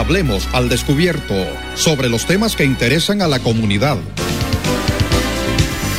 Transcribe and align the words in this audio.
Hablemos 0.00 0.48
al 0.54 0.70
descubierto 0.70 1.34
sobre 1.74 2.08
los 2.08 2.24
temas 2.24 2.56
que 2.56 2.64
interesan 2.64 3.20
a 3.20 3.28
la 3.28 3.38
comunidad. 3.38 3.98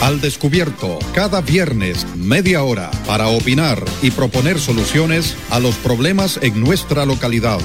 Al 0.02 0.20
descubierto, 0.20 0.98
cada 1.14 1.40
viernes, 1.42 2.08
media 2.16 2.64
hora, 2.64 2.90
para 3.06 3.28
opinar 3.28 3.86
y 4.02 4.10
proponer 4.10 4.60
soluciones 4.60 5.36
a 5.52 5.60
los 5.60 5.76
problemas 5.76 6.40
en 6.42 6.60
nuestra 6.60 7.06
localidad. 7.06 7.60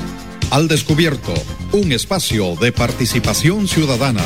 Al 0.51 0.69
descubierto, 0.69 1.33
un 1.73 1.91
espacio 1.91 2.55
de 2.57 2.71
participación 2.71 3.67
ciudadana. 3.67 4.23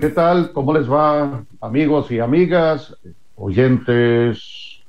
¿Qué 0.00 0.10
tal? 0.10 0.52
¿Cómo 0.52 0.72
les 0.72 0.90
va, 0.90 1.44
amigos 1.60 2.10
y 2.10 2.20
amigas, 2.20 2.96
oyentes 3.34 4.82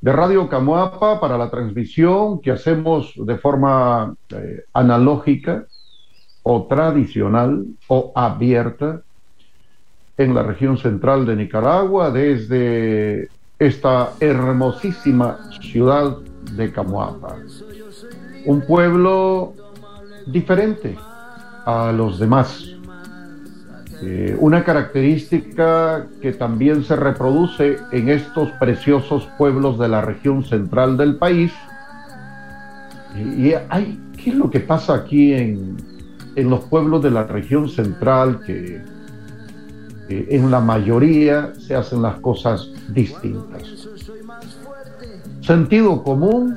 de 0.00 0.12
Radio 0.12 0.48
Camuapa 0.48 1.20
para 1.20 1.36
la 1.36 1.50
transmisión 1.50 2.40
que 2.40 2.50
hacemos 2.50 3.12
de 3.16 3.36
forma 3.36 4.14
eh, 4.30 4.64
analógica 4.72 5.66
o 6.42 6.66
tradicional 6.66 7.66
o 7.88 8.12
abierta 8.14 9.02
en 10.16 10.34
la 10.34 10.42
región 10.42 10.78
central 10.78 11.26
de 11.26 11.36
Nicaragua 11.36 12.10
desde 12.10 13.28
esta 13.58 14.12
hermosísima 14.20 15.38
ciudad 15.60 16.16
de 16.52 16.72
Camuapa? 16.72 17.36
Un 18.46 18.62
pueblo 18.62 19.54
diferente 20.26 20.96
a 21.66 21.92
los 21.92 22.18
demás. 22.18 22.79
Eh, 24.02 24.34
una 24.38 24.64
característica 24.64 26.06
que 26.22 26.32
también 26.32 26.84
se 26.84 26.96
reproduce 26.96 27.76
en 27.92 28.08
estos 28.08 28.50
preciosos 28.52 29.28
pueblos 29.36 29.78
de 29.78 29.88
la 29.88 30.00
región 30.00 30.44
central 30.44 30.96
del 30.96 31.16
país. 31.16 31.52
Y, 33.16 33.52
hay, 33.68 34.00
¿qué 34.16 34.30
es 34.30 34.36
lo 34.36 34.50
que 34.50 34.60
pasa 34.60 34.94
aquí 34.94 35.34
en, 35.34 35.76
en 36.34 36.48
los 36.48 36.60
pueblos 36.64 37.02
de 37.02 37.10
la 37.10 37.24
región 37.24 37.68
central? 37.68 38.40
Que 38.46 38.82
en 40.10 40.50
la 40.50 40.60
mayoría 40.60 41.52
se 41.58 41.74
hacen 41.74 42.02
las 42.02 42.18
cosas 42.20 42.70
distintas. 42.88 43.62
Sentido 45.40 46.02
común 46.02 46.56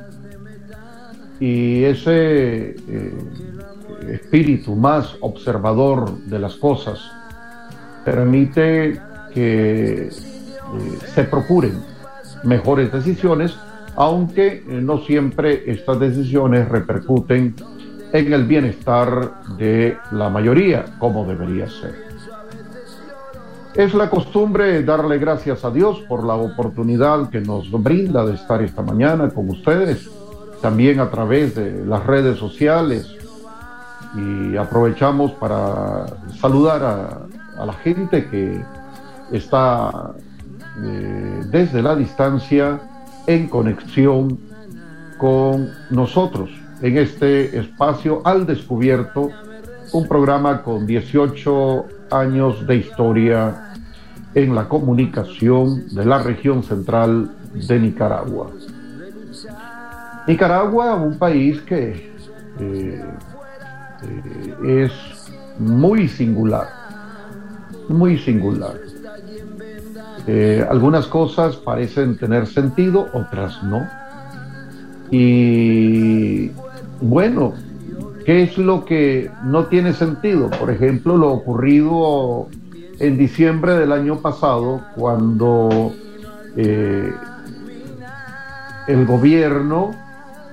y 1.40 1.84
ese 1.84 2.76
eh, 2.88 3.18
espíritu 4.10 4.76
más 4.76 5.16
observador 5.20 6.18
de 6.26 6.40
las 6.40 6.56
cosas 6.56 7.00
permite 8.04 9.00
que 9.34 10.08
eh, 10.08 10.12
se 11.14 11.24
procuren 11.24 11.82
mejores 12.44 12.92
decisiones, 12.92 13.56
aunque 13.96 14.48
eh, 14.48 14.64
no 14.82 15.00
siempre 15.00 15.64
estas 15.72 16.00
decisiones 16.00 16.68
repercuten 16.70 17.56
en 18.12 18.34
el 18.34 18.46
bienestar 18.46 19.44
de 19.58 19.98
la 20.12 20.30
mayoría, 20.30 20.86
como 21.00 21.26
debería 21.26 21.68
ser. 21.70 21.96
Es 23.74 23.96
la 23.96 24.08
costumbre 24.10 24.84
darle 24.84 25.18
gracias 25.18 25.66
a 25.66 25.72
Dios 25.72 26.00
por 26.08 26.24
la 26.24 26.36
oportunidad 26.36 27.30
que 27.30 27.42
nos 27.42 27.72
brinda 27.72 28.24
de 28.24 28.36
estar 28.36 28.62
esta 28.62 28.84
mañana 28.84 29.30
con 29.30 29.50
ustedes, 29.50 30.12
también 30.62 31.00
a 31.00 31.10
través 31.10 31.56
de 31.56 31.84
las 31.84 32.06
redes 32.06 32.38
sociales, 32.38 33.18
y 34.16 34.56
aprovechamos 34.58 35.32
para 35.32 36.06
saludar 36.40 36.84
a, 36.84 37.33
a 37.58 37.66
la 37.66 37.74
gente 37.74 38.28
que 38.30 38.64
está 39.32 40.14
eh, 40.84 41.42
desde 41.50 41.82
la 41.82 41.96
distancia 41.96 42.80
en 43.28 43.48
conexión 43.48 44.40
con 45.18 45.70
nosotros 45.90 46.50
en 46.84 46.98
este 46.98 47.58
espacio 47.58 48.22
al 48.26 48.46
descubierto, 48.46 49.30
un 49.94 50.06
programa 50.06 50.62
con 50.62 50.86
18 50.86 51.86
años 52.12 52.68
de 52.68 52.76
historia 52.76 53.74
en 54.36 54.54
la 54.54 54.68
comunicación 54.68 55.88
de 55.96 56.06
la 56.06 56.22
región 56.22 56.62
central 56.62 57.32
de 57.54 57.80
Nicaragua. 57.80 58.52
Nicaragua, 60.28 60.96
un 60.96 61.18
país 61.18 61.62
que 61.62 62.12
eh, 62.60 63.06
eh, 64.02 64.86
es 64.86 64.92
muy 65.58 66.10
singular, 66.10 66.68
muy 67.90 68.18
singular. 68.18 68.76
Eh, 70.28 70.66
algunas 70.70 71.08
cosas 71.08 71.58
parecen 71.58 72.18
tener 72.18 72.48
sentido, 72.48 73.08
otras 73.14 73.62
no. 73.64 73.88
Y 75.12 76.52
bueno, 77.02 77.54
¿qué 78.26 78.44
es 78.44 78.58
lo 78.58 78.86
que 78.86 79.30
no 79.44 79.66
tiene 79.66 79.94
sentido? 79.94 80.50
Por 80.50 80.72
ejemplo, 80.72 81.18
lo 81.18 81.32
ocurrido 81.32 82.48
en 83.00 83.18
diciembre 83.18 83.74
del 83.74 83.92
año 83.92 84.20
pasado, 84.20 84.82
cuando 84.96 85.92
eh, 86.56 87.14
el 88.88 89.06
gobierno 89.06 89.92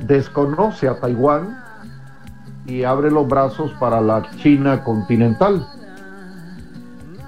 desconoce 0.01 0.89
a 0.89 0.99
Taiwán 0.99 1.59
y 2.67 2.85
abre 2.85 3.11
los 3.11 3.29
brazos 3.29 3.73
para 3.79 4.01
la 4.01 4.29
China 4.37 4.83
continental, 4.83 5.67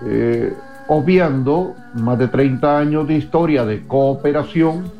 eh, 0.06 0.52
obviando 0.88 1.74
más 1.94 2.18
de 2.18 2.28
30 2.28 2.78
años 2.78 3.08
de 3.08 3.14
historia 3.14 3.64
de 3.64 3.86
cooperación 3.86 4.90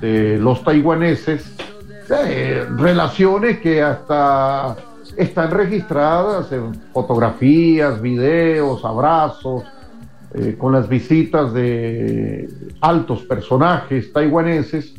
de 0.00 0.38
los 0.38 0.62
taiwaneses, 0.64 1.54
eh, 2.10 2.66
relaciones 2.76 3.58
que 3.58 3.82
hasta 3.82 4.76
están 5.16 5.50
registradas 5.50 6.50
en 6.52 6.74
fotografías, 6.92 8.00
videos, 8.00 8.84
abrazos, 8.84 9.64
eh, 10.34 10.56
con 10.58 10.72
las 10.72 10.88
visitas 10.88 11.52
de 11.52 12.48
altos 12.80 13.22
personajes 13.22 14.12
taiwaneses 14.12 14.94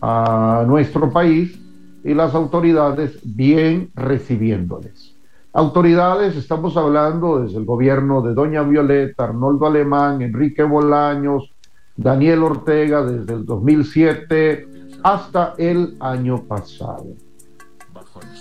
a 0.00 0.64
nuestro 0.66 1.10
país 1.10 1.58
y 2.02 2.14
las 2.14 2.34
autoridades 2.34 3.18
bien 3.22 3.90
recibiéndoles. 3.94 5.09
Autoridades, 5.52 6.36
estamos 6.36 6.76
hablando 6.76 7.42
desde 7.42 7.58
el 7.58 7.64
gobierno 7.64 8.22
de 8.22 8.34
Doña 8.34 8.62
Violeta, 8.62 9.24
Arnoldo 9.24 9.66
Alemán, 9.66 10.22
Enrique 10.22 10.62
Bolaños, 10.62 11.52
Daniel 11.96 12.44
Ortega 12.44 13.02
desde 13.02 13.34
el 13.34 13.44
2007 13.44 14.68
hasta 15.02 15.54
el 15.58 15.96
año 15.98 16.44
pasado. 16.44 17.06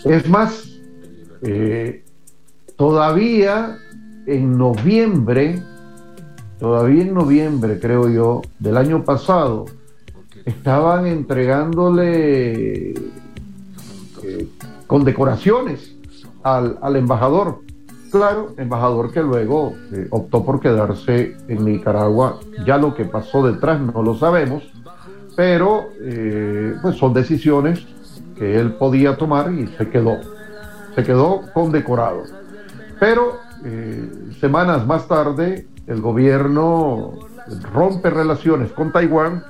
Es 0.05 0.29
más, 0.29 0.69
eh, 1.41 2.05
todavía 2.75 3.79
en 4.27 4.55
noviembre, 4.55 5.63
todavía 6.59 7.01
en 7.01 7.15
noviembre 7.15 7.79
creo 7.79 8.07
yo, 8.07 8.43
del 8.59 8.77
año 8.77 9.03
pasado, 9.03 9.65
estaban 10.45 11.07
entregándole 11.07 12.91
eh, 12.91 14.47
condecoraciones 14.85 15.99
al, 16.44 16.77
al, 16.81 16.95
embajador. 16.95 17.62
Claro, 18.12 18.53
embajador 18.57 19.12
que 19.12 19.21
luego 19.21 19.75
eh, 19.91 20.07
optó 20.09 20.44
por 20.44 20.59
quedarse 20.59 21.38
en 21.47 21.65
Nicaragua. 21.65 22.39
Ya 22.65 22.77
lo 22.77 22.95
que 22.95 23.06
pasó 23.06 23.45
detrás 23.45 23.80
no 23.80 24.01
lo 24.01 24.15
sabemos, 24.15 24.63
pero 25.36 25.89
eh, 26.01 26.75
pues 26.81 26.97
son 26.97 27.13
decisiones 27.13 27.86
que 28.36 28.59
él 28.59 28.74
podía 28.74 29.15
tomar 29.15 29.53
y 29.53 29.68
se 29.68 29.89
quedó. 29.89 30.18
Se 30.95 31.03
quedó 31.03 31.41
condecorado. 31.53 32.24
Pero 33.00 33.38
eh, 33.63 34.09
semanas 34.39 34.88
más 34.88 35.07
tarde, 35.07 35.68
el 35.86 36.01
gobierno 36.01 37.13
rompe 37.74 38.09
relaciones 38.09 38.71
con 38.71 38.91
Taiwán 38.91 39.44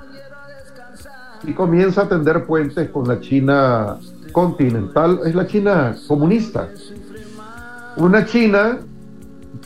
y 1.44 1.54
comienza 1.54 2.04
a 2.04 2.10
tender 2.10 2.46
puentes 2.46 2.90
con 2.90 3.08
la 3.08 3.20
China 3.20 3.98
continental, 4.32 5.22
es 5.26 5.36
la 5.36 5.48
China 5.48 5.96
comunista. 6.08 6.70
Una 7.98 8.26
China 8.26 8.80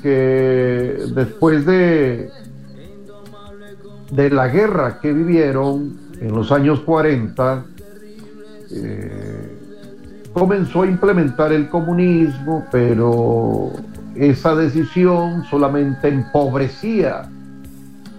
que 0.02 0.98
después 1.16 1.66
de, 1.66 2.30
de 4.12 4.30
la 4.30 4.48
guerra 4.48 5.00
que 5.00 5.14
vivieron 5.14 5.98
en 6.20 6.34
los 6.34 6.52
años 6.52 6.80
40 6.82 7.66
eh, 8.72 9.54
comenzó 10.34 10.82
a 10.82 10.88
implementar 10.88 11.54
el 11.54 11.70
comunismo, 11.70 12.66
pero 12.72 13.72
esa 14.16 14.56
decisión 14.56 15.44
solamente 15.46 16.08
empobrecía 16.08 17.30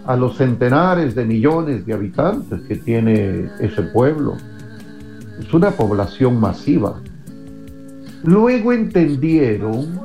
a 0.07 0.17
los 0.17 0.37
centenares 0.37 1.15
de 1.15 1.25
millones 1.25 1.87
de 1.87 1.93
habitantes 1.93 2.61
que 2.63 2.77
tiene 2.77 3.51
ese 3.59 3.83
pueblo. 3.83 4.37
Es 5.41 5.53
una 5.53 5.71
población 5.71 6.41
masiva. 6.41 7.01
Luego 8.23 8.73
entendieron 8.73 10.01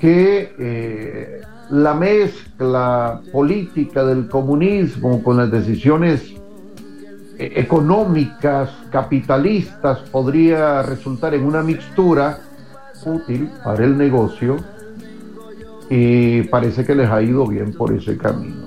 que 0.00 0.54
eh, 0.58 1.40
la 1.70 1.94
mezcla 1.94 3.20
política 3.32 4.04
del 4.04 4.28
comunismo 4.28 5.22
con 5.22 5.36
las 5.36 5.50
decisiones 5.50 6.32
eh, 7.38 7.52
económicas, 7.56 8.70
capitalistas, 8.90 10.00
podría 10.10 10.82
resultar 10.82 11.34
en 11.34 11.44
una 11.44 11.62
mixtura 11.62 12.40
útil 13.04 13.50
para 13.62 13.84
el 13.84 13.96
negocio 13.96 14.56
y 15.88 16.42
parece 16.42 16.84
que 16.84 16.94
les 16.94 17.08
ha 17.08 17.22
ido 17.22 17.46
bien 17.46 17.72
por 17.72 17.92
ese 17.92 18.16
camino. 18.16 18.66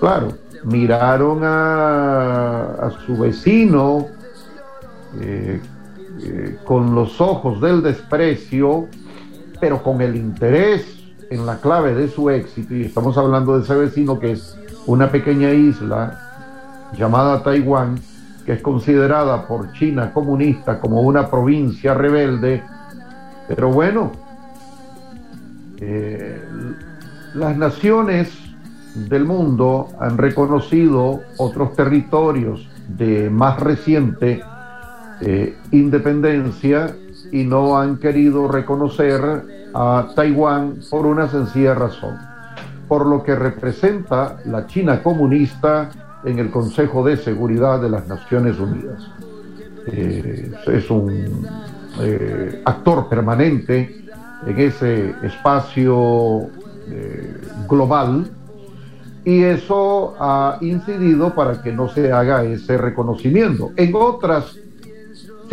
Claro, 0.00 0.28
miraron 0.64 1.40
a, 1.42 2.90
su 3.06 3.16
vecino 3.16 4.06
eh, 5.20 5.60
eh, 6.22 6.58
con 6.64 6.94
los 6.94 7.20
ojos 7.20 7.60
del 7.60 7.82
desprecio, 7.82 8.88
pero 9.60 9.82
con 9.82 10.00
el 10.00 10.16
interés 10.16 10.86
en 11.30 11.46
la 11.46 11.58
clave 11.58 11.94
de 11.94 12.08
su 12.08 12.30
éxito, 12.30 12.74
y 12.74 12.82
estamos 12.84 13.16
hablando 13.18 13.56
de 13.56 13.64
ese 13.64 13.74
vecino 13.74 14.18
que 14.18 14.32
es 14.32 14.56
una 14.86 15.10
pequeña 15.10 15.50
isla 15.50 16.90
llamada 16.96 17.42
Taiwán, 17.42 17.98
que 18.44 18.52
es 18.52 18.62
considerada 18.62 19.46
por 19.46 19.72
China 19.72 20.12
comunista 20.12 20.80
como 20.80 21.00
una 21.00 21.30
provincia 21.30 21.94
rebelde, 21.94 22.62
pero 23.48 23.70
bueno, 23.70 24.12
eh, 25.80 26.40
las 27.34 27.56
naciones 27.56 28.30
del 28.94 29.24
mundo 29.24 29.88
han 29.98 30.18
reconocido 30.18 31.22
otros 31.38 31.74
territorios 31.74 32.68
de 32.88 33.28
más 33.30 33.58
reciente 33.58 34.42
eh, 35.26 35.56
independencia 35.70 36.94
y 37.32 37.44
no 37.44 37.78
han 37.78 37.96
querido 37.96 38.46
reconocer 38.46 39.70
a 39.72 40.08
Taiwán 40.14 40.80
por 40.90 41.06
una 41.06 41.28
sencilla 41.28 41.74
razón, 41.74 42.18
por 42.86 43.06
lo 43.06 43.22
que 43.22 43.34
representa 43.34 44.36
la 44.44 44.66
China 44.66 45.02
comunista 45.02 45.88
en 46.24 46.38
el 46.38 46.50
Consejo 46.50 47.02
de 47.04 47.16
Seguridad 47.16 47.80
de 47.80 47.88
las 47.88 48.06
Naciones 48.06 48.58
Unidas. 48.58 49.10
Eh, 49.86 50.52
es 50.66 50.90
un 50.90 51.46
eh, 52.00 52.62
actor 52.64 53.08
permanente 53.08 54.04
en 54.46 54.58
ese 54.58 55.14
espacio 55.22 56.48
global 57.66 58.30
y 59.24 59.42
eso 59.42 60.14
ha 60.18 60.58
incidido 60.60 61.34
para 61.34 61.62
que 61.62 61.72
no 61.72 61.88
se 61.88 62.12
haga 62.12 62.44
ese 62.44 62.76
reconocimiento. 62.76 63.72
En 63.76 63.94
otras 63.94 64.58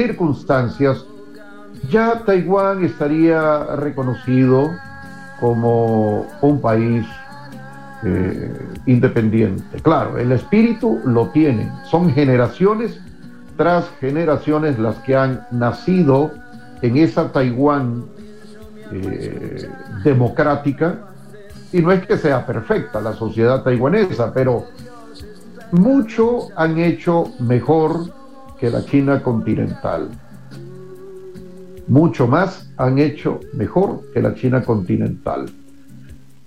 circunstancias, 0.02 1.06
ya 1.90 2.24
Taiwán 2.26 2.84
estaría 2.84 3.76
reconocido 3.76 4.72
como 5.40 6.26
un 6.42 6.60
país 6.60 7.06
eh, 8.04 8.52
independiente. 8.88 9.80
Claro, 9.82 10.18
el 10.18 10.32
espíritu 10.32 11.00
lo 11.06 11.28
tienen, 11.30 11.72
son 11.90 12.12
generaciones 12.12 13.00
tras 13.58 13.86
generaciones 14.00 14.80
las 14.80 14.96
que 15.06 15.16
han 15.16 15.46
nacido 15.52 16.32
en 16.82 16.98
esa 16.98 17.32
Taiwán 17.32 18.06
eh, 18.92 19.70
democrática, 20.04 21.00
y 21.72 21.82
no 21.82 21.92
es 21.92 22.06
que 22.06 22.18
sea 22.18 22.46
perfecta 22.46 23.00
la 23.00 23.14
sociedad 23.14 23.64
taiwanesa, 23.64 24.34
pero 24.34 24.66
mucho 25.72 26.50
han 26.56 26.80
hecho 26.80 27.32
mejor 27.40 28.21
que 28.62 28.70
la 28.70 28.86
China 28.86 29.22
continental. 29.22 30.10
Mucho 31.88 32.28
más 32.28 32.72
han 32.78 32.98
hecho 32.98 33.42
mejor 33.54 34.04
que 34.14 34.22
la 34.22 34.34
China 34.34 34.64
continental 34.64 35.52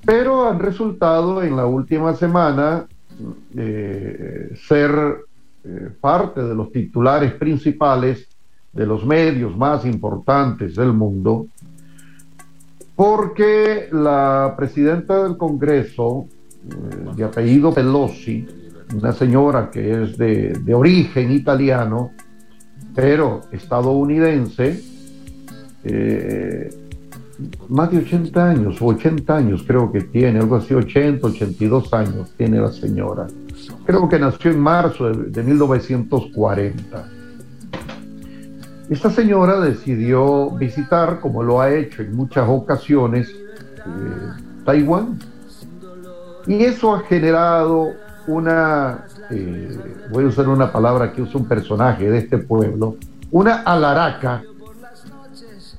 pero 0.04 0.48
han 0.48 0.58
resultado 0.58 1.42
en 1.42 1.56
la 1.56 1.66
última 1.66 2.14
semana 2.14 2.86
eh, 3.56 4.50
ser 4.66 5.16
eh, 5.64 5.90
parte 6.00 6.42
de 6.42 6.54
los 6.54 6.70
titulares 6.72 7.32
principales 7.32 8.28
de 8.72 8.86
los 8.86 9.04
medios 9.06 9.56
más 9.56 9.84
importantes 9.86 10.74
del 10.74 10.92
mundo, 10.92 11.46
porque 12.96 13.88
la 13.92 14.54
presidenta 14.56 15.22
del 15.22 15.36
Congreso, 15.36 16.26
eh, 16.68 17.16
de 17.16 17.24
apellido 17.24 17.72
Pelosi, 17.72 18.46
una 18.92 19.12
señora 19.12 19.70
que 19.70 20.02
es 20.02 20.18
de, 20.18 20.52
de 20.52 20.74
origen 20.74 21.30
italiano, 21.32 22.12
pero 22.94 23.42
estadounidense, 23.52 24.82
más 27.68 27.90
de 27.90 27.98
80 27.98 28.50
años, 28.50 28.80
o 28.80 28.86
80 28.86 29.36
años 29.36 29.64
creo 29.66 29.90
que 29.90 30.02
tiene, 30.02 30.38
algo 30.38 30.56
así, 30.56 30.74
80, 30.74 31.26
82 31.26 31.92
años 31.92 32.32
tiene 32.36 32.60
la 32.60 32.70
señora. 32.70 33.26
Creo 33.84 34.08
que 34.08 34.18
nació 34.18 34.50
en 34.50 34.60
marzo 34.60 35.10
de, 35.10 35.42
1940. 35.42 37.08
Esta 38.90 39.10
señora 39.10 39.60
decidió 39.60 40.50
visitar, 40.50 41.20
como 41.20 41.42
lo 41.42 41.60
ha 41.60 41.74
hecho 41.74 42.02
en 42.02 42.14
muchas 42.14 42.48
ocasiones, 42.48 43.28
eh, 43.30 44.42
Taiwán. 44.64 45.18
Y 46.46 46.64
eso 46.64 46.94
ha 46.94 47.00
generado 47.00 47.92
una, 48.26 49.06
eh, 49.30 49.78
voy 50.10 50.24
a 50.24 50.28
usar 50.28 50.48
una 50.48 50.72
palabra 50.72 51.12
que 51.12 51.22
usa 51.22 51.40
un 51.40 51.46
personaje 51.46 52.10
de 52.10 52.18
este 52.18 52.38
pueblo, 52.38 52.96
una 53.30 53.62
alaraca 53.62 54.42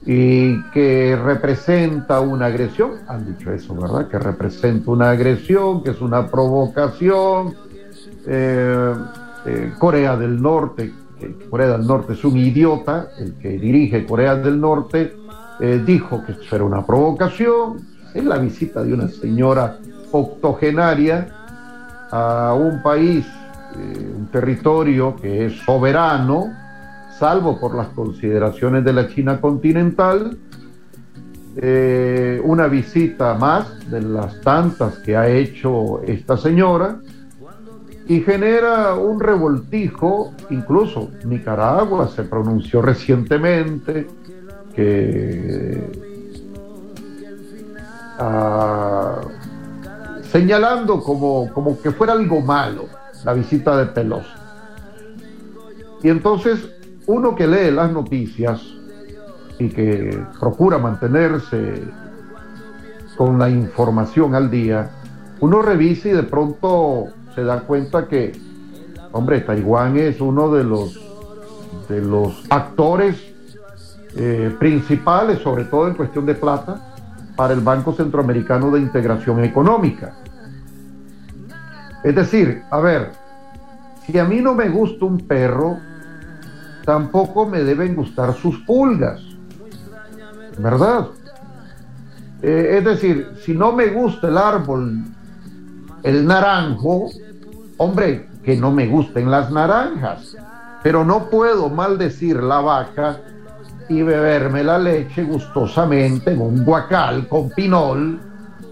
y 0.06 0.62
que 0.72 1.16
representa 1.16 2.20
una 2.20 2.48
agresión, 2.48 2.92
han 3.08 3.26
dicho 3.26 3.52
eso, 3.52 3.76
¿verdad? 3.76 4.08
Que 4.08 4.20
representa 4.20 4.92
una 4.92 5.10
agresión, 5.10 5.84
que 5.84 5.92
es 5.92 6.02
una 6.02 6.28
provocación. 6.28 7.56
Eh, 8.28 8.94
eh, 9.48 9.74
Corea 9.78 10.16
del 10.16 10.42
Norte, 10.42 10.92
Corea 11.50 11.78
del 11.78 11.88
Norte 11.88 12.14
es 12.14 12.24
un 12.24 12.38
idiota, 12.38 13.10
el 13.18 13.36
que 13.36 13.50
dirige 13.58 14.06
Corea 14.06 14.36
del 14.36 14.60
Norte, 14.60 15.16
dijo 15.86 16.22
que 16.26 16.34
eso 16.34 16.56
era 16.56 16.66
una 16.66 16.86
provocación, 16.86 17.78
es 18.14 18.26
la 18.26 18.38
visita 18.38 18.84
de 18.84 18.94
una 18.94 19.08
señora 19.08 19.78
octogenaria 20.12 21.35
a 22.16 22.54
un 22.54 22.82
país, 22.82 23.26
un 23.76 24.28
territorio 24.32 25.18
que 25.18 25.48
es 25.48 25.54
soberano, 25.66 26.54
salvo 27.20 27.60
por 27.60 27.76
las 27.76 27.88
consideraciones 27.90 28.86
de 28.86 28.94
la 28.94 29.10
China 29.10 29.42
continental, 29.42 30.38
eh, 31.58 32.42
una 32.44 32.68
visita 32.68 33.34
más 33.34 33.90
de 33.90 34.02
las 34.02 34.40
tantas 34.42 35.00
que 35.00 35.18
ha 35.18 35.28
hecho 35.28 36.02
esta 36.04 36.38
señora 36.38 37.00
y 38.08 38.22
genera 38.22 38.94
un 38.94 39.20
revoltijo, 39.20 40.34
incluso 40.50 41.12
Nicaragua 41.26 42.08
se 42.08 42.24
pronunció 42.24 42.82
recientemente 42.82 44.08
que 44.74 45.82
ah, 48.20 49.22
señalando 50.36 51.00
como, 51.00 51.50
como 51.54 51.80
que 51.80 51.92
fuera 51.92 52.12
algo 52.12 52.42
malo 52.42 52.88
la 53.24 53.32
visita 53.32 53.78
de 53.78 53.86
Pelosi. 53.86 54.28
Y 56.04 56.10
entonces 56.10 56.60
uno 57.06 57.36
que 57.36 57.48
lee 57.48 57.72
las 57.72 57.90
noticias 57.90 58.62
y 59.58 59.70
que 59.70 60.22
procura 60.38 60.78
mantenerse 60.78 61.84
con 63.16 63.40
la 63.40 63.50
información 63.50 64.36
al 64.36 64.52
día, 64.52 64.92
uno 65.40 65.62
revisa 65.62 66.10
y 66.10 66.12
de 66.12 66.24
pronto 66.24 67.06
se 67.34 67.46
da 67.46 67.62
cuenta 67.62 68.10
que, 68.10 68.38
hombre, 69.14 69.40
Taiwán 69.40 69.96
es 69.96 70.20
uno 70.20 70.52
de 70.52 70.66
los, 70.66 71.00
de 71.88 72.02
los 72.02 72.44
actores 72.50 73.16
eh, 74.18 74.54
principales, 74.60 75.40
sobre 75.40 75.64
todo 75.64 75.88
en 75.88 75.94
cuestión 75.94 76.26
de 76.26 76.36
plata, 76.36 76.92
para 77.38 77.54
el 77.54 77.62
Banco 77.62 77.94
Centroamericano 77.94 78.70
de 78.72 78.82
Integración 78.82 79.42
Económica. 79.42 80.25
Es 82.06 82.14
decir, 82.14 82.62
a 82.70 82.80
ver, 82.80 83.14
si 84.06 84.20
a 84.20 84.26
mí 84.26 84.40
no 84.40 84.54
me 84.54 84.70
gusta 84.70 85.06
un 85.06 85.18
perro, 85.28 85.80
tampoco 86.86 87.48
me 87.48 87.64
deben 87.64 87.96
gustar 87.96 88.36
sus 88.36 88.60
pulgas, 88.60 89.24
¿verdad? 90.60 91.08
Eh, 92.44 92.76
es 92.78 92.86
decir, 92.86 93.32
si 93.44 93.56
no 93.56 93.72
me 93.72 93.88
gusta 93.88 94.28
el 94.28 94.38
árbol, 94.38 95.04
el 96.04 96.28
naranjo, 96.28 97.10
hombre, 97.78 98.28
que 98.44 98.56
no 98.56 98.72
me 98.72 98.86
gusten 98.86 99.32
las 99.32 99.50
naranjas, 99.50 100.38
pero 100.84 101.04
no 101.04 101.32
puedo 101.32 101.72
maldecir 101.72 102.36
la 102.44 102.60
vaca 102.60 103.18
y 103.90 104.04
beberme 104.04 104.64
la 104.64 104.78
leche 104.78 105.24
gustosamente 105.24 106.34
en 106.34 106.42
un 106.42 106.64
guacal 106.64 107.28
con 107.28 107.50
pinol 107.50 108.20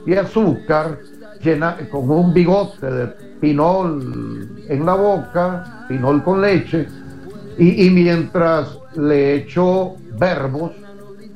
y 0.06 0.14
azúcar, 0.14 1.00
llena, 1.44 1.78
con 1.92 2.10
un 2.10 2.34
bigote 2.34 2.90
de 2.90 3.08
pinol 3.40 4.66
en 4.68 4.86
la 4.86 4.96
boca, 4.96 5.86
pinol 5.88 6.24
con 6.24 6.42
leche, 6.42 6.88
y, 7.58 7.86
y 7.86 7.90
mientras 7.90 8.78
le 8.96 9.36
echo 9.36 9.96
verbos 10.18 10.72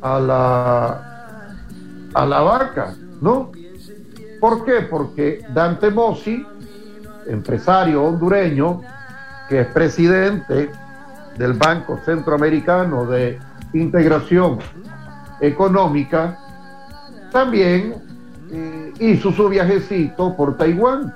a 0.01 0.19
la, 0.19 1.55
a 2.13 2.25
la 2.25 2.39
vaca, 2.41 2.95
¿no? 3.21 3.51
¿Por 4.39 4.65
qué? 4.65 4.81
Porque 4.89 5.41
Dante 5.53 5.89
Mossi, 5.89 6.45
empresario 7.27 8.03
hondureño, 8.03 8.81
que 9.49 9.61
es 9.61 9.67
presidente 9.67 10.69
del 11.37 11.53
Banco 11.53 11.99
Centroamericano 12.05 13.05
de 13.05 13.39
Integración 13.73 14.59
Económica, 15.41 16.37
también 17.31 17.95
eh, 18.51 18.93
hizo 18.99 19.31
su 19.31 19.49
viajecito 19.49 20.35
por 20.35 20.57
Taiwán. 20.57 21.13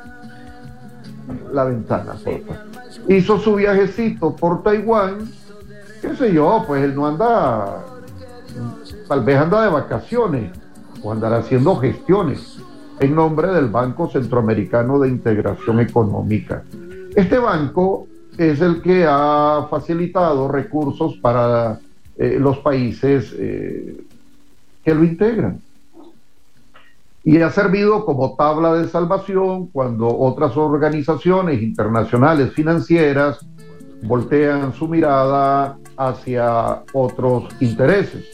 La 1.54 1.66
ventana, 1.66 2.16
Hizo 3.08 3.40
su 3.40 3.56
viajecito 3.56 4.36
por 4.36 4.64
Taiwán, 4.64 5.20
qué 6.02 6.16
sé 6.16 6.34
yo, 6.34 6.64
pues 6.68 6.84
él 6.84 6.94
no 6.94 7.08
anda, 7.08 7.86
tal 9.08 9.24
vez 9.24 9.38
anda 9.38 9.64
de 9.64 9.70
vacaciones 9.70 10.52
o 11.02 11.12
andará 11.12 11.38
haciendo 11.38 11.76
gestiones 11.78 12.58
en 13.00 13.16
nombre 13.16 13.48
del 13.50 13.68
Banco 13.68 14.10
Centroamericano 14.10 15.00
de 15.00 15.10
Integración 15.10 15.80
Económica. 15.80 16.64
Este 17.16 17.40
banco 17.40 18.08
es 18.38 18.62
el 18.62 18.82
que 18.82 19.06
ha 19.08 19.68
facilitado 19.70 20.48
recursos 20.48 21.18
para 21.18 21.80
eh, 22.18 22.38
los 22.40 22.60
países 22.60 23.34
eh, 23.38 23.98
que 24.84 24.94
lo 24.94 25.04
integran. 25.04 25.60
Y 27.24 27.40
ha 27.42 27.51
servido 27.51 28.04
como 28.04 28.36
tabla 28.36 28.74
de 28.74 28.88
salvación 28.88 29.68
cuando 29.68 30.08
otras 30.08 30.58
organizaciones 30.58 31.62
internacionales 31.62 32.51
financieras 32.54 33.46
voltean 34.04 34.74
su 34.74 34.88
mirada 34.88 35.78
hacia 35.98 36.84
otros 36.94 37.46
intereses. 37.60 38.25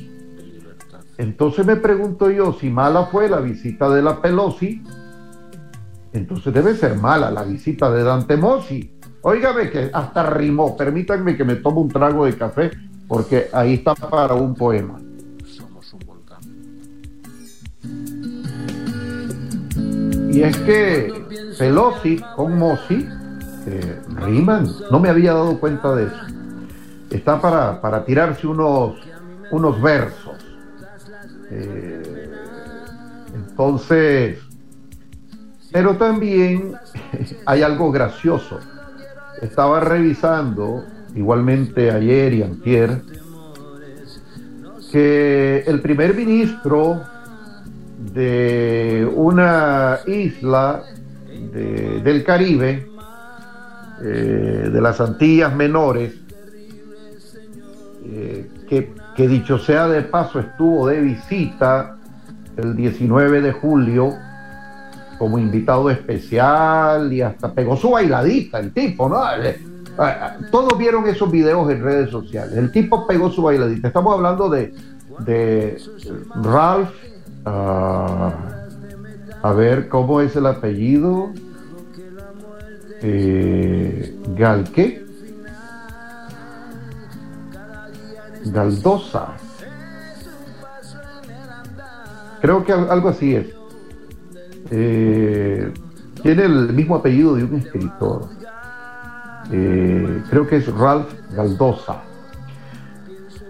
Entonces 1.17 1.65
me 1.65 1.75
pregunto 1.75 2.29
yo, 2.29 2.53
si 2.53 2.69
mala 2.69 3.07
fue 3.07 3.27
la 3.27 3.39
visita 3.39 3.89
de 3.89 4.01
la 4.01 4.21
Pelosi, 4.21 4.81
entonces 6.13 6.53
debe 6.53 6.75
ser 6.75 6.95
mala 6.95 7.29
la 7.31 7.43
visita 7.43 7.91
de 7.91 8.03
Dante 8.03 8.37
Mossi. 8.37 8.93
Óigame 9.21 9.69
que 9.69 9.89
hasta 9.91 10.29
rimó, 10.29 10.77
permítanme 10.77 11.35
que 11.35 11.43
me 11.43 11.55
tome 11.55 11.79
un 11.79 11.89
trago 11.89 12.25
de 12.25 12.37
café, 12.37 12.71
porque 13.07 13.49
ahí 13.51 13.73
está 13.73 13.95
para 13.95 14.35
un 14.35 14.53
poema. 14.53 14.99
Y 20.29 20.41
es 20.43 20.57
que 20.57 21.13
Pelosi 21.57 22.21
con 22.35 22.57
Mossi 22.57 23.07
eh, 23.65 24.01
riman, 24.15 24.67
no 24.91 24.99
me 24.99 25.09
había 25.09 25.33
dado 25.33 25.59
cuenta 25.59 25.95
de 25.95 26.05
eso. 26.05 26.21
Está 27.09 27.41
para, 27.41 27.81
para 27.81 28.05
tirarse 28.05 28.47
unos, 28.47 28.95
unos 29.51 29.81
versos. 29.81 30.35
Eh, 31.49 32.29
entonces, 33.35 34.39
pero 35.71 35.97
también 35.97 36.75
hay 37.45 37.61
algo 37.61 37.91
gracioso. 37.91 38.59
Estaba 39.41 39.79
revisando, 39.79 40.85
igualmente 41.15 41.91
ayer 41.91 42.33
y 42.33 42.43
antier, 42.43 43.01
que 44.91 45.63
el 45.67 45.81
primer 45.81 46.15
ministro 46.15 47.01
de 47.97 49.09
una 49.15 49.99
isla 50.05 50.83
del 51.53 52.23
Caribe, 52.23 52.87
eh, 54.03 54.69
de 54.71 54.81
las 54.81 55.01
Antillas 55.01 55.55
Menores, 55.55 56.13
eh, 58.05 58.49
que 58.69 58.93
que 59.17 59.27
dicho 59.27 59.57
sea 59.57 59.87
de 59.87 60.03
paso 60.03 60.39
estuvo 60.39 60.85
de 60.87 61.01
visita 61.01 61.97
el 62.55 62.75
19 62.75 63.41
de 63.41 63.51
julio 63.51 64.13
como 65.17 65.39
invitado 65.39 65.89
especial 65.89 67.11
y 67.11 67.23
hasta 67.23 67.51
pegó 67.51 67.75
su 67.75 67.89
bailadita 67.89 68.59
el 68.59 68.71
tipo, 68.71 69.09
¿no? 69.09 69.19
Eh, 69.43 69.59
todos 70.51 70.77
vieron 70.77 71.07
esos 71.07 71.31
videos 71.31 71.67
en 71.71 71.81
redes 71.81 72.11
sociales. 72.11 72.55
El 72.55 72.71
tipo 72.71 73.07
pegó 73.07 73.31
su 73.31 73.41
bailadita. 73.41 73.87
Estamos 73.87 74.13
hablando 74.13 74.47
de, 74.49 74.71
de 75.25 75.81
Ralph. 76.43 76.91
Ah, 77.49 78.33
a 79.41 79.53
ver, 79.53 79.87
¿cómo 79.87 80.19
es 80.19 80.35
el 80.35 80.47
apellido? 80.47 81.31
Eh, 83.01 84.19
Galque. 84.35 85.05
Galdosa. 88.47 89.29
Creo 92.41 92.65
que 92.65 92.73
algo 92.73 93.07
así 93.07 93.35
es. 93.35 93.47
Eh, 94.69 95.71
tiene 96.21 96.43
el 96.43 96.73
mismo 96.73 96.97
apellido 96.97 97.35
de 97.35 97.45
un 97.45 97.55
escritor. 97.55 98.27
Eh, 99.53 100.21
creo 100.29 100.45
que 100.45 100.57
es 100.57 100.67
Ralph 100.73 101.13
Galdosa. 101.31 102.01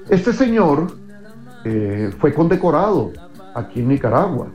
Este 0.08 0.34
señor 0.34 0.92
eh, 1.64 2.12
fue 2.20 2.32
condecorado 2.32 3.12
aquí 3.58 3.80
en 3.82 3.90
Nicaragua. 3.90 4.48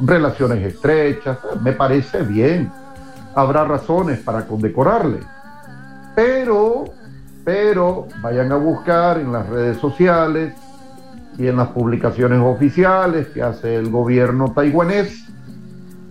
relaciones 0.00 0.64
estrechas, 0.64 1.38
me 1.62 1.72
parece 1.72 2.22
bien. 2.22 2.70
Habrá 3.34 3.64
razones 3.64 4.20
para 4.20 4.46
condecorarle. 4.46 5.20
Pero 6.14 6.84
pero 7.48 8.06
vayan 8.20 8.52
a 8.52 8.56
buscar 8.56 9.18
en 9.18 9.32
las 9.32 9.48
redes 9.48 9.78
sociales 9.78 10.52
y 11.38 11.46
en 11.46 11.56
las 11.56 11.68
publicaciones 11.68 12.40
oficiales 12.40 13.28
que 13.28 13.42
hace 13.42 13.76
el 13.76 13.90
gobierno 13.90 14.52
taiwanés. 14.52 15.24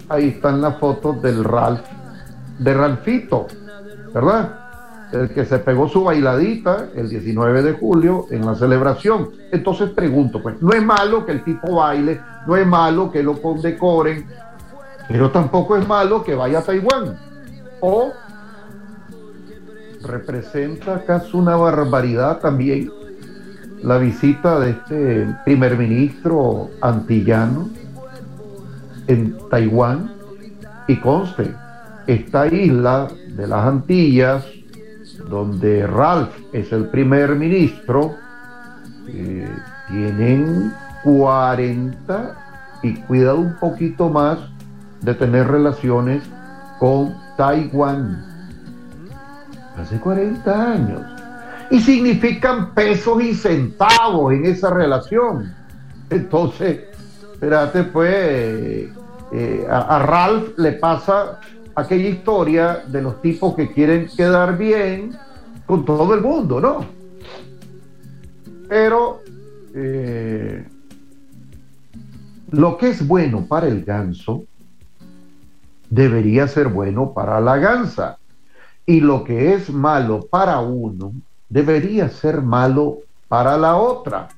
Ahí 0.09 0.29
están 0.29 0.61
las 0.61 0.79
fotos 0.79 1.21
del 1.21 1.43
Ralph, 1.43 1.85
de 2.57 2.73
Ralfito, 2.73 3.45
¿verdad? 4.11 4.66
El 5.11 5.29
que 5.29 5.45
se 5.45 5.59
pegó 5.59 5.87
su 5.87 6.03
bailadita 6.03 6.89
el 6.95 7.09
19 7.09 7.61
de 7.61 7.73
julio 7.73 8.25
en 8.29 8.45
la 8.45 8.55
celebración. 8.55 9.29
Entonces 9.51 9.89
pregunto, 9.91 10.41
pues, 10.41 10.61
no 10.61 10.73
es 10.73 10.83
malo 10.83 11.25
que 11.25 11.31
el 11.31 11.43
tipo 11.43 11.75
baile, 11.75 12.19
no 12.45 12.55
es 12.57 12.67
malo 12.67 13.11
que 13.11 13.23
lo 13.23 13.41
condecoren, 13.41 14.27
pero 15.07 15.31
tampoco 15.31 15.77
es 15.77 15.87
malo 15.87 16.23
que 16.23 16.35
vaya 16.35 16.59
a 16.59 16.61
Taiwán. 16.63 17.17
O 17.79 18.11
representa 20.03 20.95
acaso 20.95 21.37
una 21.37 21.55
barbaridad 21.55 22.39
también 22.39 22.91
la 23.81 23.97
visita 23.97 24.59
de 24.59 24.71
este 24.71 25.35
primer 25.45 25.77
ministro 25.77 26.71
antillano 26.81 27.69
en 29.07 29.37
Taiwán 29.49 30.13
y 30.87 30.95
conste, 30.97 31.53
esta 32.07 32.47
isla 32.47 33.07
de 33.29 33.47
las 33.47 33.65
Antillas, 33.65 34.45
donde 35.29 35.85
Ralph 35.85 36.33
es 36.53 36.71
el 36.71 36.85
primer 36.85 37.35
ministro, 37.35 38.15
eh, 39.07 39.49
tienen 39.89 40.73
40 41.03 42.35
y 42.83 42.95
cuidado 43.01 43.39
un 43.39 43.55
poquito 43.59 44.09
más 44.09 44.39
de 45.01 45.13
tener 45.13 45.47
relaciones 45.47 46.23
con 46.79 47.15
Taiwán 47.37 48.23
hace 49.77 49.99
40 49.99 50.71
años. 50.71 51.01
Y 51.69 51.81
significan 51.81 52.73
pesos 52.73 53.21
y 53.21 53.33
centavos 53.33 54.33
en 54.33 54.45
esa 54.45 54.69
relación. 54.69 55.53
Entonces, 56.09 56.79
espérate, 57.33 57.83
pues, 57.83 58.89
eh, 59.33 59.67
a, 59.69 59.97
a 59.97 59.99
Ralph 59.99 60.57
le 60.57 60.73
pasa 60.73 61.39
aquella 61.77 62.09
historia 62.09 62.83
de 62.87 63.03
los 63.03 63.21
tipos 63.21 63.53
que 63.55 63.71
quieren 63.71 64.07
quedar 64.17 64.57
bien 64.57 65.15
con 65.67 65.85
todo 65.85 66.15
el 66.15 66.21
mundo, 66.21 66.59
¿no? 66.59 66.83
Pero 68.67 69.21
eh, 69.75 70.67
lo 72.49 72.77
que 72.77 72.89
es 72.89 73.07
bueno 73.07 73.45
para 73.45 73.67
el 73.67 73.83
ganso 73.83 74.45
debería 75.87 76.47
ser 76.47 76.69
bueno 76.69 77.13
para 77.13 77.39
la 77.39 77.57
gansa. 77.57 78.17
Y 78.83 78.99
lo 78.99 79.23
que 79.23 79.53
es 79.53 79.69
malo 79.69 80.25
para 80.31 80.59
uno 80.61 81.13
debería 81.47 82.09
ser 82.09 82.41
malo 82.41 83.01
para 83.27 83.55
la 83.55 83.75
otra. 83.75 84.29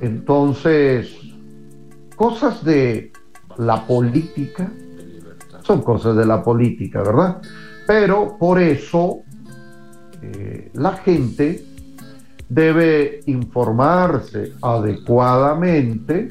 Entonces, 0.00 1.12
cosas 2.14 2.64
de 2.64 3.10
la 3.58 3.84
política 3.84 4.70
son 5.70 5.82
cosas 5.82 6.16
de 6.16 6.26
la 6.26 6.42
política, 6.42 7.00
¿verdad? 7.00 7.40
Pero 7.86 8.36
por 8.36 8.60
eso 8.60 9.20
eh, 10.20 10.68
la 10.74 10.94
gente 10.94 11.64
debe 12.48 13.20
informarse 13.26 14.54
adecuadamente 14.62 16.26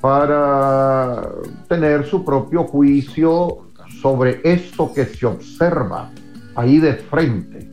para 0.00 1.22
tener 1.68 2.04
su 2.04 2.24
propio 2.24 2.64
juicio 2.64 3.68
sobre 4.02 4.40
eso 4.42 4.92
que 4.92 5.04
se 5.04 5.24
observa 5.24 6.10
ahí 6.56 6.80
de 6.80 6.94
frente. 6.94 7.70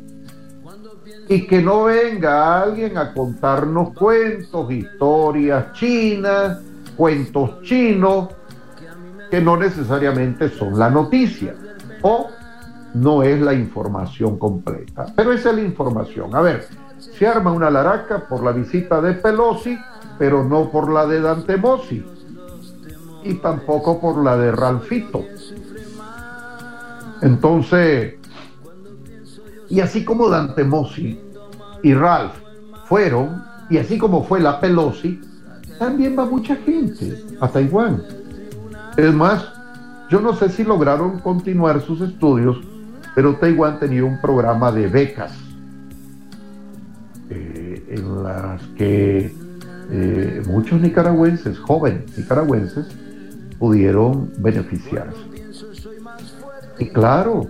Y 1.28 1.48
que 1.48 1.64
no 1.64 1.86
venga 1.86 2.62
alguien 2.62 3.00
a 3.00 3.12
contarnos 3.12 3.92
cuentos, 3.94 4.72
historias 4.72 5.74
chinas, 5.74 6.62
cuentos 6.96 7.64
chinos, 7.64 8.30
que 9.30 9.42
no 9.42 9.58
necesariamente 9.58 10.50
son 10.50 10.78
la 10.78 10.90
noticia 10.90 11.56
o 12.02 12.30
no 12.94 13.24
es 13.24 13.40
la 13.42 13.54
información 13.54 14.38
completa. 14.38 15.08
Pero 15.16 15.34
esa 15.34 15.50
es 15.50 15.56
la 15.56 15.62
información. 15.62 16.36
A 16.36 16.42
ver, 16.42 16.68
se 16.98 17.28
arma 17.28 17.52
una 17.52 17.70
laraca 17.70 18.28
por 18.28 18.44
la 18.44 18.52
visita 18.52 19.02
de 19.02 19.14
Pelosi, 19.14 19.78
pero 20.18 20.44
no 20.44 20.70
por 20.72 20.92
la 20.92 21.06
de 21.06 21.22
Dante 21.22 21.58
Mossi 21.58 22.04
y 23.24 23.34
tampoco 23.36 24.00
por 24.00 24.24
la 24.24 24.38
de 24.38 24.52
Ralfito. 24.52 25.26
Entonces, 27.22 28.16
y 29.70 29.80
así 29.80 30.06
como 30.06 30.30
Dante 30.30 30.64
Mossi 30.64 31.20
y 31.82 31.94
Ralph 31.94 32.36
fueron, 32.86 33.44
y 33.70 33.78
así 33.80 33.98
como 33.98 34.24
fue 34.24 34.40
la 34.40 34.60
Pelosi, 34.60 35.20
también 35.80 36.18
va 36.18 36.26
mucha 36.26 36.56
gente 36.56 37.24
a 37.42 37.48
Taiwán. 37.48 38.04
Es 38.98 39.14
más, 39.14 39.52
yo 40.10 40.22
no 40.22 40.34
sé 40.36 40.50
si 40.50 40.64
lograron 40.64 41.20
continuar 41.20 41.82
sus 41.82 42.02
estudios, 42.02 42.58
pero 43.14 43.36
Taiwán 43.36 43.80
tenía 43.80 44.06
un 44.06 44.22
programa 44.22 44.72
de 44.72 44.88
becas 44.88 45.34
eh, 47.30 47.84
en 47.90 48.24
las 48.24 48.62
que 48.78 49.34
eh, 49.92 50.44
muchos 50.48 50.80
nicaragüenses, 50.80 51.60
jóvenes 51.60 52.18
nicaragüenses, 52.18 52.88
pudieron 53.60 54.32
beneficiarse. 54.38 55.20
Y 56.80 56.88
claro, 56.88 57.48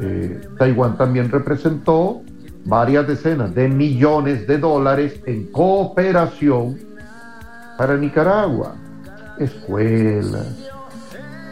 eh, 0.00 0.40
Taiwán 0.58 0.96
también 0.96 1.30
representó 1.30 2.22
varias 2.64 3.06
decenas 3.06 3.54
de 3.54 3.68
millones 3.68 4.46
de 4.46 4.58
dólares 4.58 5.20
en 5.26 5.50
cooperación 5.50 6.78
para 7.76 7.96
Nicaragua, 7.96 8.76
escuelas, 9.42 10.46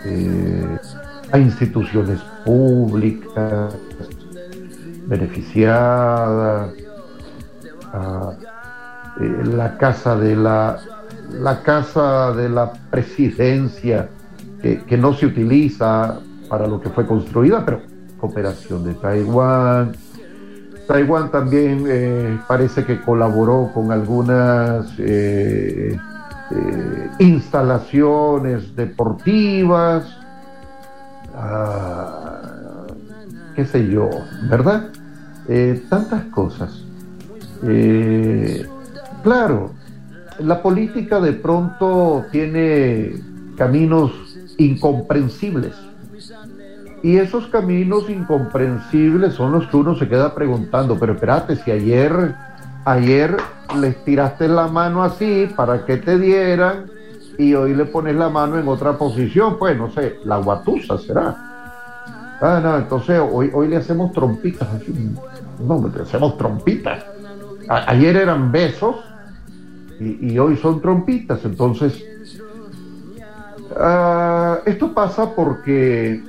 eh, 0.04 0.78
a 1.32 1.38
instituciones 1.38 2.20
públicas 2.44 3.74
beneficiadas, 5.06 6.72
a 7.92 8.32
eh, 9.20 9.44
la 9.44 9.76
casa 9.76 10.16
de 10.16 10.36
la 10.36 10.80
la 11.38 11.62
casa 11.62 12.32
de 12.32 12.48
la 12.48 12.72
presidencia 12.90 14.08
que, 14.62 14.96
no 14.96 15.14
se 15.14 15.26
utiliza 15.26 16.20
para 16.48 16.66
lo 16.66 16.80
que 16.80 16.90
fue 16.90 17.06
construida, 17.06 17.64
pero 17.64 17.80
cooperación 18.18 18.84
de 18.84 18.94
Taiwán. 18.94 19.92
Taiwán 20.86 21.30
también 21.30 21.84
eh, 21.88 22.38
parece 22.46 22.84
que 22.84 23.00
colaboró 23.00 23.70
con 23.72 23.90
algunas 23.92 24.98
eh, 26.50 27.10
instalaciones 27.18 28.74
deportivas, 28.74 30.04
ah, 31.34 32.86
qué 33.54 33.64
sé 33.64 33.88
yo, 33.88 34.08
¿verdad? 34.48 34.88
tantas 35.88 36.26
cosas. 36.26 36.84
claro, 39.24 39.72
la 40.38 40.62
política 40.62 41.20
de 41.20 41.32
pronto 41.32 42.24
tiene 42.30 43.20
caminos 43.56 44.12
incomprensibles. 44.58 45.74
Y 47.02 47.16
esos 47.16 47.46
caminos 47.46 48.10
incomprensibles 48.10 49.34
son 49.34 49.52
los 49.52 49.66
que 49.68 49.76
uno 49.76 49.96
se 49.96 50.08
queda 50.08 50.34
preguntando, 50.34 50.98
pero 50.98 51.14
espérate, 51.14 51.56
si 51.56 51.70
ayer, 51.70 52.34
ayer 52.84 53.36
les 53.78 54.04
tiraste 54.04 54.48
la 54.48 54.68
mano 54.68 55.02
así 55.02 55.48
para 55.56 55.84
que 55.84 55.96
te 55.96 56.18
dieran 56.18 56.90
y 57.38 57.54
hoy 57.54 57.74
le 57.74 57.86
pones 57.86 58.16
la 58.16 58.28
mano 58.28 58.58
en 58.58 58.68
otra 58.68 58.98
posición, 58.98 59.58
pues 59.58 59.76
no 59.76 59.90
sé, 59.90 60.18
la 60.24 60.38
guatusa 60.38 60.98
será. 60.98 61.36
Ah, 62.40 62.60
no, 62.62 62.76
entonces 62.76 63.20
hoy, 63.20 63.50
hoy 63.52 63.68
le 63.68 63.76
hacemos 63.76 64.12
trompitas, 64.12 64.68
no, 65.58 65.90
le 65.94 66.02
hacemos 66.02 66.36
trompitas. 66.36 67.04
ayer 67.68 68.16
eran 68.16 68.50
besos 68.50 68.96
y, 69.98 70.38
hoy 70.38 70.56
son 70.56 70.80
trompitas. 70.80 71.44
Entonces, 71.44 72.02
ah, 73.76 74.58
esto 74.64 74.92
pasa 74.94 75.34
porque 75.34 76.12
eh, 76.12 76.22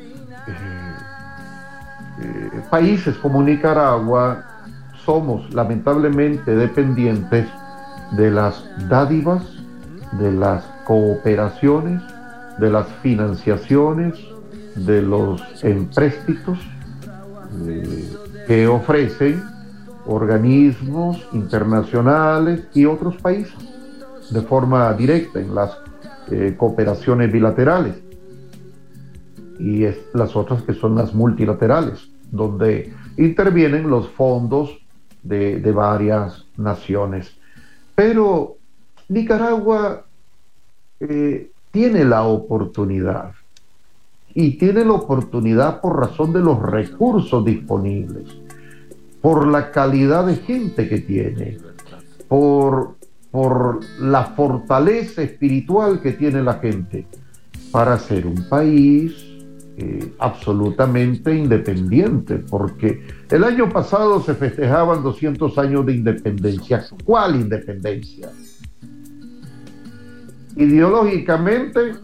eh, 2.21 2.61
países 2.69 3.15
como 3.17 3.41
Nicaragua 3.41 4.50
somos 5.05 5.53
lamentablemente 5.53 6.55
dependientes 6.55 7.47
de 8.11 8.31
las 8.31 8.63
dádivas, 8.89 9.43
de 10.19 10.31
las 10.31 10.63
cooperaciones, 10.85 12.01
de 12.59 12.69
las 12.69 12.87
financiaciones, 13.01 14.15
de 14.75 15.01
los 15.01 15.41
empréstitos 15.63 16.59
eh, 17.67 18.13
que 18.47 18.67
ofrecen 18.67 19.43
organismos 20.05 21.27
internacionales 21.33 22.67
y 22.73 22.85
otros 22.85 23.17
países 23.17 23.55
de 24.29 24.41
forma 24.41 24.91
directa 24.93 25.39
en 25.39 25.53
las 25.53 25.77
eh, 26.29 26.55
cooperaciones 26.57 27.31
bilaterales. 27.31 27.95
Y 29.59 29.85
las 30.13 30.35
otras 30.35 30.63
que 30.63 30.73
son 30.73 30.95
las 30.95 31.13
multilaterales, 31.13 32.09
donde 32.31 32.93
intervienen 33.17 33.89
los 33.89 34.09
fondos 34.09 34.80
de, 35.23 35.71
varias 35.71 36.45
naciones. 36.57 37.31
Pero 37.95 38.57
Nicaragua 39.09 40.05
eh, 40.99 41.51
tiene 41.71 42.05
la 42.05 42.23
oportunidad 42.23 43.33
y 44.33 44.57
tiene 44.57 44.85
la 44.85 44.93
oportunidad 44.93 45.81
por 45.81 45.99
razón 45.99 46.31
de 46.33 46.39
los 46.39 46.61
recursos 46.61 47.43
disponibles 47.43 48.41
por 49.21 49.47
la 49.47 49.71
calidad 49.71 50.25
de 50.25 50.35
gente 50.37 50.89
que 50.89 50.99
tiene, 50.99 51.59
por, 52.27 52.95
por 53.29 53.79
la 53.99 54.25
fortaleza 54.25 55.21
espiritual 55.21 56.01
que 56.01 56.13
tiene 56.13 56.41
la 56.41 56.55
gente 56.55 57.05
para 57.71 57.97
ser 57.99 58.25
un 58.25 58.49
país 58.49 59.30
eh, 59.83 60.13
absolutamente 60.19 61.33
independiente, 61.33 62.35
porque 62.35 63.03
el 63.31 63.43
año 63.43 63.67
pasado 63.67 64.21
se 64.21 64.35
festejaban 64.35 65.01
200 65.01 65.57
años 65.57 65.87
de 65.87 65.93
independencia. 65.93 66.85
¿Cuál 67.03 67.37
independencia? 67.37 68.29
Ideológicamente 70.55 71.95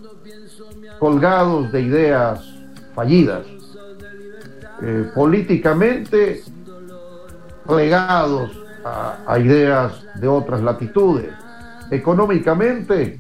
colgados 0.98 1.72
de 1.72 1.82
ideas 1.82 2.42
fallidas, 2.96 3.46
eh, 4.82 5.12
políticamente 5.14 6.42
plegados 7.68 8.60
a, 8.84 9.38
ideas 9.38 10.04
de 10.20 10.28
otras 10.28 10.64
latitudes, 10.64 11.30
económicamente 11.92 13.20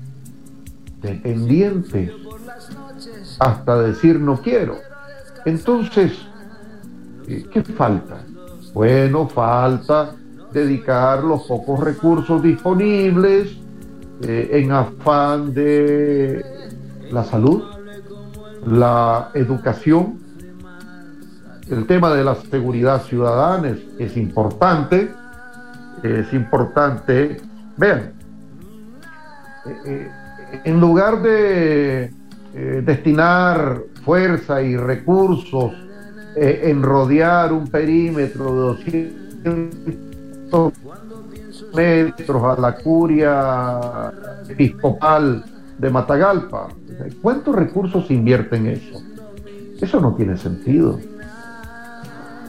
dependientes, 0.99 2.11
hasta 3.39 3.79
decir 3.79 4.19
no 4.19 4.41
quiero. 4.41 4.77
Entonces, 5.45 6.13
eh, 7.27 7.45
¿qué 7.51 7.63
falta? 7.63 8.17
Bueno, 8.73 9.27
falta 9.27 10.11
dedicar 10.51 11.23
los 11.23 11.43
pocos 11.43 11.79
recursos 11.79 12.41
disponibles 12.41 13.57
eh, 14.21 14.49
en 14.53 14.71
afán 14.71 15.53
de 15.53 16.43
la 17.11 17.23
salud, 17.23 17.63
la 18.65 19.29
educación, 19.33 20.19
el 21.69 21.85
tema 21.85 22.13
de 22.13 22.23
la 22.23 22.35
seguridad 22.35 23.03
ciudadana 23.03 23.77
es, 23.99 24.17
importante, 24.17 25.11
es 26.01 26.33
importante. 26.33 27.41
Vean, 27.75 28.13
eh, 29.85 30.09
en 30.63 30.79
lugar 30.79 31.21
de 31.21 32.11
eh, 32.53 32.81
destinar 32.85 33.81
fuerza 34.03 34.61
y 34.61 34.75
recursos 34.77 35.71
en 36.39 36.83
rodear 36.83 37.51
un 37.51 37.67
perímetro 37.67 38.75
de 38.75 39.01
200 39.53 40.73
metros 41.73 42.43
a 42.43 42.61
la 42.61 42.75
curia 42.75 44.11
episcopal 44.47 45.43
de 45.77 45.89
Matagalpa, 45.89 46.69
¿cuántos 47.21 47.55
recursos 47.55 48.09
invierte 48.09 48.57
en 48.57 48.67
eso? 48.67 49.01
Eso 49.79 49.99
no 49.99 50.15
tiene 50.15 50.37
sentido. 50.37 50.99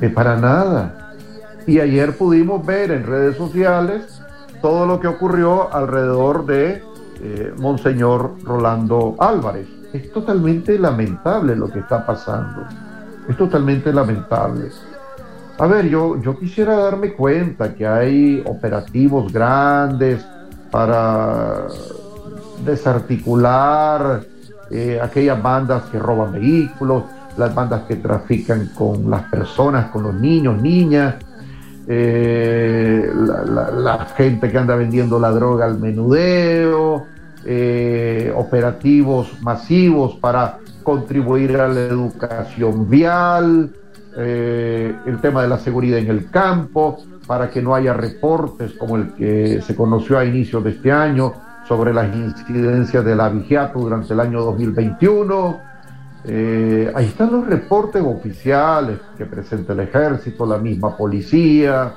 Es 0.01 0.13
para 0.13 0.37
nada. 0.37 1.15
Y 1.67 1.81
ayer 1.81 2.17
pudimos 2.17 2.65
ver 2.65 2.91
en 2.91 3.05
redes 3.05 3.37
sociales 3.37 4.23
todo 4.63 4.87
lo 4.87 4.99
que 5.01 5.09
ocurrió 5.09 5.73
alrededor 5.73 6.47
de 6.47 6.83
eh, 7.21 7.53
Monseñor 7.59 8.37
Rolando 8.43 9.17
Álvarez. 9.19 9.69
Es 9.93 10.13
totalmente 10.13 10.79
lamentable 10.79 11.57
lo 11.57 11.69
que 11.69 11.81
está 11.81 12.05
pasando. 12.05 12.67
Es 13.29 13.37
totalmente 13.37 13.93
lamentable. 13.93 14.71
A 15.59 15.67
ver, 15.67 15.89
yo, 15.89 16.21
yo 16.21 16.39
quisiera 16.39 16.77
darme 16.77 17.15
cuenta 17.15 17.75
que 17.75 17.87
hay 17.87 18.43
operativos 18.47 19.33
grandes 19.33 20.25
para 20.71 21.67
desarticular 22.65 24.21
eh, 24.71 25.01
aquellas 25.03 25.43
bandas 25.43 25.85
que 25.85 25.99
roban 25.99 26.33
vehículos, 26.33 27.05
las 27.37 27.55
bandas 27.55 27.83
que 27.83 27.97
trafican 27.97 28.71
con 28.75 29.11
las 29.11 29.23
personas, 29.25 29.91
con 29.91 30.03
los 30.03 30.15
niños, 30.15 30.61
niñas, 30.61 31.15
eh, 31.87 33.11
la, 33.15 34.07
gente 34.17 34.51
que 34.51 34.59
anda 34.59 34.77
vendiendo 34.77 35.19
la 35.19 35.31
droga 35.31 35.65
al 35.65 35.79
menudeo, 35.79 37.07
eh, 37.51 38.33
operativos 38.37 39.41
masivos 39.41 40.17
para 40.17 40.59
contribuir 40.83 41.57
a 41.57 41.69
la 41.69 41.81
educación 41.81 42.89
vial, 42.91 43.73
el 44.17 45.21
tema 45.23 45.43
de 45.43 45.49
la 45.49 45.59
seguridad 45.59 45.99
en 45.99 46.09
el 46.09 46.29
campo, 46.29 46.99
para 47.27 47.51
que 47.51 47.63
no 47.63 47.75
haya 47.75 47.93
reportes 47.93 48.73
como 48.73 48.97
el 48.97 49.15
que 49.15 49.61
se 49.63 49.77
conoció 49.77 50.19
a 50.19 50.25
inicios 50.25 50.65
de 50.65 50.71
este 50.71 50.91
año 50.91 51.35
sobre 51.69 51.93
las 51.93 52.15
incidencias 52.17 53.05
de 53.05 53.15
la 53.15 53.29
vigiato 53.29 53.79
durante 53.79 54.15
el 54.15 54.21
año 54.21 54.43
2021. 54.43 55.61
Eh, 56.25 56.91
ahí 56.95 57.07
están 57.07 57.31
los 57.31 57.47
reportes 57.47 58.03
oficiales 58.03 58.99
que 59.17 59.27
presenta 59.27 59.75
el 59.75 59.81
ejército, 59.81 60.47
la 60.47 60.59
misma 60.59 60.97
policía, 60.97 61.93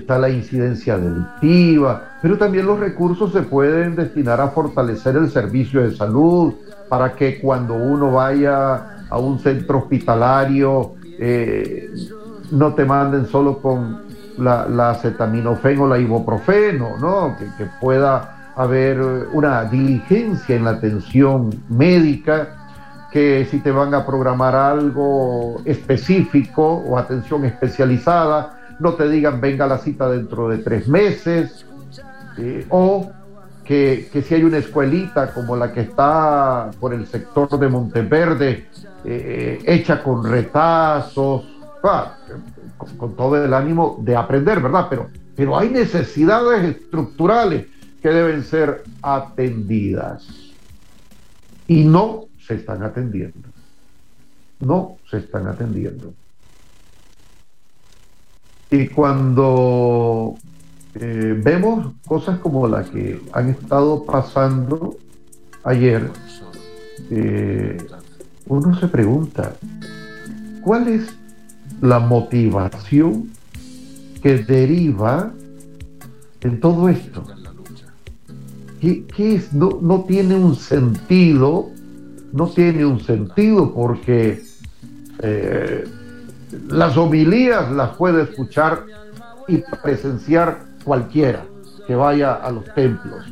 está 0.00 0.18
la 0.18 0.28
incidencia 0.28 0.98
delictiva, 0.98 2.18
pero 2.22 2.38
también 2.38 2.66
los 2.66 2.78
recursos 2.78 3.32
se 3.32 3.42
pueden 3.42 3.96
destinar 3.96 4.40
a 4.40 4.48
fortalecer 4.48 5.16
el 5.16 5.30
servicio 5.30 5.82
de 5.82 5.94
salud 5.94 6.54
para 6.88 7.12
que 7.12 7.40
cuando 7.40 7.74
uno 7.74 8.12
vaya 8.12 9.06
a 9.08 9.18
un 9.18 9.38
centro 9.38 9.78
hospitalario 9.78 10.94
eh, 11.18 11.90
no 12.50 12.74
te 12.74 12.84
manden 12.84 13.26
solo 13.26 13.58
con 13.58 14.02
la, 14.38 14.66
la 14.68 14.90
acetaminofén 14.90 15.78
o 15.80 15.86
la 15.86 15.98
ibuprofeno, 15.98 16.96
¿no? 16.98 17.36
Que, 17.38 17.46
que, 17.56 17.70
pueda 17.80 18.52
haber 18.56 19.00
una 19.32 19.64
diligencia 19.64 20.56
en 20.56 20.64
la 20.64 20.70
atención 20.70 21.50
médica, 21.68 22.56
que 23.10 23.46
si 23.50 23.60
te 23.60 23.70
van 23.70 23.94
a 23.94 24.04
programar 24.04 24.56
algo 24.56 25.60
específico 25.64 26.64
o 26.64 26.98
atención 26.98 27.44
especializada, 27.44 28.58
no 28.80 28.94
te 28.94 29.08
digan 29.08 29.40
venga 29.40 29.66
la 29.66 29.78
cita 29.78 30.08
dentro 30.10 30.48
de 30.48 30.58
tres 30.58 30.88
meses, 30.88 31.66
eh, 32.38 32.66
o 32.68 33.10
que, 33.64 34.08
que, 34.12 34.22
si 34.22 34.34
hay 34.34 34.44
una 34.44 34.58
escuelita 34.58 35.32
como 35.32 35.56
la 35.56 35.72
que 35.72 35.80
está 35.82 36.70
por 36.80 36.92
el 36.92 37.06
sector 37.06 37.58
de 37.58 37.68
Monteverde, 37.68 38.66
eh, 39.04 39.62
hecha 39.66 40.02
con 40.02 40.24
retazos, 40.24 41.44
ah, 41.82 42.16
con, 42.96 43.14
todo 43.14 43.42
el 43.42 43.52
ánimo 43.52 43.98
de 44.00 44.16
aprender, 44.16 44.60
¿verdad? 44.60 44.86
Pero, 44.88 45.08
pero 45.36 45.58
hay 45.58 45.68
necesidades 45.68 46.76
estructurales 46.76 47.66
que 48.02 48.08
deben 48.08 48.42
ser 48.44 48.82
atendidas 49.02 50.26
y 51.66 51.84
no 51.84 52.26
se 52.46 52.54
están 52.56 52.82
atendiendo. 52.82 53.48
No 54.60 54.96
se 55.10 55.18
están 55.18 55.46
atendiendo. 55.46 56.12
Y 58.70 58.88
cuando 58.88 60.34
eh, 60.94 61.40
vemos 61.42 61.94
cosas 62.06 62.38
como 62.38 62.66
las 62.66 62.88
que 62.90 63.20
han 63.32 63.50
estado 63.50 64.04
pasando 64.04 64.96
ayer, 65.64 66.10
eh, 67.10 67.78
uno 68.46 68.78
se 68.78 68.88
pregunta, 68.88 69.54
¿cuál 70.62 70.88
es 70.88 71.14
la 71.80 71.98
motivación 71.98 73.30
que 74.22 74.38
deriva 74.38 75.32
en 76.40 76.60
todo 76.60 76.88
esto. 76.88 77.24
¿Qué, 78.80 79.34
es? 79.34 79.52
No, 79.52 80.04
tiene 80.06 80.34
un 80.34 80.54
sentido, 80.56 81.70
no 82.32 82.48
tiene 82.48 82.84
un 82.84 83.00
sentido 83.00 83.72
porque 83.74 84.42
eh, 85.22 85.84
las 86.68 86.96
homilías 86.96 87.70
las 87.70 87.96
puede 87.96 88.22
escuchar 88.22 88.84
y 89.48 89.62
presenciar 89.82 90.58
cualquiera 90.84 91.44
que 91.86 91.94
vaya 91.94 92.34
a 92.34 92.50
los 92.50 92.64
templos. 92.74 93.26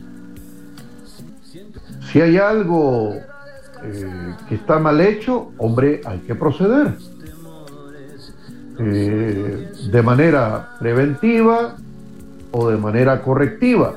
Si 2.11 2.20
hay 2.20 2.37
algo 2.37 3.14
eh, 3.82 4.35
que 4.48 4.54
está 4.56 4.78
mal 4.78 5.00
hecho, 5.00 5.52
hombre, 5.58 6.00
hay 6.04 6.18
que 6.20 6.35
proceder. 6.35 6.94
Eh, 8.78 9.72
de 9.90 10.02
manera 10.02 10.76
preventiva 10.78 11.76
o 12.50 12.68
de 12.68 12.76
manera 12.76 13.22
correctiva. 13.22 13.94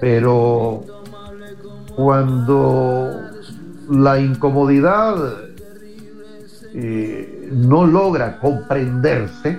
Pero 0.00 0.84
cuando 1.96 3.10
la 3.90 4.20
incomodidad 4.20 5.16
eh, 6.74 7.37
no 7.52 7.86
logra 7.86 8.38
comprenderse, 8.38 9.58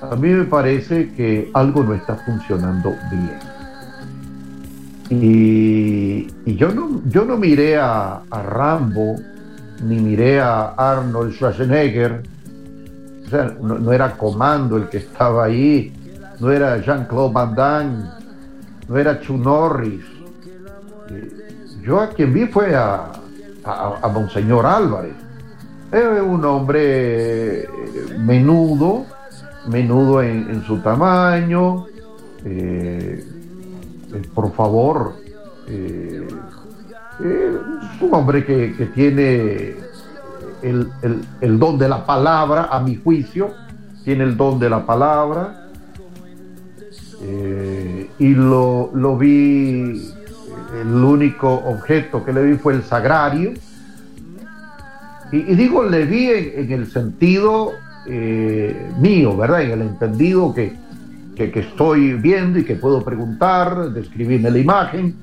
a 0.00 0.14
mí 0.16 0.28
me 0.28 0.44
parece 0.44 1.12
que 1.12 1.50
algo 1.54 1.82
no 1.82 1.94
está 1.94 2.16
funcionando 2.16 2.94
bien. 3.10 3.38
Y, 5.10 6.56
yo, 6.56 6.70
no, 6.72 7.02
yo 7.06 7.24
no 7.24 7.36
miré 7.36 7.78
a, 7.78 8.22
Rambo, 8.30 9.16
ni 9.82 9.96
miré 9.96 10.40
a 10.40 10.74
Arnold 10.76 11.32
Schwarzenegger, 11.32 12.22
no, 13.60 13.92
era 13.92 14.16
Comando 14.16 14.76
el 14.76 14.88
que 14.88 14.98
estaba 14.98 15.44
ahí, 15.44 15.92
no 16.40 16.50
era 16.50 16.78
Jean-Claude 16.78 17.32
Van 17.32 17.54
Damme, 17.54 18.04
no 18.88 18.96
era 18.96 19.20
Chu 19.20 19.36
Norris. 19.36 20.04
Yo 21.82 22.00
a 22.00 22.08
quien 22.10 22.34
vi 22.34 22.46
fue 22.46 22.74
a, 22.74 23.10
a, 23.64 24.08
Monseñor 24.08 24.66
Álvarez. 24.66 25.14
Es 25.90 26.22
un 26.22 26.44
hombre 26.44 27.62
eh, 27.62 27.68
menudo, 28.18 29.06
menudo 29.68 30.22
en, 30.22 30.62
su 30.64 30.78
tamaño. 30.78 31.86
Eh, 32.44 33.24
eh, 34.14 34.22
por 34.34 34.52
favor, 34.52 35.14
es 35.66 36.32
un 38.00 38.14
hombre 38.14 38.44
que, 38.44 38.74
que 38.76 38.86
tiene 38.86 39.76
el, 40.62 41.58
don 41.58 41.78
de 41.78 41.88
la 41.88 42.04
palabra, 42.04 42.68
a 42.70 42.80
mi 42.80 42.96
juicio, 42.96 43.54
tiene 44.04 44.24
el 44.24 44.36
don 44.36 44.58
de 44.58 44.70
la 44.70 44.84
palabra. 44.84 45.68
Eh, 47.20 48.10
y 48.18 48.34
lo, 48.34 48.90
lo, 48.94 49.16
vi, 49.16 50.12
el 50.80 50.94
único 50.94 51.52
objeto 51.52 52.24
que 52.24 52.32
le 52.32 52.42
vi 52.44 52.56
fue 52.56 52.74
el 52.74 52.82
sagrario. 52.82 53.52
Y, 55.30 55.54
digo, 55.54 55.84
le 55.84 56.04
vi 56.06 56.30
en, 56.30 56.72
el 56.72 56.86
sentido 56.86 57.72
eh, 58.06 58.90
mío, 58.98 59.36
¿verdad? 59.36 59.62
En 59.62 59.70
el 59.72 59.82
entendido 59.82 60.54
que, 60.54 60.74
que, 61.34 61.52
estoy 61.54 62.14
viendo 62.14 62.58
y 62.58 62.64
que 62.64 62.76
puedo 62.76 63.04
preguntar, 63.04 63.90
describirme 63.92 64.50
la 64.50 64.58
imagen, 64.58 65.14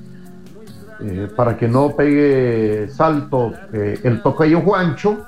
eh, 1.00 1.28
para 1.34 1.56
que 1.56 1.68
no 1.68 1.94
pegue 1.94 2.88
saltos 2.88 3.54
el 3.72 4.22
tocayo 4.22 4.60
Juancho, 4.60 5.26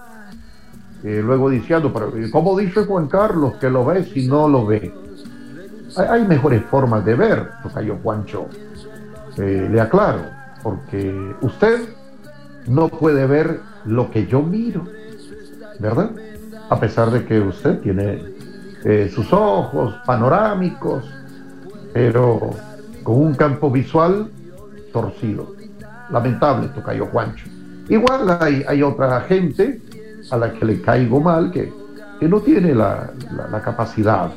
eh, 1.04 1.22
luego 1.24 1.48
diciendo, 1.48 1.92
pero 1.92 2.12
¿cómo 2.32 2.58
dice 2.58 2.84
Juan 2.84 3.06
Carlos 3.06 3.54
que 3.60 3.70
lo 3.70 3.84
ve 3.84 4.04
si 4.04 4.26
no 4.26 4.48
lo 4.48 4.66
ve? 4.66 4.92
Hay, 5.96 6.26
mejores 6.26 6.64
formas 6.64 7.04
de 7.04 7.14
ver, 7.14 7.50
Tocayo 7.62 7.96
Juancho. 8.02 8.46
Eh, 9.36 9.68
le 9.70 9.80
aclaro, 9.80 10.22
porque 10.62 11.34
usted 11.40 11.88
no 12.66 12.88
puede 12.88 13.26
ver 13.26 13.60
lo 13.88 14.10
que 14.10 14.26
yo 14.26 14.42
miro, 14.42 14.84
¿verdad? 15.78 16.10
A 16.68 16.78
pesar 16.78 17.10
de 17.10 17.24
que 17.24 17.40
usted 17.40 17.80
tiene 17.80 18.22
eh, 18.84 19.10
sus 19.12 19.32
ojos 19.32 19.94
panorámicos, 20.04 21.04
pero 21.92 22.50
con 23.02 23.16
un 23.16 23.34
campo 23.34 23.70
visual 23.70 24.30
torcido. 24.92 25.54
Lamentable, 26.10 26.68
Tocayo 26.68 27.06
Juancho. 27.06 27.46
Igual 27.88 28.38
hay, 28.40 28.64
hay 28.68 28.82
otra 28.82 29.20
gente 29.22 29.80
a 30.30 30.36
la 30.36 30.52
que 30.52 30.64
le 30.64 30.80
caigo 30.80 31.20
mal, 31.20 31.50
que, 31.50 31.72
que 32.20 32.28
no 32.28 32.40
tiene 32.40 32.74
la, 32.74 33.10
capacidad. 33.64 34.30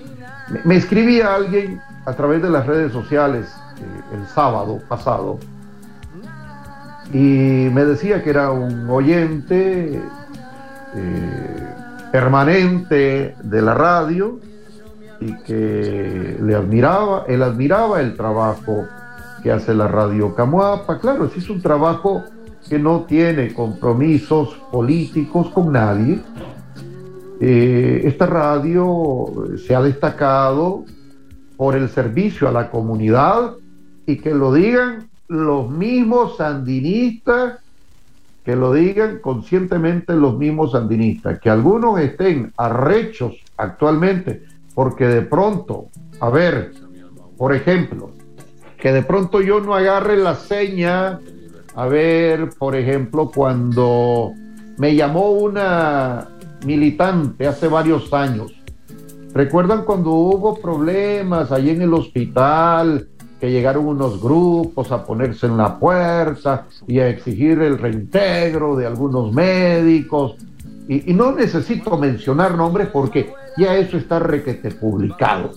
Me, 0.66 0.76
escribía 0.76 1.36
alguien 1.36 1.80
a 2.06 2.14
través 2.14 2.42
de 2.42 2.50
las 2.50 2.66
redes 2.66 2.92
sociales 2.92 3.48
eh, 3.78 4.16
el 4.16 4.26
sábado 4.28 4.80
pasado 4.88 5.40
y 7.14 7.70
me 7.72 7.86
decía 7.86 8.24
que 8.24 8.30
era 8.30 8.52
un 8.52 8.90
oyente 8.90 10.02
eh, 10.96 11.76
permanente 12.12 13.36
de 13.44 13.62
la 13.62 13.74
radio 13.74 14.40
y 15.20 15.36
que 15.44 16.38
le 16.42 16.56
admiraba, 16.56 17.26
él 17.28 17.44
admiraba 17.44 18.02
el 18.02 18.16
trabajo 18.16 18.88
que 19.44 19.52
hace 19.52 19.74
la 19.74 19.88
radio 19.88 20.34
Camuapa. 20.36 21.00
Claro, 21.00 21.26
es 21.26 21.50
un 21.50 21.62
trabajo 21.62 22.24
que 22.68 22.80
no 22.80 23.02
tiene 23.02 23.54
compromisos 23.54 24.56
políticos 24.72 25.50
con 25.50 25.72
nadie. 25.74 26.20
Eh, 27.40 28.02
esta 28.06 28.26
radio 28.26 29.26
se 29.66 29.76
ha 29.76 29.82
destacado 29.82 30.86
por 31.58 31.76
el 31.76 31.90
servicio 31.90 32.48
a 32.48 32.52
la 32.52 32.70
comunidad 32.70 33.54
y 34.06 34.18
que 34.18 34.34
lo 34.34 34.54
digan 34.54 35.11
los 35.32 35.70
mismos 35.70 36.36
sandinistas, 36.36 37.60
que 38.44 38.58
lo 38.58 38.74
digan 38.74 39.20
conscientemente 39.20 40.14
los 40.14 40.38
mismos 40.38 40.74
sandinistas, 40.74 41.40
que 41.40 41.50
algunos 41.50 42.02
estén 42.02 42.52
arrechos 42.58 43.36
actualmente 43.56 44.44
porque 44.76 45.08
de 45.08 45.22
pronto, 45.22 45.88
a 46.20 46.30
ver, 46.30 46.74
por 47.38 47.56
ejemplo, 47.56 48.12
que 48.78 48.92
de 48.92 49.04
pronto 49.04 49.40
yo 49.40 49.62
no 49.62 49.74
agarre 49.74 50.18
la 50.18 50.36
seña, 50.36 51.22
a 51.76 51.86
ver, 51.86 52.50
por 52.58 52.76
ejemplo, 52.76 53.32
cuando 53.34 54.34
me 54.78 54.96
llamó 54.96 55.32
una 55.32 56.28
militante 56.66 57.48
hace 57.48 57.70
varios 57.70 58.12
años. 58.12 58.52
¿Recuerdan 59.34 59.86
cuando 59.86 60.12
hubo 60.12 60.60
problemas 60.60 61.54
ahí 61.54 61.70
en 61.70 61.84
el 61.84 61.94
hospital? 61.94 63.08
Que 63.42 63.52
llegaron 63.52 63.88
unos 63.88 64.22
grupos 64.22 64.92
a 64.94 65.04
ponerse 65.04 65.48
en 65.48 65.58
la 65.58 65.78
puerta 65.78 66.68
y 66.88 67.00
a 67.00 67.10
exigir 67.10 67.60
el 67.62 67.78
reintegro 67.78 68.78
de 68.78 68.86
algunos 68.86 69.34
médicos. 69.34 70.36
Y, 70.88 71.12
y 71.12 71.14
no 71.14 71.34
necesito 71.34 71.98
mencionar 71.98 72.56
nombres 72.56 72.88
porque 72.88 73.34
ya 73.58 73.76
eso 73.76 73.98
está 73.98 74.20
requete 74.20 74.72
publicado. 74.72 75.52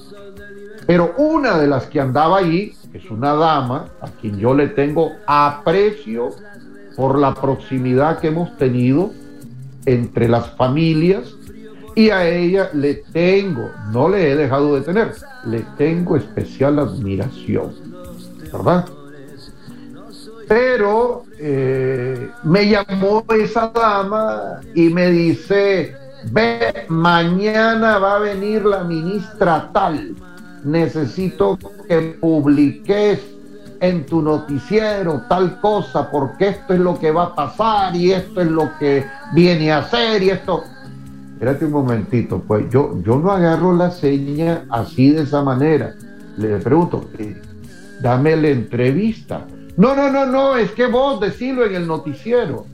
Pero 0.87 1.15
una 1.19 1.59
de 1.59 1.69
las 1.69 1.87
que 1.87 2.01
andaba 2.01 2.39
ahí 2.39 2.75
es 2.93 3.11
una 3.11 3.35
dama 3.35 3.89
a 4.01 4.09
quien 4.09 4.39
yo 4.39 4.55
le 4.55 4.69
tengo 4.69 5.13
aprecio 5.27 6.31
por 6.97 7.19
la 7.19 7.35
proximidad 7.35 8.19
que 8.19 8.29
hemos 8.29 8.57
tenido 8.57 9.11
entre 9.87 10.29
las 10.29 10.51
familias 10.57 11.35
y 11.95 12.11
a 12.11 12.29
ella 12.29 12.71
le 12.73 12.95
tengo, 13.13 13.71
no 13.91 14.09
le 14.09 14.33
he 14.33 14.37
dejado 14.37 14.75
de 14.75 14.81
tener, 14.83 15.13
le 15.47 15.61
tengo 15.77 16.17
especial 16.17 16.79
admiración, 16.79 17.75
¿verdad? 18.53 18.87
Pero 20.49 21.25
eh, 21.39 22.31
me 22.43 22.69
llamó 22.69 23.25
esa 23.31 23.69
dama 23.69 24.61
y 24.75 24.91
me 24.91 25.11
dice, 25.11 25.95
ve, 26.31 26.85
mañana 26.89 27.99
va 27.99 28.17
a 28.17 28.19
venir 28.19 28.65
la 28.65 28.85
ministra 28.85 29.71
tal 29.73 30.15
necesito 30.65 31.59
que 31.87 32.17
publiques 32.21 33.21
en 33.81 34.07
tu 34.07 34.23
noticiero 34.23 35.25
tal 35.29 35.61
cosa, 35.61 36.11
porque 36.11 36.49
esto 36.49 36.75
es 36.75 36.81
lo 36.81 36.99
que 36.99 37.11
va 37.11 37.25
a 37.25 37.35
pasar 37.35 37.95
y 37.95 38.13
esto 38.13 38.41
es 38.41 38.51
lo 38.51 38.71
que 38.79 39.05
viene 39.35 39.71
a 39.71 39.79
hacer 39.79 40.23
y 40.23 40.31
esto. 40.31 40.65
Espérate 41.45 41.67
un 41.67 41.73
momentito, 41.73 42.43
pues 42.49 42.71
yo, 42.71 43.03
yo 43.03 43.19
no 43.19 43.31
agarro 43.31 43.77
la 43.77 43.91
seña 43.91 44.65
así 44.71 45.11
de 45.11 45.25
esa 45.25 45.43
manera. 45.43 45.95
Le 46.39 46.57
pregunto, 46.57 47.11
eh, 47.19 47.39
dame 48.01 48.35
la 48.35 48.49
entrevista. 48.49 49.45
No, 49.77 49.95
no, 49.95 50.11
no, 50.11 50.25
no, 50.25 50.57
es 50.57 50.71
que 50.71 50.87
vos 50.87 51.21
decilo 51.21 51.67
en 51.67 51.75
el 51.75 51.87
noticiero. 51.87 52.65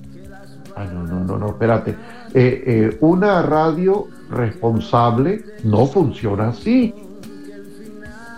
Ah, 0.77 0.85
no, 0.85 1.03
no, 1.03 1.19
no, 1.25 1.37
no, 1.37 1.49
espérate. 1.49 1.97
Eh, 2.33 2.63
eh, 2.65 2.97
una 3.01 3.43
radio 3.43 4.07
responsable 4.31 5.45
no 5.65 5.87
funciona 5.87 6.51
así. 6.51 6.95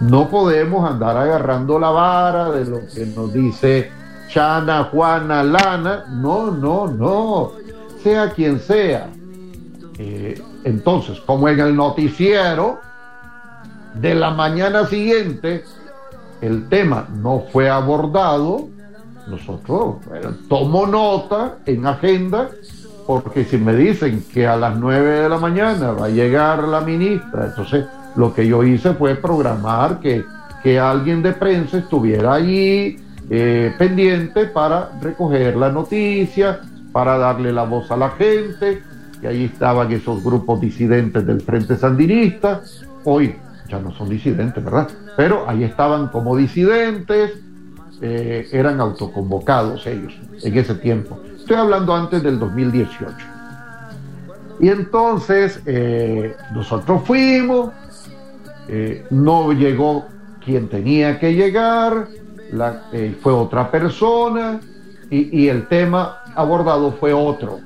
No 0.01 0.31
podemos 0.31 0.91
andar 0.91 1.15
agarrando 1.15 1.79
la 1.79 1.91
vara 1.91 2.51
de 2.53 2.65
lo 2.65 2.81
que 2.87 3.05
nos 3.05 3.35
dice 3.35 3.91
Chana, 4.29 4.85
Juana, 4.85 5.43
Lana. 5.43 6.07
No, 6.09 6.51
no, 6.51 6.87
no. 6.87 7.53
Sea 8.03 8.31
quien 8.31 8.59
sea. 8.59 9.11
Eh, 10.05 10.43
entonces, 10.65 11.21
como 11.21 11.49
en 11.49 11.61
el 11.61 11.77
noticiero 11.77 12.81
de 13.95 14.17
la 14.17 14.31
mañana 14.31 14.85
siguiente, 14.87 15.65
el 16.41 16.69
tema 16.69 17.07
no 17.23 17.45
fue 17.53 17.71
abordado, 17.71 18.69
nosotros 19.29 19.97
tomo 20.49 20.89
nota 20.89 21.59
en 21.67 21.87
agenda, 21.87 22.51
porque 23.07 23.45
si 23.45 23.59
me 23.59 23.77
dicen 23.77 24.25
que 24.35 24.45
a 24.45 24.57
las 24.57 24.77
9 24.77 25.21
de 25.21 25.29
la 25.29 25.39
mañana 25.39 25.93
va 25.93 26.07
a 26.07 26.09
llegar 26.09 26.65
la 26.65 26.81
ministra, 26.81 27.47
entonces 27.47 27.85
lo 28.17 28.35
que 28.35 28.49
yo 28.49 28.65
hice 28.65 28.95
fue 28.95 29.15
programar 29.15 30.01
que, 30.01 30.25
alguien 30.81 31.23
de 31.23 31.33
prensa 31.33 31.79
estuviera 31.79 32.35
allí 32.35 32.97
eh, 33.31 33.73
pendiente 33.79 34.47
para 34.47 34.91
recoger 35.01 35.57
la 35.57 35.71
noticia, 35.71 36.61
para 36.93 37.19
darle 37.19 37.53
la 37.53 37.65
voz 37.65 37.91
a 37.91 37.97
la 37.97 38.11
gente, 38.11 38.83
que 39.23 39.29
ahí 39.29 39.45
estaban 39.45 39.91
esos 39.93 40.23
grupos 40.23 40.61
disidentes 40.61 41.25
del 41.25 41.41
Frente 41.41 41.77
Sandinista, 41.77 42.61
hoy 43.05 43.37
ya 43.69 43.79
no 43.79 43.95
son 43.95 44.09
disidentes, 44.09 44.63
¿verdad? 44.63 44.89
Pero 45.17 45.49
ahí 45.49 45.63
estaban 45.63 46.09
como 46.09 46.37
disidentes, 46.37 47.39
eh, 48.01 48.49
eran 48.51 48.81
autoconvocados 48.81 49.87
ellos 49.87 50.13
en 50.43 50.59
ese 50.59 50.75
tiempo. 50.75 51.21
Estoy 51.37 51.57
hablando 51.57 51.95
antes 51.95 52.21
del 52.21 52.41
2018. 52.41 53.17
Y 54.59 54.69
entonces 54.69 55.63
eh, 55.67 56.37
nosotros 56.53 57.03
fuimos, 57.05 57.71
eh, 58.69 59.07
no 59.11 59.53
llegó 59.53 60.07
quien 60.45 60.69
tenía 60.69 61.21
que 61.21 61.33
llegar, 61.33 62.09
fue 63.23 63.33
otra 63.33 63.71
persona 63.71 64.61
y, 65.09 65.49
el 65.49 65.69
tema 65.69 66.23
abordado 66.35 66.93
fue 66.93 67.13
otro. 67.13 67.61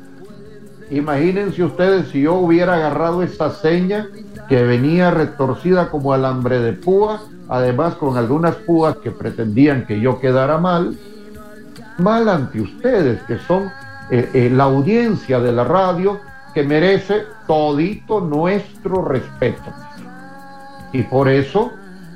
Imagínense 0.91 1.65
ustedes 1.65 2.09
si 2.09 2.23
yo 2.23 2.35
hubiera 2.35 2.75
agarrado 2.75 3.23
esa 3.23 3.51
seña 3.51 4.09
que 4.49 4.63
venía 4.63 5.11
retorcida 5.11 5.91
como 5.91 6.13
alambre 6.13 6.61
de 6.61 6.73
púa, 6.73 7.23
además 7.49 7.95
con 7.95 8.17
algunas 8.17 8.55
púas 8.55 8.97
que 8.99 9.11
pretendían 9.11 9.85
que 9.87 10.01
yo 10.01 10.21
quedara 10.21 10.59
mal, 10.59 10.97
mal 11.99 12.29
ante 12.29 12.61
ustedes, 12.61 13.21
que 13.23 13.39
son 13.39 13.71
eh, 14.11 14.51
la 14.53 14.65
audiencia 14.65 15.41
de 15.41 15.53
la 15.53 15.65
radio 15.65 16.21
que 16.55 16.63
merece 16.63 17.25
todito 17.47 18.21
nuestro 18.21 19.05
respeto. 19.05 19.73
Y 20.93 21.03
por 21.03 21.29
eso 21.29 21.73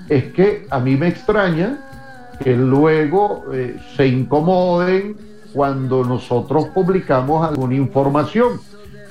es 0.08 0.32
que 0.32 0.66
a 0.70 0.78
mí 0.78 0.96
me 0.96 1.08
extraña 1.08 1.78
que 2.42 2.56
luego 2.56 3.44
eh, 3.52 3.78
se 3.96 4.06
incomoden 4.06 5.16
cuando 5.52 6.04
nosotros 6.04 6.66
publicamos 6.74 7.48
alguna 7.48 7.74
información. 7.74 8.60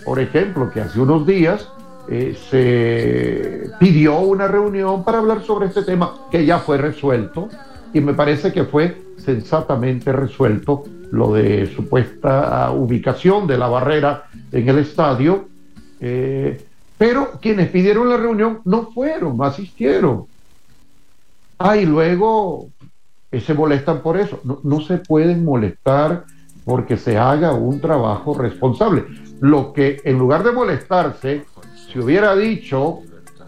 Por 0.05 0.19
ejemplo, 0.19 0.71
que 0.71 0.81
hace 0.81 0.99
unos 0.99 1.25
días 1.25 1.67
eh, 2.07 2.37
se 2.49 3.69
pidió 3.79 4.19
una 4.19 4.47
reunión 4.47 5.03
para 5.03 5.19
hablar 5.19 5.43
sobre 5.43 5.67
este 5.67 5.83
tema 5.83 6.15
que 6.31 6.45
ya 6.45 6.59
fue 6.59 6.77
resuelto 6.77 7.49
y 7.93 8.01
me 8.01 8.13
parece 8.13 8.51
que 8.51 8.63
fue 8.63 9.01
sensatamente 9.17 10.11
resuelto 10.11 10.83
lo 11.11 11.33
de 11.33 11.67
supuesta 11.75 12.71
ubicación 12.71 13.47
de 13.47 13.57
la 13.57 13.67
barrera 13.67 14.25
en 14.51 14.69
el 14.69 14.79
estadio. 14.79 15.47
Eh, 15.99 16.65
pero 16.97 17.31
quienes 17.41 17.69
pidieron 17.69 18.09
la 18.09 18.17
reunión 18.17 18.61
no 18.65 18.91
fueron, 18.91 19.37
no 19.37 19.43
asistieron. 19.43 20.25
Ah, 21.57 21.77
y 21.77 21.85
luego 21.85 22.69
se 23.31 23.53
molestan 23.53 24.01
por 24.01 24.17
eso. 24.17 24.39
No, 24.43 24.59
no 24.63 24.81
se 24.81 24.97
pueden 24.97 25.43
molestar 25.45 26.25
porque 26.65 26.97
se 26.97 27.17
haga 27.17 27.53
un 27.53 27.79
trabajo 27.79 28.33
responsable. 28.33 29.05
Lo 29.39 29.73
que 29.73 30.01
en 30.03 30.17
lugar 30.17 30.43
de 30.43 30.51
molestarse, 30.51 31.45
se 31.91 31.99
hubiera 31.99 32.35
dicho 32.35 32.99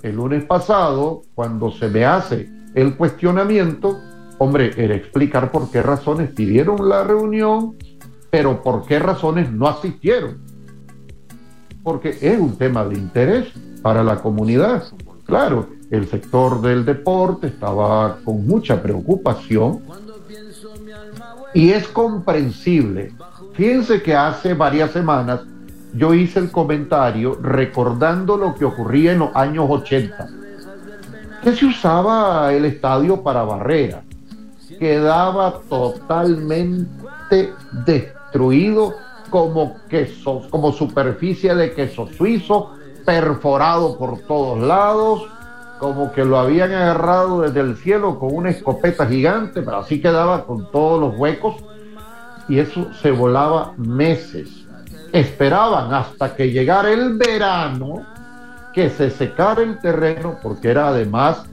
el 0.02 0.16
lunes 0.16 0.44
pasado, 0.46 1.22
cuando 1.36 1.72
se 1.72 1.90
me 1.90 2.06
hace 2.06 2.50
el 2.74 2.96
cuestionamiento, 2.96 4.00
hombre, 4.40 4.72
era 4.78 4.96
explicar 4.96 5.52
por 5.52 5.70
qué 5.70 5.82
razones 5.82 6.32
pidieron 6.32 6.90
la 6.90 7.04
reunión, 7.04 7.76
pero 8.30 8.64
por 8.64 8.86
qué 8.86 8.98
razones 8.98 9.52
no 9.52 9.68
asistieron 9.68 10.52
porque 11.84 12.18
es 12.22 12.40
un 12.40 12.58
tema 12.58 12.86
de 12.86 12.98
interés 12.98 13.48
para 13.82 14.04
la 14.04 14.18
comunidad. 14.18 14.84
Claro, 15.26 15.70
el 15.92 16.08
sector 16.08 16.62
del 16.62 16.86
deporte 16.86 17.48
estaba 17.48 18.18
con 18.24 18.48
mucha 18.48 18.82
preocupación 18.82 19.82
y 21.54 21.72
es 21.72 21.88
comprensible. 21.90 23.12
Fíjense 23.54 24.02
que 24.02 24.16
hace 24.16 24.54
varias 24.54 24.92
semanas 24.92 25.42
yo 25.94 26.14
hice 26.14 26.40
el 26.40 26.50
comentario 26.50 27.38
recordando 27.42 28.38
lo 28.38 28.56
que 28.56 28.64
ocurría 28.64 29.12
en 29.12 29.20
los 29.20 29.36
años 29.36 29.66
80, 29.70 30.30
que 31.44 31.56
se 31.56 31.66
usaba 31.66 32.54
el 32.54 32.64
estadio 32.64 33.22
para 33.22 33.44
barrera, 33.44 34.04
quedaba 34.80 35.60
totalmente 35.68 37.54
destruido 37.86 38.96
como 39.30 39.76
queso, 39.90 40.44
como 40.50 40.72
superficie 40.72 41.54
de 41.54 41.74
queso 41.74 42.08
suizo, 42.08 42.72
perforado 43.06 43.98
por 43.98 44.20
todos 44.20 44.60
lados, 44.60 45.28
como 45.82 46.12
que 46.12 46.24
lo 46.24 46.38
habían 46.38 46.72
agarrado 46.72 47.42
desde 47.42 47.62
el 47.62 47.76
cielo 47.76 48.20
con 48.20 48.36
una 48.36 48.52
escopeta 48.52 49.08
gigante, 49.08 49.64
pero 49.64 49.78
así 49.78 50.00
quedaba 50.00 50.46
con 50.46 50.70
todos 50.70 51.02
los 51.02 51.20
huecos, 51.20 51.56
y 52.48 52.60
eso 52.60 52.94
se 53.02 53.10
volaba 53.10 53.74
meses. 53.78 54.48
Esperaban 55.12 55.92
hasta 55.92 56.36
que 56.36 56.52
llegara 56.52 56.92
el 56.92 57.18
verano, 57.18 58.06
que 58.76 58.92
se 58.92 59.10
secara 59.10 59.64
el 59.64 59.80
terreno, 59.80 60.38
porque 60.44 60.70
era 60.70 60.90
además, 60.90 61.46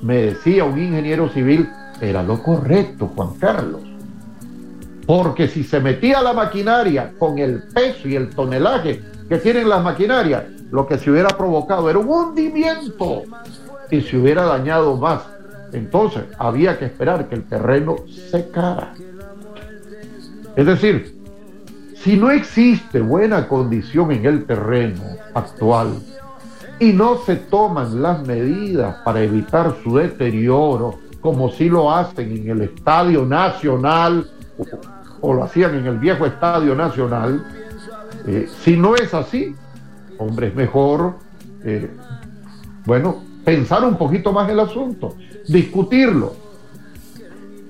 me 0.00 0.16
decía 0.16 0.64
un 0.64 0.78
ingeniero 0.78 1.28
civil, 1.28 1.68
era 2.00 2.22
lo 2.22 2.42
correcto, 2.42 3.12
Juan 3.14 3.34
Carlos. 3.34 3.82
Porque 5.06 5.46
si 5.46 5.62
se 5.62 5.78
metía 5.78 6.22
la 6.22 6.32
maquinaria 6.32 7.12
con 7.18 7.38
el 7.38 7.64
peso 7.64 8.08
y 8.08 8.16
el 8.16 8.30
tonelaje 8.34 9.02
que 9.28 9.36
tienen 9.36 9.68
las 9.68 9.84
maquinarias, 9.84 10.44
lo 10.70 10.86
que 10.86 10.96
se 10.96 11.10
hubiera 11.10 11.28
provocado 11.28 11.90
era 11.90 11.98
un 11.98 12.08
hundimiento 12.08 13.24
y 13.94 14.02
se 14.02 14.16
hubiera 14.16 14.44
dañado 14.44 14.96
más. 14.96 15.22
Entonces 15.72 16.24
había 16.38 16.78
que 16.78 16.86
esperar 16.86 17.28
que 17.28 17.34
el 17.34 17.44
terreno 17.44 17.96
secara. 18.30 18.94
Es 20.56 20.66
decir, 20.66 21.18
si 21.96 22.16
no 22.16 22.30
existe 22.30 23.00
buena 23.00 23.48
condición 23.48 24.12
en 24.12 24.26
el 24.26 24.44
terreno 24.44 25.02
actual 25.34 25.94
y 26.78 26.92
no 26.92 27.18
se 27.18 27.36
toman 27.36 28.02
las 28.02 28.24
medidas 28.26 28.96
para 29.04 29.22
evitar 29.22 29.74
su 29.82 29.96
deterioro, 29.96 30.98
como 31.20 31.50
si 31.50 31.68
lo 31.68 31.90
hacen 31.90 32.36
en 32.36 32.50
el 32.50 32.60
Estadio 32.62 33.24
Nacional 33.24 34.28
o, 35.20 35.32
lo 35.32 35.42
hacían 35.42 35.74
en 35.76 35.86
el 35.86 35.98
viejo 35.98 36.26
Estadio 36.26 36.74
Nacional, 36.74 37.42
eh, 38.26 38.46
si 38.62 38.76
no 38.76 38.94
es 38.94 39.14
así, 39.14 39.54
hombre, 40.18 40.48
es 40.48 40.54
mejor, 40.54 41.14
eh, 41.64 41.90
bueno, 42.84 43.22
pensar 43.44 43.84
un 43.84 43.96
poquito 43.96 44.32
más 44.32 44.48
el 44.48 44.60
asunto, 44.60 45.14
discutirlo. 45.48 46.34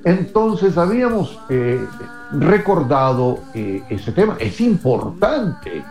Entonces 0.05 0.77
habíamos 0.77 1.39
eh, 1.49 1.85
recordado 2.33 3.39
ese 3.55 4.13
tema, 4.13 4.37
es 4.39 4.61
importante 4.61 5.83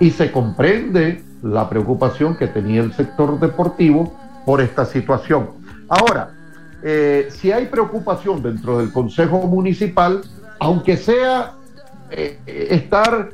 y 0.00 0.10
se 0.10 0.32
comprende 0.32 1.22
la 1.42 1.68
preocupación 1.68 2.36
que 2.36 2.48
tenía 2.48 2.82
el 2.82 2.92
sector 2.94 3.38
deportivo 3.38 4.12
por 4.44 4.60
esta 4.60 4.84
situación. 4.84 5.50
Ahora, 5.88 6.30
eh, 6.82 7.28
si 7.30 7.52
hay 7.52 7.66
preocupación 7.66 8.42
dentro 8.42 8.78
del 8.78 8.92
Consejo 8.92 9.38
Municipal, 9.46 10.22
aunque 10.58 10.96
sea 10.96 11.52
eh, 12.10 12.38
estar, 12.46 13.30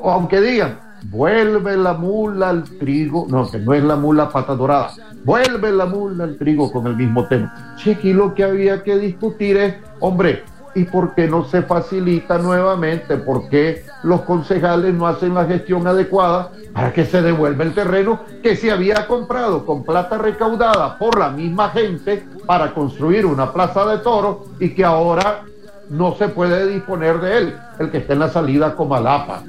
o 0.00 0.10
aunque 0.10 0.40
digan, 0.40 0.78
vuelve 1.04 1.76
la 1.76 1.94
mula 1.94 2.50
al 2.50 2.64
trigo, 2.64 3.26
no, 3.28 3.50
que 3.50 3.58
no 3.58 3.74
es 3.74 3.82
la 3.82 3.96
mula 3.96 4.28
pata 4.30 4.54
dorada, 4.54 4.90
vuelve 5.24 5.72
la 5.72 5.86
mula 5.86 6.24
al 6.24 6.36
trigo 6.36 6.70
con 6.70 6.86
el 6.86 6.96
mismo 6.96 7.26
tema. 7.26 7.76
Si 7.78 7.92
aquí 7.92 8.12
lo 8.12 8.34
que 8.34 8.44
había 8.44 8.82
que 8.82 8.98
discutir 8.98 9.56
es, 9.56 9.74
hombre, 10.00 10.44
¿y 10.74 10.84
por 10.84 11.14
qué 11.14 11.28
no 11.28 11.44
se 11.44 11.62
facilita 11.62 12.38
nuevamente? 12.38 13.16
¿Por 13.16 13.48
qué 13.48 13.84
los 14.02 14.22
concejales 14.22 14.94
no 14.94 15.06
hacen 15.06 15.34
la 15.34 15.44
gestión 15.44 15.86
adecuada 15.86 16.50
para 16.72 16.92
que 16.92 17.04
se 17.04 17.22
devuelva 17.22 17.64
el 17.64 17.74
terreno 17.74 18.20
que 18.42 18.56
se 18.56 18.70
había 18.70 19.06
comprado 19.06 19.66
con 19.66 19.84
plata 19.84 20.18
recaudada 20.18 20.98
por 20.98 21.18
la 21.18 21.30
misma 21.30 21.70
gente 21.70 22.24
para 22.46 22.72
construir 22.72 23.26
una 23.26 23.52
plaza 23.52 23.86
de 23.86 23.98
toros 23.98 24.38
y 24.58 24.70
que 24.74 24.84
ahora 24.84 25.42
no 25.88 26.14
se 26.14 26.28
puede 26.28 26.68
disponer 26.68 27.20
de 27.20 27.38
él, 27.38 27.54
el 27.80 27.90
que 27.90 27.98
está 27.98 28.12
en 28.12 28.20
la 28.20 28.28
salida 28.28 28.76
Comalapa? 28.76 29.42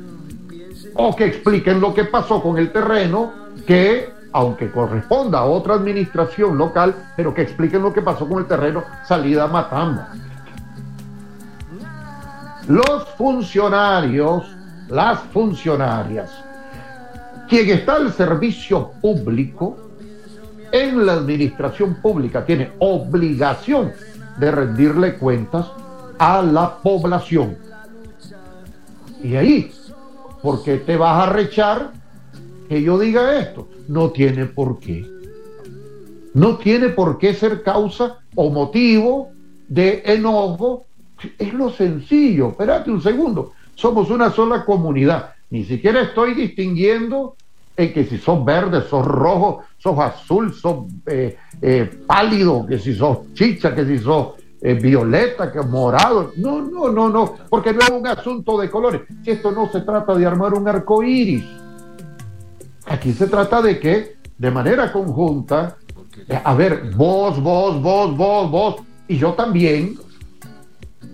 O 0.95 1.15
que 1.15 1.25
expliquen 1.25 1.79
lo 1.79 1.93
que 1.93 2.05
pasó 2.05 2.41
con 2.41 2.57
el 2.57 2.71
terreno 2.71 3.31
que 3.65 4.09
aunque 4.33 4.71
corresponda 4.71 5.39
a 5.39 5.45
otra 5.45 5.73
administración 5.73 6.57
local, 6.57 6.95
pero 7.17 7.33
que 7.33 7.41
expliquen 7.41 7.81
lo 7.81 7.91
que 7.91 8.01
pasó 8.01 8.27
con 8.27 8.39
el 8.39 8.45
terreno 8.45 8.83
salida 9.05 9.45
Matamba 9.47 10.13
los 12.67 13.09
funcionarios, 13.17 14.45
las 14.87 15.19
funcionarias, 15.33 16.31
quien 17.49 17.69
está 17.69 17.95
al 17.95 18.13
servicio 18.13 18.91
público, 19.01 19.77
en 20.71 21.05
la 21.05 21.13
administración 21.13 21.95
pública 21.95 22.45
tiene 22.45 22.71
obligación 22.79 23.91
de 24.37 24.51
rendirle 24.51 25.15
cuentas 25.15 25.67
a 26.17 26.41
la 26.41 26.77
población. 26.77 27.57
Y 29.21 29.35
ahí, 29.35 29.73
¿por 30.41 30.63
qué 30.63 30.77
te 30.77 30.97
vas 30.97 31.27
a 31.27 31.31
rechar 31.31 31.91
que 32.67 32.81
yo 32.81 32.99
diga 32.99 33.37
esto? 33.39 33.67
No 33.87 34.11
tiene 34.11 34.45
por 34.45 34.79
qué. 34.79 35.05
No 36.33 36.57
tiene 36.57 36.89
por 36.89 37.17
qué 37.17 37.33
ser 37.33 37.63
causa 37.63 38.19
o 38.35 38.49
motivo 38.49 39.31
de 39.67 40.01
enojo 40.05 40.85
es 41.37 41.53
lo 41.53 41.69
sencillo. 41.69 42.49
Espérate 42.49 42.89
un 42.91 43.01
segundo. 43.01 43.53
Somos 43.75 44.09
una 44.09 44.31
sola 44.31 44.65
comunidad. 44.65 45.33
Ni 45.49 45.65
siquiera 45.65 46.01
estoy 46.01 46.33
distinguiendo 46.33 47.35
en 47.75 47.93
que 47.93 48.05
si 48.05 48.17
sos 48.17 48.43
verde, 48.43 48.81
sos 48.81 49.05
rojo, 49.05 49.63
sos 49.77 49.97
azul, 49.99 50.53
sos 50.53 50.85
eh, 51.07 51.37
eh, 51.61 51.89
pálido, 52.05 52.65
que 52.65 52.79
si 52.79 52.93
sos 52.93 53.33
chicha, 53.33 53.73
que 53.73 53.85
si 53.85 53.97
sos 53.99 54.33
eh, 54.61 54.73
violeta, 54.75 55.51
que 55.51 55.61
morado. 55.61 56.33
No, 56.37 56.61
no, 56.61 56.91
no, 56.91 57.09
no, 57.09 57.35
porque 57.49 57.73
no 57.73 57.79
es 57.79 57.89
un 57.89 58.07
asunto 58.07 58.59
de 58.59 58.69
colores. 58.69 59.01
Si 59.23 59.31
esto 59.31 59.51
no 59.51 59.69
se 59.71 59.81
trata 59.81 60.15
de 60.15 60.25
armar 60.25 60.53
un 60.53 60.67
arco 60.67 61.03
iris. 61.03 61.45
Aquí 62.85 63.13
se 63.13 63.27
trata 63.27 63.61
de 63.61 63.79
que, 63.79 64.17
de 64.37 64.51
manera 64.51 64.91
conjunta, 64.91 65.77
a 66.43 66.53
ver, 66.53 66.91
vos, 66.95 67.41
vos, 67.41 67.81
vos, 67.81 68.15
vos, 68.15 68.51
vos, 68.51 68.75
y 69.07 69.17
yo 69.17 69.33
también, 69.33 69.97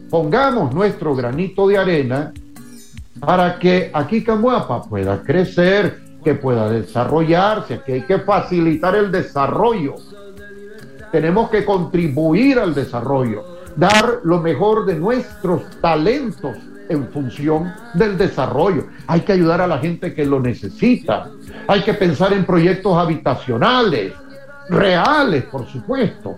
pongamos 0.10 0.74
nuestro 0.74 1.16
granito 1.16 1.68
de 1.68 1.78
arena 1.78 2.34
para 3.20 3.58
que 3.60 3.90
aquí 3.94 4.24
Camuapa 4.24 4.84
pueda 4.84 5.22
crecer, 5.24 6.00
que 6.24 6.36
pueda 6.36 6.70
desarrollarse, 6.70 7.82
que 7.86 7.94
hay 7.94 8.02
que 8.04 8.20
facilitar 8.20 8.96
el 8.96 9.12
desarrollo. 9.12 9.96
Tenemos 11.12 11.50
que 11.50 11.65
contribuir 11.65 12.60
al 12.60 12.74
desarrollo, 12.74 13.43
dar 13.76 14.20
lo 14.24 14.41
mejor 14.41 14.86
de 14.86 14.96
nuestros 14.96 15.63
talentos 15.82 16.58
en 16.89 17.08
función 17.10 17.74
del 17.93 18.17
desarrollo. 18.17 18.86
Hay 19.08 19.22
que 19.22 19.34
ayudar 19.34 19.62
a 19.62 19.67
la 19.67 19.80
gente 19.80 20.13
que 20.13 20.26
lo 20.26 20.39
necesita. 20.39 21.30
Hay 21.67 21.82
que 21.82 21.93
pensar 21.93 22.34
en 22.34 22.46
proyectos 22.46 22.98
habitacionales, 22.98 24.13
reales, 24.70 25.43
por 25.46 25.65
supuesto, 25.67 26.38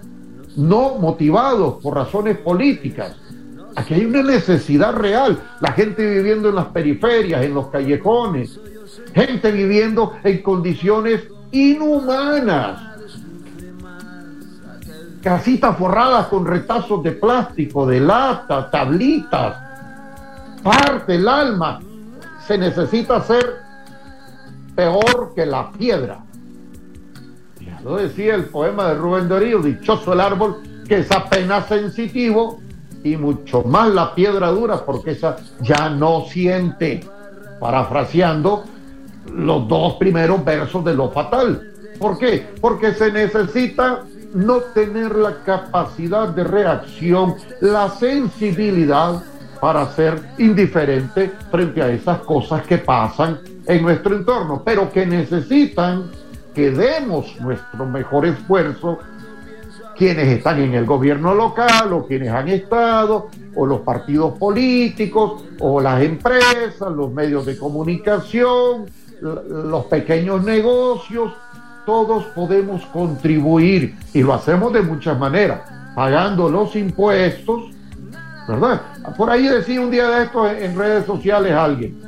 no 0.58 0.96
motivados 0.96 1.82
por 1.82 1.96
razones 1.96 2.38
políticas 2.38 3.16
Aquí 3.80 3.94
hay 3.94 4.06
una 4.06 4.24
necesidad 4.24 4.94
real. 4.94 5.40
La 5.62 5.72
gente 5.72 6.06
viviendo 6.06 6.50
en 6.50 6.56
las 6.56 6.66
periferias, 6.66 7.44
en 7.44 7.54
los 7.54 7.68
callejones. 7.68 8.60
Gente 9.14 9.52
viviendo 9.52 10.14
en 10.24 10.42
condiciones 10.42 11.22
inhumanas. 11.52 12.99
Casitas 15.22 15.78
forradas 15.78 16.28
con 16.28 16.46
retazos 16.46 17.04
de 17.04 17.12
plástico, 17.12 17.86
de 17.86 18.00
lata, 18.00 18.70
tablitas. 18.70 19.58
Parte 20.64 21.16
el 21.16 21.28
alma. 21.28 21.80
Se 22.48 22.58
necesita 22.58 23.22
ser 23.22 23.58
peor 24.76 25.34
que 25.36 25.46
la 25.46 25.72
piedra. 25.72 26.20
Ya 27.60 27.82
lo 27.82 27.98
decía 27.98 28.36
el 28.36 28.46
poema 28.46 28.88
de 28.88 28.96
Rubén 28.96 29.28
Darío, 29.28 29.60
dichoso 29.62 30.14
el 30.14 30.22
árbol 30.22 30.62
que 30.88 31.00
es 31.00 31.12
apenas 31.12 31.68
sensitivo 31.68 32.60
y 33.04 33.16
mucho 33.16 33.64
más 33.64 33.90
la 33.94 34.16
piedra 34.16 34.50
dura 34.50 34.84
porque 34.86 35.12
esa 35.12 35.38
ya 35.62 35.90
no 35.90 36.26
siente, 36.26 37.02
parafraseando 37.60 38.64
los 39.34 39.68
dos 39.68 39.94
primeros 39.96 40.44
versos 40.44 40.84
de 40.84 40.94
lo 40.96 41.12
fatal. 41.12 41.72
¿Por 42.00 42.18
qué? 42.18 42.48
Porque 42.60 42.94
se 42.94 43.12
necesita 43.12 44.04
no 44.34 44.58
tener 44.74 45.16
la 45.16 45.44
capacidad 45.44 46.30
de 46.30 46.44
reacción, 46.44 47.36
la 47.62 47.90
sensibilidad 47.90 49.24
para 49.60 49.88
ser 49.94 50.22
indiferente 50.38 51.32
frente 51.52 51.82
a 51.82 51.90
esas 51.90 52.20
cosas 52.20 52.66
que 52.66 52.78
pasan 52.78 53.40
en 53.66 53.84
nuestro 53.84 54.16
entorno, 54.16 54.62
pero 54.64 54.92
que 54.92 55.06
necesitan 55.06 56.12
que 56.54 56.72
demos 56.72 57.40
nuestro 57.40 57.86
mejor 57.86 58.26
esfuerzo 58.26 59.00
quienes 60.00 60.30
están 60.30 60.62
en 60.62 60.74
el 60.76 60.86
gobierno 60.86 61.36
local 61.36 61.92
o 61.92 62.08
quienes 62.08 62.30
han 62.30 62.48
estado, 62.48 63.28
o 63.54 63.66
los 63.66 63.82
partidos 63.82 64.38
políticos, 64.38 65.44
o 65.60 65.82
las 65.82 66.02
empresas, 66.02 66.90
los 66.96 67.12
medios 67.12 67.46
de 67.46 67.58
comunicación, 67.58 68.86
los 69.20 69.86
pequeños 69.88 70.42
negocios, 70.46 71.34
todos 71.90 72.26
podemos 72.36 72.86
contribuir 72.94 73.98
y 74.14 74.22
lo 74.22 74.36
hacemos 74.36 74.72
de 74.72 74.84
muchas 74.84 75.18
maneras, 75.18 75.62
pagando 75.96 76.48
los 76.48 76.76
impuestos, 76.76 77.72
¿verdad? 78.48 78.80
Por 79.18 79.28
ahí 79.32 79.48
decía 79.48 79.82
un 79.82 79.90
día 79.90 80.08
de 80.08 80.26
esto 80.26 80.48
en 80.48 80.78
redes 80.78 81.08
sociales 81.08 81.52
alguien, 81.52 82.00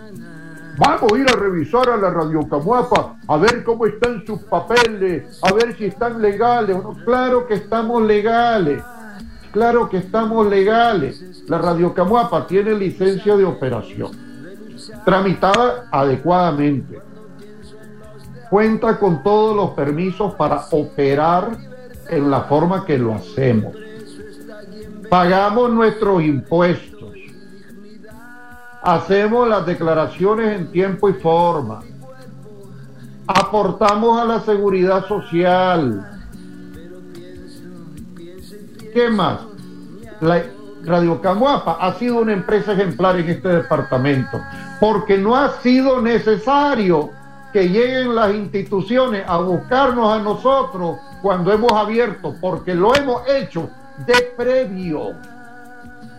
vamos 0.77 1.11
a 1.11 1.17
ir 1.17 1.27
a 1.27 1.35
revisar 1.35 1.89
a 1.89 1.97
la 1.97 2.11
Radio 2.11 2.47
Camuapa, 2.47 3.15
a 3.27 3.37
ver 3.37 3.63
cómo 3.63 3.87
están 3.87 4.23
sus 4.23 4.41
papeles, 4.41 5.39
a 5.41 5.51
ver 5.51 5.75
si 5.75 5.85
están 5.85 6.21
legales. 6.21 6.77
claro 7.03 7.47
que 7.47 7.55
estamos 7.55 8.03
legales, 8.03 8.83
claro 9.51 9.89
que 9.89 9.97
estamos 9.97 10.45
legales. 10.45 11.43
La 11.47 11.57
Radio 11.57 11.91
Camuapa 11.95 12.45
tiene 12.45 12.75
licencia 12.75 13.35
de 13.35 13.45
operación, 13.45 14.11
tramitada 15.03 15.87
adecuadamente. 15.89 17.10
Cuenta 18.51 18.99
con 18.99 19.23
todos 19.23 19.55
los 19.55 19.71
permisos 19.71 20.35
para 20.35 20.65
operar 20.69 21.57
en 22.07 22.29
la 22.29 22.41
forma 22.41 22.85
que 22.85 22.99
lo 22.99 23.15
hacemos 23.15 23.73
pagamos 25.11 25.69
nuestros 25.71 26.23
impuestos, 26.23 27.11
hacemos 28.81 29.45
las 29.45 29.65
declaraciones 29.65 30.57
en 30.57 30.71
tiempo 30.71 31.09
y 31.09 31.13
forma, 31.15 31.81
aportamos 33.27 34.21
a 34.21 34.23
la 34.23 34.39
seguridad 34.39 35.05
social. 35.09 36.07
¿Qué 38.93 39.09
más? 39.09 39.39
La 40.21 40.43
Radio 40.85 41.21
Camuapa 41.21 41.73
ha 41.73 41.93
sido 41.95 42.21
una 42.21 42.31
empresa 42.31 42.71
ejemplar 42.71 43.19
en 43.19 43.31
este 43.31 43.49
departamento, 43.49 44.39
porque 44.79 45.17
no 45.17 45.35
ha 45.35 45.59
sido 45.59 46.01
necesario 46.01 47.09
que 47.51 47.69
lleguen 47.69 48.15
las 48.15 48.33
instituciones 48.33 49.23
a 49.27 49.37
buscarnos 49.37 50.13
a 50.13 50.21
nosotros 50.21 50.97
cuando 51.21 51.51
hemos 51.51 51.71
abierto, 51.71 52.35
porque 52.39 52.73
lo 52.73 52.95
hemos 52.95 53.27
hecho 53.27 53.69
de 54.05 54.33
previo. 54.35 55.13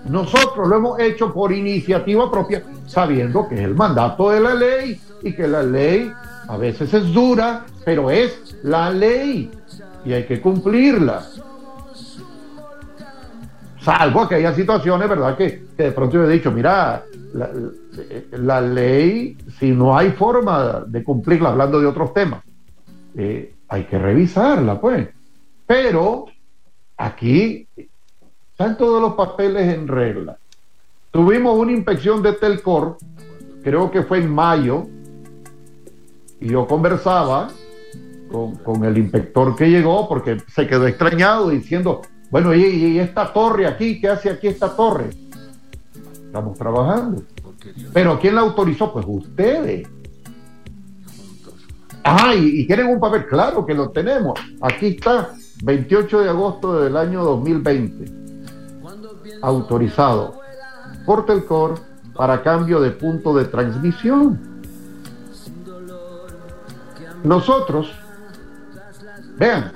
Nosotros 0.08 0.68
lo 0.68 0.76
hemos 0.76 1.00
hecho 1.00 1.32
por 1.32 1.52
iniciativa 1.52 2.30
propia, 2.30 2.62
sabiendo 2.86 3.48
que 3.48 3.54
es 3.54 3.60
el 3.62 3.74
mandato 3.74 4.30
de 4.30 4.40
la 4.40 4.54
ley 4.54 5.00
y 5.22 5.32
que 5.32 5.46
la 5.46 5.62
ley 5.62 6.12
a 6.48 6.56
veces 6.56 6.92
es 6.92 7.12
dura, 7.12 7.64
pero 7.84 8.10
es 8.10 8.56
la 8.62 8.90
ley 8.90 9.50
y 10.04 10.12
hay 10.12 10.24
que 10.24 10.40
cumplirla. 10.40 11.22
Salvo 13.80 14.28
que 14.28 14.36
haya 14.36 14.54
situaciones, 14.54 15.08
¿verdad? 15.08 15.36
Que, 15.36 15.64
de 15.76 15.92
pronto 15.92 16.16
yo 16.16 16.24
he 16.24 16.32
dicho, 16.32 16.50
mira, 16.50 17.04
la, 17.32 18.60
ley, 18.60 19.36
si 19.58 19.70
no 19.70 19.96
hay 19.96 20.10
forma 20.10 20.84
de 20.86 21.02
cumplirla, 21.02 21.50
hablando 21.50 21.80
de 21.80 21.86
otros 21.86 22.12
temas, 22.12 22.42
eh, 23.16 23.54
hay 23.68 23.84
que 23.84 23.98
revisarla, 23.98 24.80
pues. 24.80 25.08
Pero 25.66 26.26
Aquí 27.02 27.66
están 28.52 28.76
todos 28.76 29.02
los 29.02 29.14
papeles 29.14 29.74
en 29.74 29.88
regla. 29.88 30.38
Tuvimos 31.10 31.58
una 31.58 31.72
inspección 31.72 32.22
de 32.22 32.34
Telcor, 32.34 32.96
creo 33.64 33.90
que 33.90 34.04
fue 34.04 34.18
en 34.18 34.32
mayo, 34.32 34.86
y 36.40 36.48
yo 36.48 36.64
conversaba 36.68 37.48
con, 38.30 38.84
el 38.84 38.98
inspector 38.98 39.56
que 39.56 39.68
llegó 39.68 40.08
porque 40.08 40.38
se 40.46 40.68
quedó 40.68 40.86
extrañado 40.86 41.50
diciendo, 41.50 42.02
bueno, 42.30 42.54
¿y, 42.54 42.62
¿y, 42.62 42.98
esta 43.00 43.32
torre 43.32 43.66
aquí? 43.66 44.00
¿Qué 44.00 44.08
hace 44.08 44.30
aquí 44.30 44.46
esta 44.46 44.76
torre? 44.76 45.10
Estamos 46.32 46.56
trabajando. 46.56 47.22
Pero 47.92 48.18
¿quién 48.18 48.36
la 48.36 48.40
autorizó? 48.40 48.90
Pues 48.90 49.04
ustedes. 49.06 49.86
Ah, 52.02 52.34
y 52.34 52.66
quieren 52.66 52.86
un 52.86 52.98
papel, 52.98 53.26
claro 53.26 53.66
que 53.66 53.74
lo 53.74 53.90
tenemos. 53.90 54.40
Aquí 54.62 54.86
está. 54.86 55.34
28 55.62 56.20
de 56.22 56.30
agosto 56.30 56.80
del 56.80 56.96
año 56.96 57.22
2020, 57.22 58.10
autorizado 59.42 60.40
por 61.04 61.26
Telcor 61.26 61.74
para 62.14 62.42
cambio 62.42 62.80
de 62.80 62.92
punto 62.92 63.34
de 63.34 63.44
transmisión. 63.44 64.40
Nosotros, 67.22 67.92
vean, 69.36 69.72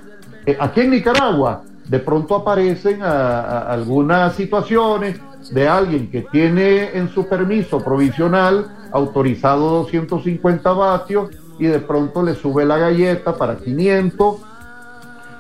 eh, 0.47 0.57
aquí 0.59 0.81
en 0.81 0.91
Nicaragua 0.91 1.63
de 1.87 1.99
pronto 2.01 2.35
aparecen 2.35 3.03
algunas 3.03 4.35
situaciones 4.35 5.21
de 5.51 5.69
alguien 5.69 6.11
que 6.11 6.23
tiene 6.23 6.97
en 6.97 7.09
su 7.09 7.29
permiso 7.29 7.83
provisional 7.83 8.67
autorizado 8.93 9.71
250 9.83 10.73
vatios 10.73 11.31
y 11.59 11.67
de 11.67 11.79
pronto 11.79 12.23
le 12.23 12.35
sube 12.35 12.65
la 12.65 12.77
galleta 12.79 13.37
para 13.37 13.57
500 13.57 14.37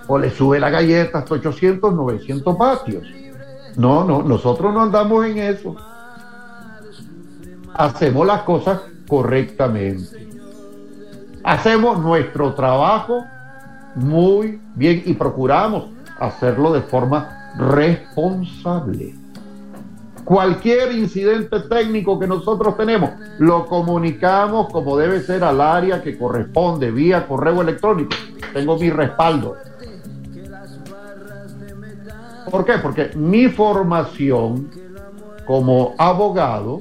o 0.09 0.19
le 0.19 0.31
sube 0.31 0.61
la 0.61 0.71
galleta 0.71 1.19
hasta 1.19 1.35
800, 1.35 1.93
900 1.93 2.59
vatios. 2.59 3.05
No, 3.77 4.05
no, 4.05 4.23
nosotros 4.23 4.73
no 4.73 4.83
andamos 4.83 5.27
en 5.27 5.39
eso. 5.39 5.77
Hacemos 7.75 8.27
las 8.27 8.43
cosas 8.43 8.81
correctamente. 9.07 10.27
Hacemos 11.45 11.99
nuestro 11.99 12.55
trabajo 12.55 13.25
muy 13.95 14.61
bien 14.75 15.03
y 15.05 15.15
procuramos 15.15 15.91
hacerlo 16.19 16.73
de 16.73 16.83
forma 16.83 17.53
responsable. 17.59 19.15
Cualquier 20.27 20.93
incidente 20.93 21.61
técnico 21.61 22.19
que 22.19 22.27
nosotros 22.27 22.77
tenemos, 22.77 23.13
lo 23.39 23.65
comunicamos 23.65 24.69
como 24.71 24.99
debe 24.99 25.21
ser 25.21 25.43
al 25.43 25.63
área 25.63 26.03
que 26.03 26.19
corresponde 26.19 26.91
vía 26.91 27.27
correo 27.27 27.63
electrónico. 27.63 28.11
Tengo 28.53 28.79
mi 28.79 28.91
respaldo 28.91 29.57
¿Por 32.51 32.65
qué? 32.65 32.75
Porque 32.79 33.11
mi 33.17 33.49
formación 33.49 34.71
como 35.45 35.95
abogado, 35.99 36.81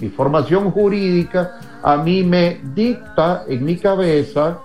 mi 0.00 0.08
formación 0.08 0.70
jurídica, 0.70 1.58
a 1.82 1.96
mí 1.96 2.22
me 2.22 2.60
dicta 2.74 3.44
en 3.48 3.64
mi 3.64 3.76
cabeza, 3.76 4.58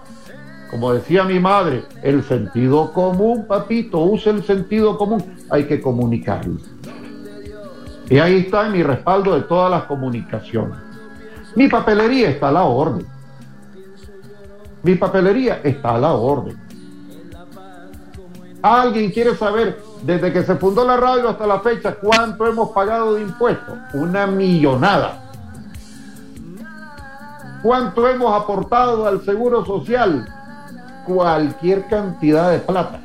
como 0.69 0.93
decía 0.93 1.23
mi 1.23 1.39
madre, 1.39 1.83
el 2.03 2.23
sentido 2.23 2.91
común, 2.91 3.45
papito, 3.47 3.99
use 3.99 4.29
el 4.29 4.43
sentido 4.43 4.97
común, 4.97 5.23
hay 5.49 5.65
que 5.65 5.81
comunicarlo. 5.81 6.57
Y 8.09 8.19
ahí 8.19 8.37
está 8.41 8.69
mi 8.69 8.83
respaldo 8.83 9.35
de 9.35 9.41
todas 9.41 9.71
las 9.71 9.83
comunicaciones. 9.83 10.77
Mi 11.55 11.67
papelería 11.67 12.29
está 12.29 12.49
a 12.49 12.51
la 12.51 12.63
orden. 12.63 13.05
Mi 14.83 14.95
papelería 14.95 15.61
está 15.63 15.95
a 15.95 15.99
la 15.99 16.13
orden. 16.13 16.59
¿Alguien 18.61 19.11
quiere 19.11 19.35
saber 19.35 19.79
desde 20.05 20.31
que 20.31 20.43
se 20.43 20.55
fundó 20.55 20.85
la 20.85 20.97
radio 20.97 21.29
hasta 21.29 21.47
la 21.47 21.59
fecha, 21.61 21.95
¿cuánto 21.95 22.45
hemos 22.45 22.69
pagado 22.69 23.15
de 23.15 23.21
impuestos? 23.21 23.75
Una 23.93 24.27
millonada. 24.27 25.19
¿Cuánto 27.63 28.07
hemos 28.07 28.39
aportado 28.39 29.07
al 29.07 29.25
Seguro 29.25 29.65
Social? 29.65 30.27
Cualquier 31.07 31.87
cantidad 31.87 32.51
de 32.51 32.59
plata. 32.59 32.99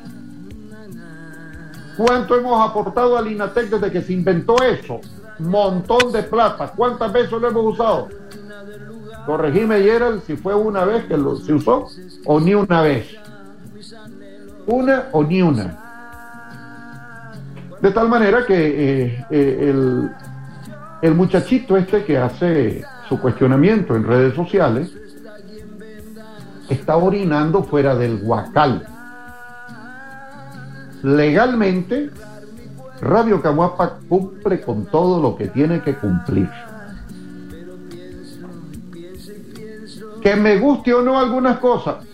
¿Cuánto 1.97 2.37
hemos 2.37 2.69
aportado 2.69 3.17
al 3.17 3.31
INATEC 3.31 3.71
desde 3.71 3.91
que 3.91 4.03
se 4.03 4.13
inventó 4.13 4.63
eso? 4.63 5.01
Montón 5.39 6.13
de 6.13 6.23
plata. 6.23 6.73
¿Cuántas 6.75 7.13
veces 7.13 7.33
lo 7.33 7.49
hemos 7.49 7.75
usado? 7.75 8.09
Corregime, 9.27 9.81
Gerald, 9.83 10.23
si 10.27 10.37
fue 10.37 10.55
una 10.55 10.85
vez 10.85 11.05
que 11.05 11.17
lo, 11.17 11.37
se 11.37 11.53
usó 11.53 11.89
o 12.25 12.41
ni 12.41 12.55
una 12.55 12.83
vez. 12.83 13.07
Una 14.67 15.09
o 15.13 15.23
ni 15.23 15.43
una. 15.43 15.91
De 17.81 17.91
tal 17.93 18.09
manera 18.09 18.45
que 18.45 18.55
eh, 18.55 19.27
eh, 19.31 19.75
el, 21.03 21.15
muchachito 21.15 21.77
este 21.77 22.05
que 22.05 22.19
hace 22.19 22.85
su 23.09 23.19
cuestionamiento 23.19 23.97
en 23.97 24.05
redes 24.05 24.35
sociales 24.35 24.91
está 26.69 26.97
orinando 26.97 27.65
fuera 27.65 27.95
del 27.95 28.21
huacal. 28.23 28.87
Legalmente, 31.03 32.11
Radio 33.01 33.41
Camuapa 33.41 33.99
cumple 34.09 34.61
con 34.61 34.87
todo 34.87 35.23
lo 35.23 35.37
que 35.37 35.49
tiene 35.49 35.81
que 35.83 35.95
cumplir. 35.95 36.51
Que 40.21 40.37
me 40.37 40.59
guste 40.59 40.93
o 40.93 41.03
no 41.03 41.19
algunas 41.19 41.59
cosas. 41.59 42.05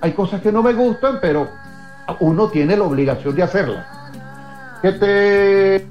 Hay 0.00 0.12
cosas 0.12 0.40
que 0.40 0.52
no 0.52 0.62
me 0.62 0.72
gustan, 0.72 1.18
pero 1.20 1.48
uno 2.20 2.48
tiene 2.48 2.76
la 2.76 2.84
obligación 2.84 3.34
de 3.34 3.42
hacerlas 3.42 3.96
que 4.82 4.92
te 4.92 5.86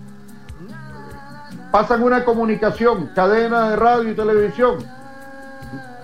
pasan 1.71 2.03
una 2.03 2.23
comunicación, 2.23 3.09
cadena 3.13 3.71
de 3.71 3.75
radio 3.75 4.11
y 4.11 4.15
televisión. 4.15 4.77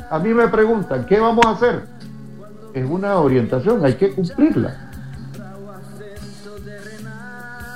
A 0.10 0.20
mí 0.20 0.34
me 0.34 0.48
preguntan, 0.50 1.06
¿qué 1.06 1.20
vamos 1.20 1.46
a 1.46 1.52
hacer? 1.52 1.84
Es 2.74 2.86
una 2.90 3.16
orientación, 3.16 3.86
hay 3.86 3.94
que 3.94 4.12
cumplirla. 4.12 4.91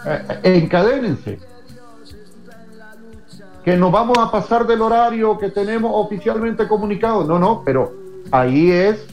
Eh, 0.06 0.40
encadénense. 0.44 1.40
Que 3.64 3.76
nos 3.76 3.92
vamos 3.92 4.18
a 4.20 4.32
pasar 4.32 4.68
del 4.68 4.82
horario 4.82 5.40
que 5.40 5.50
tenemos 5.50 5.92
oficialmente 5.94 6.68
comunicado. 6.68 7.24
No, 7.26 7.40
no, 7.40 7.64
pero 7.66 7.94
ahí 8.32 8.72
es 8.72 9.04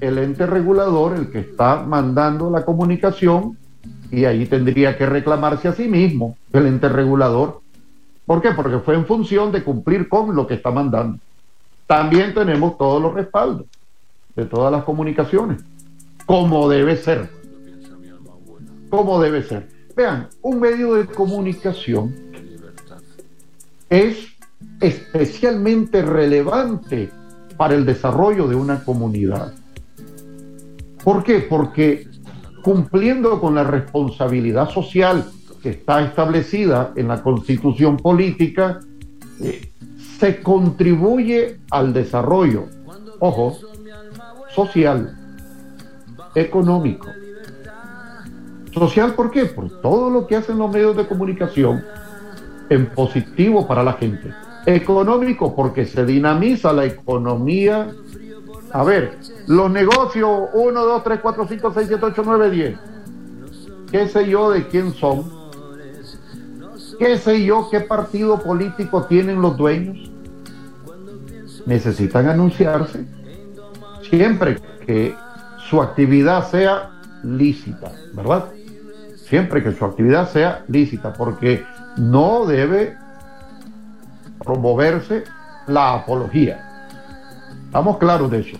el 0.00 0.18
ente 0.18 0.46
regulador 0.46 1.14
el 1.14 1.30
que 1.30 1.40
está 1.40 1.82
mandando 1.82 2.50
la 2.50 2.64
comunicación 2.64 3.58
y 4.10 4.24
ahí 4.24 4.46
tendría 4.46 4.96
que 4.96 5.04
reclamarse 5.04 5.68
a 5.68 5.72
sí 5.72 5.88
mismo 5.88 6.36
el 6.52 6.66
ente 6.66 6.88
regulador. 6.88 7.60
¿Por 8.24 8.40
qué? 8.40 8.52
Porque 8.52 8.78
fue 8.78 8.94
en 8.94 9.06
función 9.06 9.52
de 9.52 9.62
cumplir 9.62 10.08
con 10.08 10.34
lo 10.34 10.46
que 10.46 10.54
está 10.54 10.70
mandando. 10.70 11.18
También 11.86 12.32
tenemos 12.32 12.78
todos 12.78 13.02
los 13.02 13.14
respaldos 13.14 13.66
de 14.36 14.44
todas 14.44 14.70
las 14.70 14.84
comunicaciones, 14.84 15.62
como 16.24 16.68
debe 16.68 16.96
ser. 16.96 17.28
Como 18.88 19.20
debe 19.20 19.42
ser. 19.42 19.77
Vean, 19.98 20.28
un 20.42 20.60
medio 20.60 20.94
de 20.94 21.06
comunicación 21.06 22.14
es 23.90 24.28
especialmente 24.80 26.02
relevante 26.02 27.10
para 27.56 27.74
el 27.74 27.84
desarrollo 27.84 28.46
de 28.46 28.54
una 28.54 28.84
comunidad. 28.84 29.54
¿Por 31.02 31.24
qué? 31.24 31.40
Porque 31.40 32.06
cumpliendo 32.62 33.40
con 33.40 33.56
la 33.56 33.64
responsabilidad 33.64 34.70
social 34.70 35.28
que 35.64 35.70
está 35.70 36.04
establecida 36.04 36.92
en 36.94 37.08
la 37.08 37.20
constitución 37.20 37.96
política, 37.96 38.78
eh, 39.40 39.72
se 40.20 40.40
contribuye 40.40 41.58
al 41.72 41.92
desarrollo, 41.92 42.66
ojo, 43.18 43.58
social, 44.54 45.18
económico. 46.36 47.08
Social, 48.78 49.14
¿por 49.14 49.30
qué? 49.30 49.46
Por 49.46 49.80
todo 49.80 50.10
lo 50.10 50.26
que 50.26 50.36
hacen 50.36 50.58
los 50.58 50.70
medios 50.70 50.96
de 50.96 51.06
comunicación 51.06 51.84
en 52.68 52.86
positivo 52.86 53.66
para 53.66 53.82
la 53.82 53.94
gente. 53.94 54.32
Económico, 54.66 55.54
porque 55.54 55.86
se 55.86 56.04
dinamiza 56.04 56.72
la 56.72 56.84
economía. 56.84 57.90
A 58.72 58.84
ver, 58.84 59.18
los 59.46 59.70
negocios 59.70 60.48
1, 60.52 60.84
2, 60.84 61.04
3, 61.04 61.20
4, 61.22 61.46
5, 61.48 61.72
6, 61.74 61.88
7, 61.88 62.04
8, 62.04 62.22
9, 62.24 62.50
10. 62.50 62.78
¿Qué 63.90 64.08
sé 64.08 64.28
yo 64.28 64.50
de 64.50 64.66
quién 64.68 64.92
son? 64.92 65.24
¿Qué 66.98 67.16
sé 67.16 67.44
yo 67.44 67.68
qué 67.70 67.80
partido 67.80 68.38
político 68.42 69.04
tienen 69.04 69.40
los 69.40 69.56
dueños? 69.56 70.10
Necesitan 71.64 72.28
anunciarse 72.28 73.06
siempre 74.10 74.58
que 74.84 75.14
su 75.68 75.80
actividad 75.80 76.50
sea 76.50 76.90
lícita, 77.22 77.92
¿verdad? 78.12 78.52
Siempre 79.28 79.62
que 79.62 79.72
su 79.72 79.84
actividad 79.84 80.30
sea 80.30 80.64
lícita, 80.68 81.12
porque 81.12 81.64
no 81.96 82.46
debe 82.46 82.96
promoverse 84.42 85.24
la 85.66 85.94
apología. 85.94 86.88
Estamos 87.66 87.98
claros 87.98 88.30
de 88.30 88.40
eso. 88.40 88.56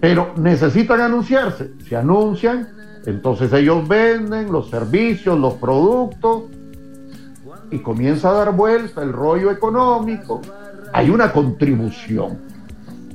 Pero 0.00 0.32
necesitan 0.36 1.00
anunciarse. 1.00 1.72
Se 1.88 1.96
anuncian, 1.96 2.68
entonces 3.06 3.52
ellos 3.52 3.88
venden 3.88 4.52
los 4.52 4.70
servicios, 4.70 5.38
los 5.38 5.54
productos, 5.54 6.44
y 7.70 7.78
comienza 7.80 8.30
a 8.30 8.34
dar 8.34 8.52
vuelta 8.54 9.02
el 9.02 9.12
rollo 9.12 9.50
económico. 9.50 10.40
Hay 10.92 11.10
una 11.10 11.32
contribución. 11.32 12.38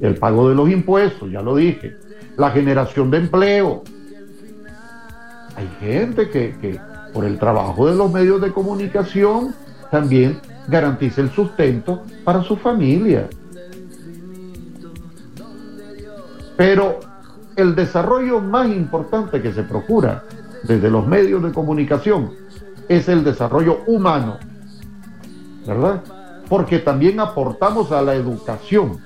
El 0.01 0.15
pago 0.15 0.49
de 0.49 0.55
los 0.55 0.69
impuestos, 0.69 1.31
ya 1.31 1.41
lo 1.41 1.55
dije. 1.55 1.95
La 2.35 2.51
generación 2.51 3.09
de 3.09 3.19
empleo. 3.19 3.83
Hay 5.55 5.67
gente 5.79 6.29
que, 6.29 6.55
que 6.59 6.79
por 7.13 7.25
el 7.25 7.37
trabajo 7.37 7.87
de 7.87 7.95
los 7.95 8.11
medios 8.11 8.41
de 8.41 8.51
comunicación, 8.51 9.53
también 9.89 10.39
garantiza 10.67 11.21
el 11.21 11.31
sustento 11.31 12.03
para 12.23 12.43
su 12.43 12.55
familia. 12.55 13.27
Pero 16.55 16.99
el 17.55 17.75
desarrollo 17.75 18.39
más 18.39 18.67
importante 18.69 19.41
que 19.41 19.53
se 19.53 19.63
procura 19.63 20.23
desde 20.63 20.89
los 20.89 21.05
medios 21.05 21.43
de 21.43 21.51
comunicación 21.51 22.31
es 22.87 23.09
el 23.09 23.23
desarrollo 23.23 23.81
humano, 23.87 24.37
¿verdad? 25.65 26.01
Porque 26.47 26.79
también 26.79 27.19
aportamos 27.19 27.91
a 27.91 28.01
la 28.01 28.15
educación, 28.15 28.99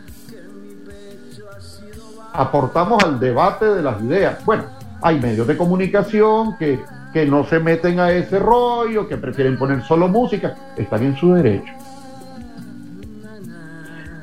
aportamos 2.33 3.03
al 3.03 3.19
debate 3.19 3.65
de 3.65 3.81
las 3.81 4.01
ideas. 4.01 4.43
Bueno, 4.45 4.63
hay 5.05 5.19
medios 5.19 5.47
de 5.47 5.55
comunicación 5.55 6.57
que 6.57 6.79
que 7.15 7.25
no 7.25 7.45
se 7.45 7.61
meten 7.61 7.97
a 8.01 8.11
ese 8.11 8.39
rollo, 8.39 9.07
que 9.07 9.15
prefieren 9.15 9.57
poner 9.57 9.81
solo 9.83 10.09
música, 10.09 10.53
están 10.75 11.01
en 11.01 11.15
su 11.15 11.33
derecho. 11.33 11.71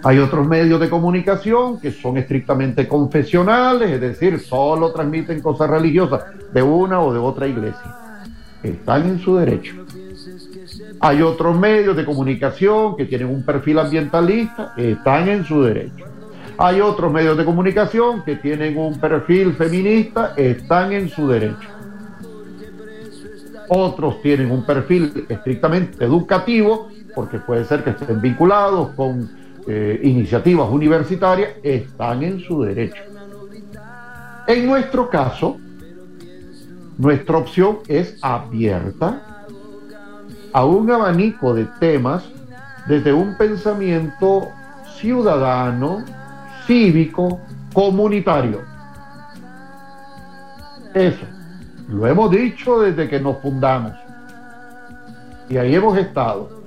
Hay 0.02 0.18
otros 0.18 0.46
medios 0.46 0.78
de 0.78 0.90
comunicación 0.90 1.80
que 1.80 1.90
son 1.90 2.18
estrictamente 2.18 2.86
confesionales, 2.86 3.92
es 3.92 3.98
decir, 3.98 4.38
solo 4.40 4.92
transmiten 4.92 5.40
cosas 5.40 5.70
religiosas 5.70 6.22
de 6.52 6.62
una 6.62 7.00
o 7.00 7.14
de 7.14 7.18
otra 7.18 7.46
iglesia. 7.46 8.20
Están 8.62 9.08
en 9.08 9.20
su 9.20 9.36
derecho. 9.36 9.86
Hay 11.00 11.22
otros 11.22 11.58
medios 11.58 11.96
de 11.96 12.04
comunicación 12.04 12.94
que 12.98 13.06
tienen 13.06 13.28
un 13.28 13.42
perfil 13.42 13.78
ambientalista, 13.78 14.74
están 14.76 15.30
en 15.30 15.46
su 15.46 15.62
derecho. 15.62 16.11
Hay 16.58 16.80
otros 16.80 17.12
medios 17.12 17.36
de 17.36 17.44
comunicación 17.44 18.22
que 18.24 18.36
tienen 18.36 18.76
un 18.76 18.98
perfil 18.98 19.54
feminista, 19.54 20.34
están 20.36 20.92
en 20.92 21.08
su 21.08 21.28
derecho 21.28 21.68
otros 23.74 24.20
tienen 24.20 24.50
un 24.50 24.64
perfil 24.64 25.24
estrictamente 25.28 26.04
educativo, 26.04 26.88
porque 27.14 27.38
puede 27.38 27.64
ser 27.64 27.82
que 27.82 27.90
estén 27.90 28.20
vinculados 28.20 28.90
con 28.90 29.30
eh, 29.66 29.98
iniciativas 30.02 30.68
universitarias, 30.70 31.52
están 31.62 32.22
en 32.22 32.40
su 32.40 32.62
derecho. 32.62 33.02
En 34.46 34.66
nuestro 34.66 35.08
caso, 35.08 35.56
nuestra 36.98 37.38
opción 37.38 37.78
es 37.88 38.18
abierta 38.20 39.46
a 40.52 40.64
un 40.66 40.90
abanico 40.90 41.54
de 41.54 41.64
temas 41.80 42.24
desde 42.86 43.12
un 43.14 43.38
pensamiento 43.38 44.48
ciudadano, 44.98 46.04
cívico, 46.66 47.40
comunitario. 47.72 48.60
Eso. 50.94 51.26
Lo 51.88 52.06
hemos 52.06 52.30
dicho 52.30 52.80
desde 52.80 53.08
que 53.08 53.20
nos 53.20 53.38
fundamos. 53.38 53.92
Y 55.48 55.56
ahí 55.56 55.74
hemos 55.74 55.96
estado. 55.98 56.62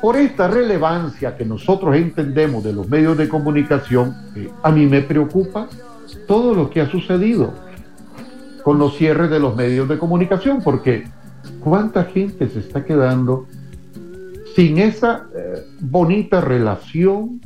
Por 0.00 0.16
esta 0.16 0.48
relevancia 0.48 1.36
que 1.36 1.44
nosotros 1.44 1.94
entendemos 1.96 2.64
de 2.64 2.72
los 2.72 2.88
medios 2.88 3.18
de 3.18 3.28
comunicación, 3.28 4.16
a 4.62 4.70
mí 4.70 4.86
me 4.86 5.02
preocupa 5.02 5.68
todo 6.26 6.54
lo 6.54 6.70
que 6.70 6.80
ha 6.80 6.90
sucedido 6.90 7.52
con 8.62 8.78
los 8.78 8.96
cierres 8.96 9.30
de 9.30 9.40
los 9.40 9.56
medios 9.56 9.88
de 9.88 9.98
comunicación, 9.98 10.60
porque 10.62 11.04
cuánta 11.60 12.04
gente 12.04 12.48
se 12.48 12.60
está 12.60 12.84
quedando 12.84 13.46
sin 14.54 14.78
esa 14.78 15.26
eh, 15.34 15.62
bonita 15.80 16.40
relación 16.40 17.40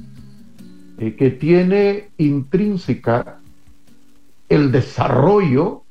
eh, 0.98 1.16
que 1.16 1.30
tiene 1.30 2.10
intrínseca 2.18 3.40
el 4.48 4.70
desarrollo 4.70 5.82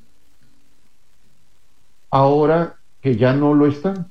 ahora 2.10 2.78
que 3.02 3.18
ya 3.18 3.34
no 3.34 3.54
lo 3.54 3.68
están. 3.68 4.08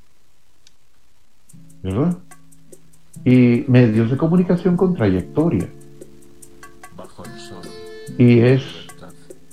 ¿Verdad? 1.82 2.18
Y 3.24 3.64
medios 3.68 4.10
de 4.10 4.16
comunicación 4.16 4.76
con 4.76 4.94
trayectoria. 4.94 5.68
Y 8.18 8.40
es, 8.40 8.62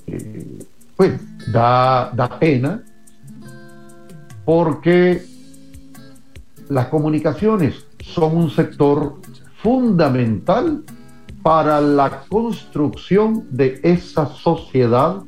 eh, 0.06 0.64
pues, 0.96 1.20
da, 1.52 2.10
da 2.14 2.38
pena 2.38 2.82
porque 4.44 5.24
las 6.68 6.86
comunicaciones 6.88 7.86
son 8.00 8.36
un 8.36 8.50
sector 8.50 9.20
fundamental 9.62 10.84
para 11.42 11.80
la 11.80 12.22
construcción 12.28 13.46
de 13.50 13.80
esa 13.82 14.26
sociedad 14.26 15.22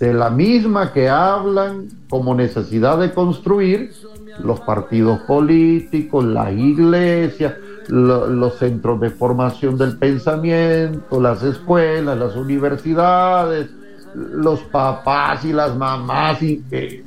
de 0.00 0.12
la 0.12 0.30
misma 0.30 0.92
que 0.92 1.08
hablan 1.08 1.88
como 2.10 2.34
necesidad 2.34 2.98
de 2.98 3.12
construir 3.12 3.92
los 4.40 4.60
partidos 4.60 5.20
políticos, 5.20 6.24
las 6.24 6.52
iglesias, 6.52 7.54
los 7.88 8.54
centros 8.58 9.00
de 9.00 9.10
formación 9.10 9.78
del 9.78 9.98
pensamiento, 9.98 11.20
las 11.20 11.42
escuelas, 11.42 12.18
las 12.18 12.34
universidades, 12.34 13.70
los 14.14 14.60
papás 14.60 15.44
y 15.44 15.52
las 15.52 15.76
mamás 15.76 16.38
que, 16.38 17.04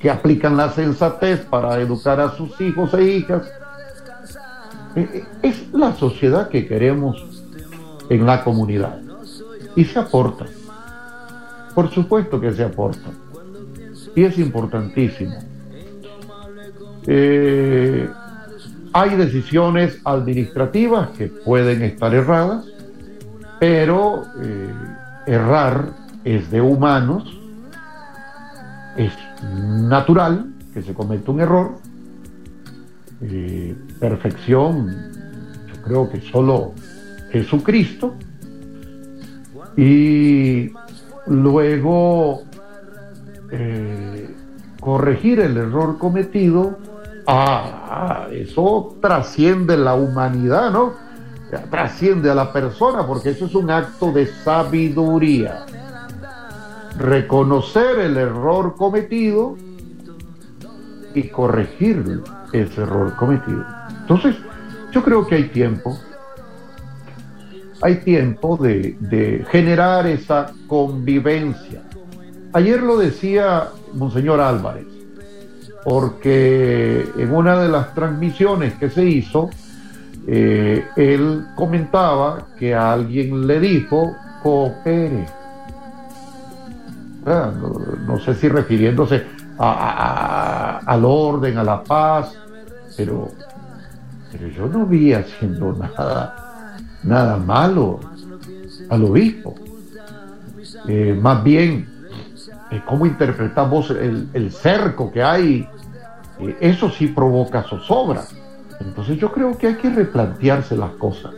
que 0.00 0.10
aplican 0.10 0.56
la 0.56 0.70
sensatez 0.70 1.40
para 1.40 1.78
educar 1.80 2.20
a 2.20 2.30
sus 2.30 2.58
hijos 2.60 2.94
e 2.94 3.04
hijas. 3.04 3.42
E, 4.96 5.00
e, 5.00 5.48
es 5.48 5.72
la 5.72 5.94
sociedad 5.94 6.48
que 6.48 6.66
queremos 6.66 7.24
en 8.08 8.26
la 8.26 8.42
comunidad 8.42 9.00
y 9.76 9.84
se 9.84 9.98
aporta. 9.98 10.46
Por 11.74 11.90
supuesto 11.90 12.40
que 12.40 12.52
se 12.52 12.64
aporta. 12.64 13.10
Y 14.14 14.24
es 14.24 14.38
importantísimo. 14.38 15.36
Eh, 17.06 18.08
hay 18.92 19.16
decisiones 19.16 20.00
administrativas 20.04 21.10
que 21.10 21.28
pueden 21.28 21.82
estar 21.82 22.14
erradas, 22.14 22.64
pero 23.60 24.24
eh, 24.42 24.72
errar 25.26 25.92
es 26.24 26.50
de 26.50 26.60
humanos 26.60 27.38
es 28.98 29.12
natural 29.42 30.52
que 30.74 30.82
se 30.82 30.92
cometa 30.92 31.30
un 31.30 31.40
error. 31.40 31.78
Eh, 33.22 33.76
perfección, 33.98 34.88
yo 35.66 35.82
creo 35.82 36.10
que 36.10 36.20
solo 36.20 36.74
Jesucristo. 37.30 38.14
Y 39.76 40.72
luego 41.26 42.42
eh, 43.50 44.34
corregir 44.80 45.40
el 45.40 45.56
error 45.56 45.98
cometido, 45.98 46.78
ah, 47.26 48.26
eso 48.32 48.96
trasciende 49.00 49.76
la 49.76 49.94
humanidad, 49.94 50.72
¿no? 50.72 50.94
Trasciende 51.70 52.30
a 52.30 52.34
la 52.34 52.52
persona, 52.52 53.06
porque 53.06 53.30
eso 53.30 53.46
es 53.46 53.54
un 53.54 53.70
acto 53.70 54.12
de 54.12 54.26
sabiduría. 54.26 55.64
Reconocer 56.98 58.00
el 58.00 58.16
error 58.16 58.74
cometido 58.76 59.56
y 61.14 61.28
corregir 61.28 62.22
ese 62.52 62.82
error 62.82 63.14
cometido. 63.16 63.77
Entonces, 64.08 64.36
yo 64.90 65.02
creo 65.02 65.26
que 65.26 65.34
hay 65.34 65.48
tiempo, 65.48 65.98
hay 67.82 67.96
tiempo 67.96 68.56
de, 68.56 69.44
generar 69.50 70.06
esa 70.06 70.52
convivencia 70.66 71.82
Ayer 72.54 72.82
lo 72.82 72.96
decía 72.96 73.68
Monseñor 73.92 74.40
Álvarez, 74.40 74.86
porque 75.84 77.06
en 77.18 77.34
una 77.34 77.60
de 77.60 77.68
las 77.68 77.94
transmisiones 77.94 78.72
que 78.74 78.88
se 78.88 79.04
hizo, 79.04 79.50
eh, 80.26 80.86
él 80.96 81.44
comentaba 81.54 82.46
que 82.58 82.74
alguien 82.74 83.46
le 83.46 83.60
dijo, 83.60 84.16
coopere. 84.42 85.26
No, 88.06 88.18
sé 88.18 88.34
si 88.34 88.48
refiriéndose 88.48 89.26
al 89.58 91.04
orden, 91.04 91.58
a 91.58 91.64
la 91.64 91.84
paz, 91.84 92.32
pero, 92.96 93.28
pero 94.30 94.48
yo 94.48 94.66
no 94.68 94.86
vi 94.86 95.12
haciendo 95.12 95.72
nada, 95.72 96.76
nada 97.02 97.36
malo 97.36 98.00
al 98.88 99.04
obispo. 99.04 99.54
Eh, 100.86 101.18
más 101.20 101.42
bien, 101.42 101.88
eh, 102.70 102.82
cómo 102.86 103.06
interpretamos 103.06 103.90
el, 103.90 104.50
cerco 104.52 105.10
que 105.10 105.22
hay, 105.22 105.68
eh, 106.40 106.56
eso 106.60 106.90
sí 106.90 107.08
provoca 107.08 107.62
zozobra. 107.62 108.24
Entonces 108.80 109.18
yo 109.18 109.32
creo 109.32 109.56
que 109.56 109.68
hay 109.68 109.74
que 109.74 109.90
replantearse 109.90 110.76
las 110.76 110.92
cosas. 110.92 111.34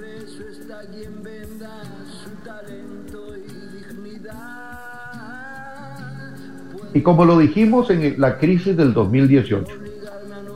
Y 6.93 7.03
como 7.03 7.25
lo 7.25 7.39
dijimos 7.39 7.89
en 7.91 8.21
la 8.21 8.37
crisis 8.37 8.77
del 8.77 8.93
2018, 8.93 9.73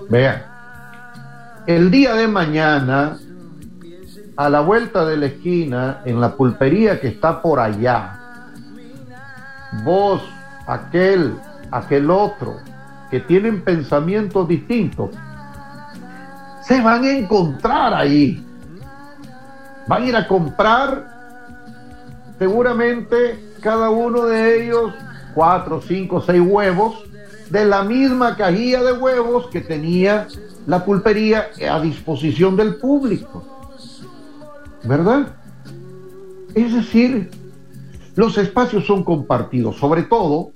vean, 0.08 0.53
el 1.66 1.90
día 1.90 2.14
de 2.14 2.28
mañana, 2.28 3.16
a 4.36 4.48
la 4.50 4.60
vuelta 4.60 5.04
de 5.06 5.16
la 5.16 5.26
esquina, 5.26 6.02
en 6.04 6.20
la 6.20 6.36
pulpería 6.36 7.00
que 7.00 7.08
está 7.08 7.40
por 7.40 7.58
allá, 7.58 8.20
vos 9.84 10.22
aquel, 10.66 11.36
aquel 11.70 12.10
otro, 12.10 12.56
que 13.10 13.20
tienen 13.20 13.62
pensamientos 13.62 14.46
distintos, 14.48 15.10
se 16.62 16.80
van 16.80 17.04
a 17.04 17.10
encontrar 17.12 17.94
ahí. 17.94 18.44
Van 19.86 20.02
a 20.02 20.06
ir 20.06 20.16
a 20.16 20.26
comprar 20.26 21.14
seguramente 22.38 23.52
cada 23.60 23.90
uno 23.90 24.24
de 24.24 24.64
ellos 24.64 24.92
cuatro, 25.34 25.80
cinco, 25.80 26.20
seis 26.20 26.42
huevos 26.44 27.04
de 27.50 27.64
la 27.64 27.82
misma 27.82 28.36
cajilla 28.36 28.82
de 28.82 28.92
huevos 28.92 29.46
que 29.48 29.60
tenía 29.60 30.26
la 30.66 30.84
pulpería 30.84 31.50
a 31.70 31.80
disposición 31.80 32.56
del 32.56 32.76
público. 32.76 33.44
¿Verdad? 34.84 35.36
Es 36.54 36.72
decir, 36.72 37.30
los 38.16 38.38
espacios 38.38 38.86
son 38.86 39.02
compartidos, 39.02 39.76
sobre 39.76 40.04
todo 40.04 40.52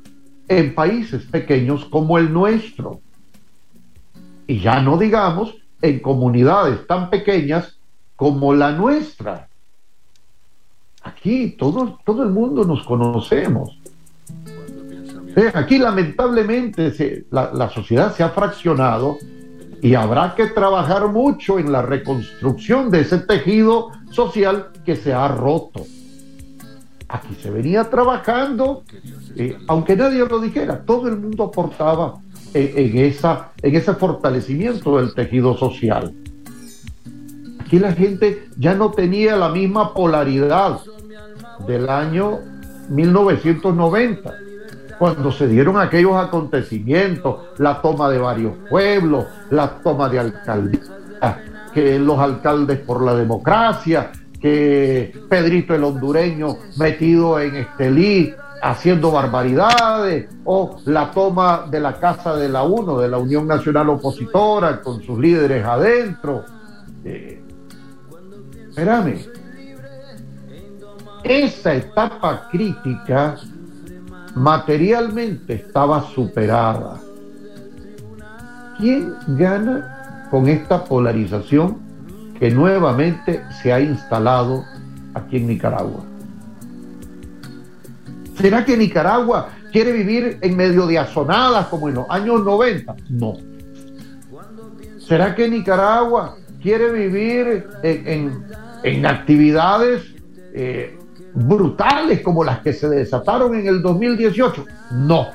en 0.47 0.75
países 0.75 1.25
pequeños 1.27 1.85
como 1.87 2.19
el 2.19 2.33
nuestro. 2.33 3.01
Y 4.47 4.61
ya 4.61 4.81
no 4.81 4.97
digamos 4.97 5.55
en 5.83 6.01
comunidades 6.01 6.87
tan 6.87 7.11
pequeñas 7.11 7.79
como 8.17 8.55
la 8.55 8.73
nuestra. 8.73 9.49
Aquí 11.03 11.55
todo, 11.59 11.99
todo 12.05 12.23
el 12.23 12.31
mundo 12.31 12.65
nos 12.65 12.83
conocemos. 12.85 13.79
aquí 15.55 15.79
lamentablemente 15.79 17.27
la, 17.31 17.53
la 17.53 17.71
sociedad 17.71 18.15
se 18.15 18.23
ha 18.23 18.31
fraccionado 18.31 19.19
y 19.83 19.95
habrá 19.95 20.35
que 20.35 20.47
trabajar 20.47 21.09
mucho 21.09 21.59
en 21.59 21.73
la 21.73 21.83
reconstrucción 21.83 22.91
de 22.91 23.01
ese 23.01 23.19
tejido 23.19 23.91
social 24.11 24.69
que 24.85 24.97
se 24.97 25.13
ha 25.13 25.29
roto. 25.29 25.85
Aquí 27.09 27.35
se 27.41 27.51
venía 27.51 27.89
trabajando, 27.89 28.83
eh, 29.37 29.57
aunque 29.69 29.97
nadie 29.97 30.27
lo 30.27 30.41
dijera, 30.41 30.83
todo 30.85 31.09
el 31.09 31.17
mundo 31.17 31.45
aportaba 31.45 32.21
en, 32.55 32.99
esa, 32.99 33.53
en 33.63 33.77
ese 33.77 33.95
fortalecimiento 33.95 34.99
del 34.99 35.15
tejido 35.15 35.57
social. 35.57 36.13
Aquí 37.61 37.79
la 37.79 37.93
gente 37.93 38.49
ya 38.59 38.75
no 38.75 38.91
tenía 38.91 39.37
la 39.37 39.51
misma 39.51 39.95
polaridad 39.95 40.81
del 41.67 41.89
año 41.89 42.39
1990, 42.89 44.35
cuando 44.99 45.31
se 45.31 45.47
dieron 45.47 45.79
aquellos 45.79 46.17
acontecimientos, 46.17 47.37
la 47.59 47.81
toma 47.81 48.11
de 48.11 48.19
varios 48.19 48.55
pueblos, 48.69 49.27
la 49.51 49.79
toma 49.81 50.09
de 50.09 50.19
alcaldías, 50.19 50.91
que 51.73 51.99
los 51.99 52.19
alcaldes 52.19 52.81
por 52.81 53.03
la 53.03 53.15
democracia, 53.15 54.11
que 54.41 55.13
Pedrito 55.29 55.75
el 55.75 55.85
hondureño 55.85 56.57
metido 56.79 57.41
en 57.41 57.57
Estelí 57.57 58.35
haciendo 58.61 59.13
barbaridades, 59.13 60.29
o 60.45 60.79
la 60.87 61.11
toma 61.13 61.67
de 61.71 61.81
la 61.81 61.95
Casa 61.95 62.37
de 62.37 62.49
la 62.49 62.65
UNO, 62.65 62.99
de 62.99 63.09
la 63.09 63.19
Unión 63.19 63.47
Nacional 63.47 63.89
Opositora, 63.91 64.81
con 64.81 65.01
sus 65.03 65.19
líderes 65.19 65.65
adentro. 65.65 66.45
Eh, 67.05 67.41
espérame, 68.69 69.27
esa 71.23 71.75
etapa 71.75 72.49
crítica 72.51 73.37
materialmente 74.35 75.55
estaba 75.55 76.03
superada. 76.15 77.01
¿Quién 78.79 79.15
gana 79.29 80.27
con 80.31 80.49
esta 80.49 80.85
polarización 80.85 81.79
que 82.39 82.51
nuevamente 82.51 83.43
se 83.61 83.73
ha 83.73 83.81
instalado 83.81 84.65
aquí 85.15 85.39
en 85.39 85.49
Nicaragua. 85.49 86.05
¿Será 88.37 88.65
que 88.65 88.77
Nicaragua 88.77 89.49
quiere 89.73 89.93
vivir 89.93 90.39
en 90.41 90.57
medio 90.57 90.87
de 90.87 90.99
azonadas 90.99 91.67
como 91.67 91.89
en 91.89 91.97
los 91.97 92.07
años 92.09 92.45
90? 92.45 92.95
No. 93.11 93.35
¿Será 94.99 95.35
que 95.35 95.49
Nicaragua 95.49 96.37
quiere 96.63 96.93
vivir 96.93 97.67
en, 97.83 99.07
actividades 99.07 100.03
eh, 100.55 100.98
brutales 101.35 102.21
como 102.21 102.45
las 102.45 102.61
que 102.61 102.73
se 102.73 102.89
desataron 102.89 103.55
en 103.55 103.67
el 103.67 103.83
2018? 103.83 104.65
No. 104.93 105.29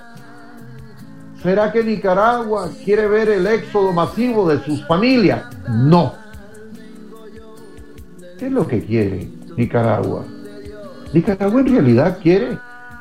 ¿Será 1.42 1.72
que 1.72 1.84
Nicaragua 1.84 2.70
quiere 2.86 3.08
ver 3.08 3.30
el 3.30 3.46
éxodo 3.48 3.92
masivo 3.92 4.48
de 4.48 4.64
sus 4.64 4.86
familias? 4.88 5.44
No. 5.70 6.14
¿Qué 8.38 8.48
es 8.48 8.52
lo 8.52 8.66
que 8.66 8.84
quiere 8.84 9.30
Nicaragua? 9.58 10.24
Nicaragua 11.14 11.62
en 11.62 11.68
realidad 11.68 12.18
quiere 12.22 12.58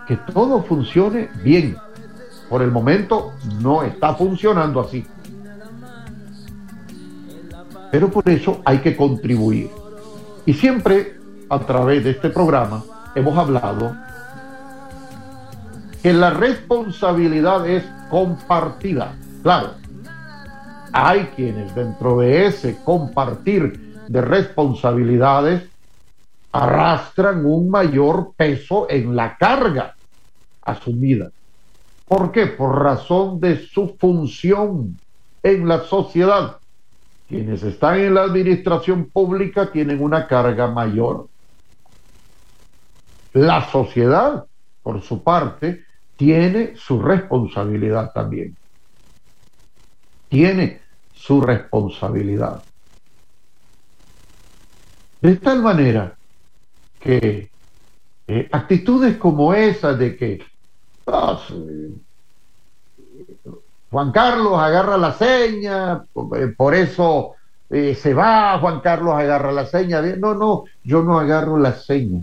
que 0.07 0.17
todo 0.33 0.63
funcione 0.65 1.31
bien. 1.43 1.77
Por 2.49 2.63
el 2.63 2.71
momento 2.71 3.33
no 3.61 3.83
está 3.83 4.15
funcionando 4.15 4.81
así. 4.81 5.07
Pero 7.93 8.11
por 8.11 8.29
eso 8.29 8.61
hay 8.65 8.79
que 8.79 8.97
contribuir. 8.97 9.71
Y 10.47 10.55
siempre 10.55 11.22
a 11.53 11.59
través 11.59 12.03
de 12.03 12.13
este 12.13 12.31
programa 12.31 12.83
hemos 13.15 13.37
hablado 13.37 13.95
que 16.03 16.11
la 16.15 16.31
responsabilidad 16.31 17.69
es 17.69 17.85
compartida. 18.09 19.15
Claro, 19.43 19.75
hay 20.95 21.27
quienes 21.37 21.75
dentro 21.75 22.21
de 22.21 22.47
ese 22.47 22.79
compartir 22.83 24.01
de 24.09 24.23
responsabilidades 24.23 25.69
arrastran 26.53 27.45
un 27.45 27.69
mayor 27.69 28.33
peso 28.35 28.87
en 28.89 29.15
la 29.15 29.37
carga 29.37 29.95
asumida. 30.63 31.31
¿Por 32.09 32.33
qué? 32.33 32.47
Por 32.47 32.83
razón 32.83 33.41
de 33.41 33.59
su 33.59 33.95
función 34.01 34.99
en 35.43 35.69
la 35.69 35.81
sociedad. 35.81 36.57
Quienes 37.29 37.63
están 37.63 38.01
en 38.01 38.15
la 38.15 38.23
administración 38.23 39.05
pública 39.05 39.71
tienen 39.71 40.03
una 40.03 40.27
carga 40.27 40.69
mayor. 40.69 41.29
La 43.33 43.69
sociedad, 43.71 44.45
por 44.83 45.01
su 45.03 45.23
parte, 45.23 45.85
tiene 46.17 46.77
su 46.77 47.01
responsabilidad 47.01 48.13
también. 48.13 48.57
Tiene 50.29 50.83
su 51.11 51.41
responsabilidad. 51.41 52.65
De 55.21 55.37
tal 55.37 55.63
manera 55.63 56.19
que 56.99 57.51
eh, 58.27 58.49
actitudes 58.53 59.17
como 59.19 59.55
esa 59.55 59.95
de 59.95 60.17
que 60.17 60.45
ah, 61.07 61.39
Juan 63.91 64.11
Carlos 64.11 64.59
agarra 64.59 64.97
la 64.97 65.13
seña, 65.13 66.05
eh, 66.37 66.55
por 66.57 66.75
eso 66.75 67.35
eh, 67.69 67.95
se 67.95 68.15
va, 68.15 68.59
Juan 68.59 68.81
Carlos 68.81 69.15
agarra 69.15 69.53
la 69.53 69.67
seña. 69.67 70.01
No, 70.17 70.35
no, 70.35 70.65
yo 70.83 71.03
no 71.03 71.19
agarro 71.19 71.59
la 71.59 71.73
seña. 71.75 72.23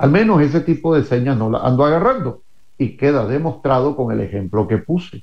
Al 0.00 0.10
menos 0.10 0.40
ese 0.40 0.62
tipo 0.62 0.94
de 0.94 1.04
señas 1.04 1.36
no 1.36 1.50
la 1.50 1.58
ando 1.58 1.84
agarrando. 1.84 2.42
Y 2.78 2.96
queda 2.96 3.26
demostrado 3.26 3.94
con 3.94 4.10
el 4.10 4.20
ejemplo 4.20 4.66
que 4.66 4.78
puse. 4.78 5.22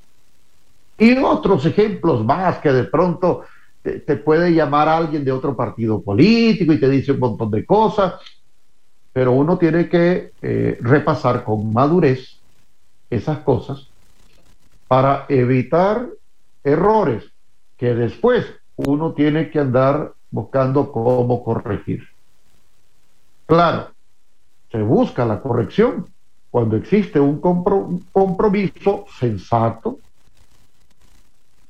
Y 1.00 1.18
otros 1.18 1.66
ejemplos 1.66 2.24
más 2.24 2.60
que 2.60 2.72
de 2.72 2.84
pronto 2.84 3.44
te, 3.82 4.18
puede 4.18 4.54
llamar 4.54 4.88
alguien 4.88 5.26
de 5.26 5.32
otro 5.32 5.56
partido 5.56 6.04
político 6.04 6.74
y 6.74 6.80
te 6.80 6.90
dice 6.90 7.14
un 7.14 7.20
montón 7.20 7.50
de 7.50 7.66
cosas, 7.66 8.22
pero 9.12 9.32
uno 9.32 9.58
tiene 9.58 9.90
que 9.90 10.34
eh, 10.44 10.78
repasar 10.82 11.44
con 11.44 11.74
madurez 11.74 12.40
esas 13.10 13.40
cosas 13.40 13.88
para 14.88 15.26
evitar 15.28 16.08
errores 16.64 17.24
que 17.78 17.96
después 17.96 18.46
uno 18.76 19.14
tiene 19.14 19.50
que 19.50 19.58
andar 19.58 20.14
buscando 20.30 20.92
cómo 20.92 21.44
corregir. 21.44 22.04
Claro, 23.48 23.97
se 24.72 24.82
busca 24.82 25.26
la 25.26 25.40
corrección 25.42 26.08
cuando 26.50 26.76
existe 26.76 27.20
un 27.20 27.40
compromiso 27.40 29.06
sensato 29.20 30.00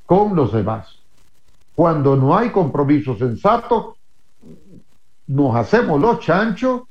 con 0.05 0.35
los 0.35 0.53
demás. 0.53 0.97
Cuando 1.75 2.15
no 2.15 2.35
hay 2.35 2.49
compromiso 2.49 3.17
sensato, 3.17 3.97
nos 5.27 5.55
hacemos 5.55 6.01
los 6.01 6.19
chanchos, 6.21 6.83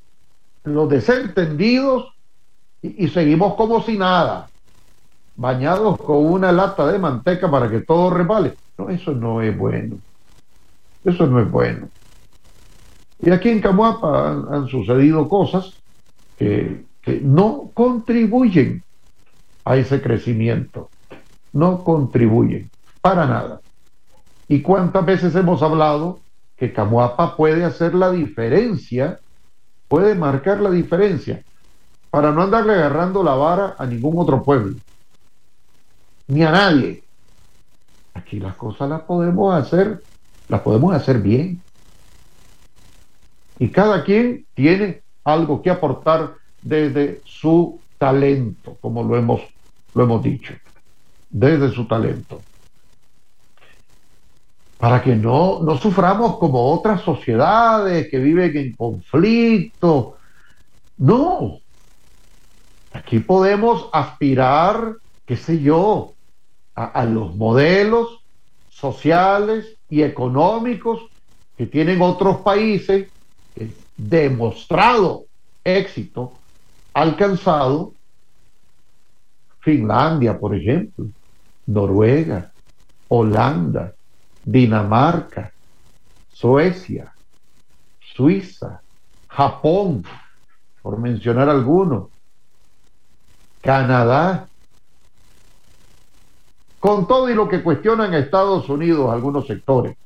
los 0.64 0.88
desentendidos 0.88 2.12
y, 2.82 3.08
seguimos 3.08 3.54
como 3.54 3.82
si 3.82 3.96
nada, 3.98 4.48
bañados 5.34 5.98
con 5.98 6.24
una 6.24 6.52
lata 6.52 6.86
de 6.86 6.98
manteca 6.98 7.50
para 7.50 7.68
que 7.68 7.80
todo 7.80 8.10
repale. 8.10 8.54
No, 8.78 8.90
eso 8.90 9.12
no 9.12 9.40
es 9.42 9.56
bueno. 9.56 9.96
Eso 11.04 11.26
no 11.26 11.40
es 11.40 11.50
bueno. 11.50 11.88
Y 13.20 13.30
aquí 13.30 13.48
en 13.48 13.60
Camuapa 13.60 14.30
han, 14.30 14.68
sucedido 14.68 15.28
cosas 15.28 15.72
que, 16.36 16.84
no 17.22 17.70
contribuyen 17.72 18.82
a 19.64 19.76
ese 19.76 20.02
crecimiento. 20.02 20.90
No 21.52 21.84
contribuyen 21.84 22.68
para 23.00 23.26
nada. 23.26 23.60
¿Y 24.48 24.60
cuántas 24.60 25.06
veces 25.06 25.34
hemos 25.36 25.62
hablado 25.62 26.18
que 26.56 26.72
Camuapa 26.72 27.36
puede 27.36 27.64
hacer 27.64 27.94
la 27.94 28.10
diferencia, 28.10 29.20
puede 29.86 30.14
marcar 30.16 30.60
la 30.60 30.70
diferencia, 30.70 31.44
para 32.10 32.32
no 32.32 32.42
andarle 32.42 32.74
agarrando 32.74 33.22
la 33.22 33.34
vara 33.34 33.76
a 33.78 33.86
ningún 33.86 34.18
otro 34.18 34.42
pueblo, 34.42 34.76
ni 36.26 36.42
a 36.42 36.50
nadie? 36.50 37.04
Aquí 38.14 38.40
las 38.40 38.56
cosas 38.56 38.88
las 38.88 39.02
podemos 39.02 39.54
hacer, 39.54 40.02
las 40.48 40.60
podemos 40.62 40.94
hacer 40.94 41.20
bien. 41.20 41.60
Y 43.58 43.68
cada 43.68 44.02
quien 44.02 44.46
tiene 44.54 45.02
algo 45.26 45.60
que 45.60 45.70
aportar 45.70 46.34
desde 46.62 47.20
su 47.24 47.80
talento, 47.98 48.78
como 48.80 49.02
lo 49.02 49.16
hemos, 49.16 49.40
lo 49.92 50.04
hemos 50.04 50.22
dicho, 50.22 50.54
desde 51.28 51.72
su 51.72 51.86
talento. 51.86 52.40
Para 54.78 55.02
que 55.02 55.16
no, 55.16 55.62
no 55.62 55.76
suframos 55.78 56.38
como 56.38 56.72
otras 56.72 57.00
sociedades 57.02 58.08
que 58.08 58.18
viven 58.18 58.56
en 58.56 58.72
conflicto. 58.74 60.16
No, 60.96 61.58
aquí 62.92 63.18
podemos 63.18 63.88
aspirar, 63.92 64.94
qué 65.24 65.36
sé 65.36 65.60
yo, 65.60 66.12
a, 66.76 67.04
los 67.04 67.34
modelos 67.34 68.20
sociales 68.68 69.76
y 69.88 70.02
económicos 70.02 71.00
que 71.56 71.66
tienen 71.66 72.02
otros 72.02 72.42
países 72.42 73.08
demostrado 73.96 75.26
éxito 75.64 76.32
alcanzado 76.92 77.94
Finlandia, 79.60 80.38
por 80.38 80.54
ejemplo, 80.54 81.06
Noruega, 81.66 82.52
Holanda, 83.08 83.94
Dinamarca, 84.44 85.52
Suecia, 86.32 87.12
Suiza, 88.14 88.80
Japón, 89.28 90.04
por 90.82 90.98
mencionar 90.98 91.48
algunos, 91.48 92.08
Canadá, 93.60 94.46
con 96.78 97.08
todo 97.08 97.28
y 97.28 97.34
lo 97.34 97.48
que 97.48 97.62
cuestionan 97.62 98.14
a 98.14 98.18
Estados 98.18 98.68
Unidos 98.68 99.12
algunos 99.12 99.48
sectores, 99.48 99.96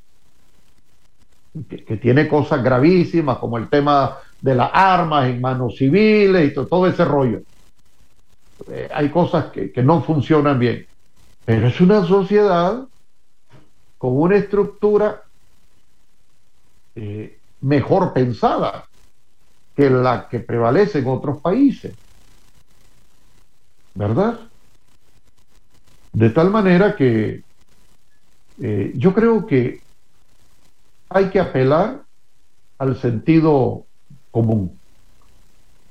que, 1.69 1.97
tiene 1.97 2.29
cosas 2.29 2.63
gravísimas 2.63 3.39
como 3.39 3.59
el 3.59 3.69
tema 3.69 4.19
de 4.41 4.55
las 4.55 4.71
armas 4.73 5.29
en 5.29 5.41
manos 5.41 5.77
civiles 5.77 6.51
y 6.51 6.55
todo, 6.55 6.87
ese 6.87 7.05
rollo. 7.05 7.41
Eh, 8.69 8.89
hay 8.93 9.09
cosas 9.11 9.47
que, 9.47 9.73
no 9.83 10.03
funcionan 10.03 10.59
bien, 10.59 10.87
pero 11.45 11.69
es 11.69 11.81
una 11.81 12.05
sociedad 12.07 12.87
con 13.99 14.17
una 14.17 14.37
estructura 14.37 15.23
eh, 16.95 17.39
mejor 17.61 18.13
pensada 18.13 18.87
que 19.77 19.91
la 19.91 20.29
que 20.29 20.41
prevalece 20.41 21.01
en 21.01 21.09
otros 21.09 21.39
países. 21.39 21.95
¿Verdad? 23.95 24.41
De 26.13 26.31
tal 26.31 26.51
manera 26.51 26.97
que 26.97 27.43
eh, 28.63 28.93
yo 28.95 29.13
creo 29.15 29.47
que 29.47 29.81
hay 31.11 31.29
que 31.31 31.41
apelar 31.41 32.03
al 32.79 32.97
sentido 32.97 33.85
común, 34.31 34.79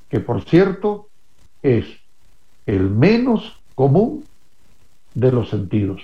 que 0.10 0.20
por 0.20 0.44
cierto 0.44 1.10
es 1.62 1.86
el 2.66 2.90
menos 2.90 3.62
común 3.76 4.26
de 5.14 5.32
los 5.32 5.50
sentidos. 5.50 6.02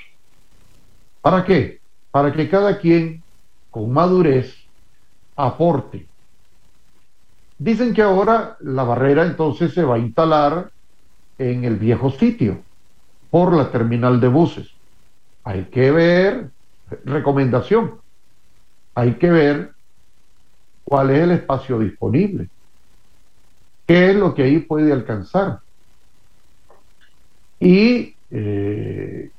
¿Para 1.21 1.43
qué? 1.43 1.79
para 2.15 2.31
que 2.31 2.47
cada 2.47 2.77
quien 2.77 3.21
con 3.69 3.91
madurez 3.91 4.55
aporte. 5.35 6.07
Dicen 7.57 7.93
que 7.93 8.03
ahora 8.03 8.55
la 8.61 8.83
barrera 8.83 9.25
entonces 9.25 9.73
se 9.73 9.83
va 9.83 9.95
a 9.95 9.99
instalar 9.99 10.71
en 11.37 11.65
el 11.65 11.75
viejo 11.75 12.09
sitio, 12.11 12.59
por 13.29 13.53
la 13.53 13.69
terminal 13.69 14.21
de 14.21 14.29
buses. 14.29 14.71
Hay 15.43 15.65
que 15.65 15.91
ver, 15.91 16.51
recomendación, 17.03 17.95
hay 18.95 19.15
que 19.15 19.29
ver 19.29 19.71
cuál 20.85 21.11
es 21.11 21.19
el 21.19 21.31
espacio 21.31 21.77
disponible, 21.79 22.49
qué 23.85 24.09
es 24.09 24.15
lo 24.15 24.33
que 24.33 24.43
ahí 24.43 24.59
puede 24.59 24.91
alcanzar. 24.91 25.59
Y 27.59 28.15
eh, 28.31 29.29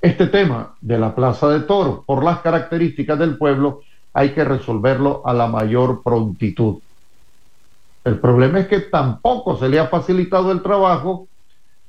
este 0.00 0.26
tema 0.28 0.76
de 0.80 0.98
la 0.98 1.14
Plaza 1.14 1.48
de 1.48 1.60
Toro, 1.60 2.04
por 2.06 2.22
las 2.22 2.40
características 2.40 3.18
del 3.18 3.36
pueblo, 3.36 3.80
hay 4.12 4.30
que 4.30 4.44
resolverlo 4.44 5.22
a 5.26 5.34
la 5.34 5.48
mayor 5.48 6.02
prontitud. 6.02 6.78
El 8.04 8.20
problema 8.20 8.60
es 8.60 8.68
que 8.68 8.80
tampoco 8.80 9.56
se 9.56 9.68
le 9.68 9.80
ha 9.80 9.88
facilitado 9.88 10.52
el 10.52 10.62
trabajo 10.62 11.26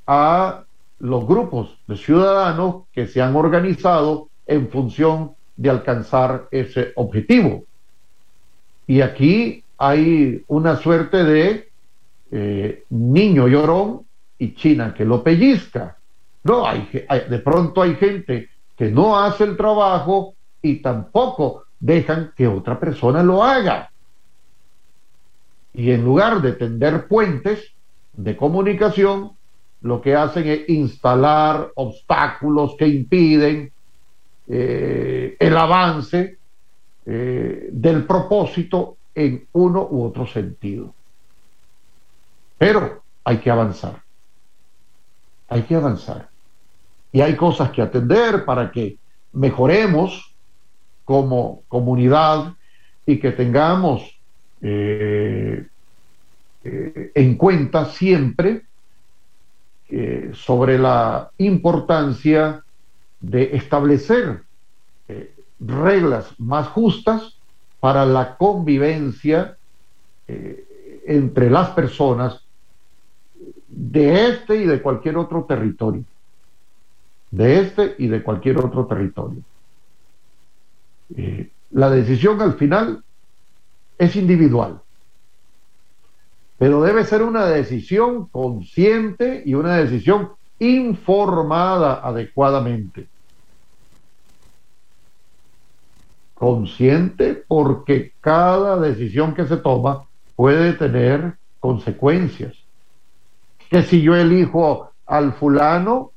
a 0.08 0.64
los 1.00 1.28
grupos 1.28 1.78
de 1.88 1.98
ciudadanos 1.98 2.84
que 2.94 3.06
se 3.06 3.22
han 3.22 3.36
organizado 3.36 4.30
en 4.48 4.70
función 4.70 5.35
de 5.56 5.70
alcanzar 5.70 6.48
ese 6.52 6.92
objetivo. 6.96 7.64
Y 8.88 9.02
aquí 9.02 9.64
hay 9.78 10.44
una 10.48 10.78
suerte 10.78 11.24
de 11.24 11.70
eh, 12.32 12.84
niño 12.90 13.48
llorón 13.48 14.06
y 14.38 14.54
China 14.56 14.94
que 14.94 15.06
lo 15.06 15.24
pellizca. 15.24 15.98
No, 16.44 16.68
hay, 16.68 16.90
de 17.30 17.40
pronto 17.40 17.82
hay 17.82 17.96
gente 17.96 18.50
que 18.76 18.92
no 18.92 19.18
hace 19.18 19.46
el 19.46 19.58
trabajo 19.58 20.36
y 20.62 20.82
tampoco 20.82 21.64
dejan 21.80 22.34
que 22.36 22.48
otra 22.48 22.80
persona 22.80 23.24
lo 23.24 23.44
haga. 23.44 23.92
Y 25.74 25.92
en 25.92 26.04
lugar 26.04 26.42
de 26.42 26.54
tender 26.54 27.08
puentes 27.08 27.72
de 28.14 28.38
comunicación, 28.38 29.32
lo 29.82 30.02
que 30.02 30.16
hacen 30.16 30.48
es 30.48 30.70
instalar 30.70 31.72
obstáculos 31.76 32.76
que 32.78 32.88
impiden 32.88 33.72
eh, 34.48 35.36
el 35.40 35.58
avance 35.58 36.38
eh, 37.06 37.70
del 37.72 38.04
propósito 38.06 38.98
en 39.16 39.48
uno 39.54 39.88
u 39.90 40.04
otro 40.04 40.28
sentido. 40.28 40.94
Pero 42.58 43.04
hay 43.24 43.38
que 43.38 43.50
avanzar. 43.50 44.02
hay 45.48 45.62
que 45.64 45.76
avanzar. 45.76 46.30
Y 47.12 47.22
hay 47.22 47.36
cosas 47.36 47.72
que 47.72 47.82
atender 47.82 48.46
para 48.46 48.72
que 48.72 48.98
mejoremos 49.34 50.34
como 51.06 51.62
comunidad 51.68 52.54
y 53.06 53.20
que 53.20 53.32
tengamos 53.32 54.20
eh, 54.62 55.68
en 56.64 57.36
cuenta 57.36 57.86
siempre 57.86 58.64
sobre 60.34 60.80
la 60.80 61.30
importancia 61.38 62.65
de 63.30 63.56
establecer 63.56 64.44
reglas 65.60 66.34
más 66.40 66.68
justas 66.68 67.38
para 67.80 68.06
la 68.06 68.38
convivencia 68.38 69.58
entre 71.06 71.50
las 71.50 71.70
personas 71.70 72.46
de 73.68 74.30
este 74.30 74.56
y 74.56 74.66
de 74.66 74.82
cualquier 74.82 75.18
otro 75.18 75.44
territorio. 75.44 76.04
De 77.32 77.60
este 77.60 77.96
y 77.98 78.08
de 78.08 78.24
cualquier 78.24 78.58
otro 78.58 78.86
territorio. 78.86 79.42
Eh, 81.16 81.50
la 81.72 81.90
decisión 81.90 82.42
al 82.42 82.54
final 82.54 83.04
es 83.98 84.16
individual, 84.16 84.82
pero 86.58 86.82
debe 86.82 87.04
ser 87.04 87.22
una 87.22 87.46
decisión 87.46 88.28
consciente 88.28 89.44
y 89.46 89.54
una 89.54 89.78
decisión 89.78 90.32
informada 90.60 92.06
adecuadamente. 92.06 93.08
Consciente 96.46 97.44
porque 97.48 98.14
cada 98.22 98.80
decisión 98.80 99.34
que 99.34 99.48
se 99.48 99.58
toma 99.58 100.06
puede 100.36 100.74
tener 100.74 101.34
consecuencias. 101.60 102.54
Que 103.68 103.82
si 103.82 104.04
yo 104.04 104.16
elijo 104.16 104.92
al 105.08 105.34
fulano, 105.34 106.12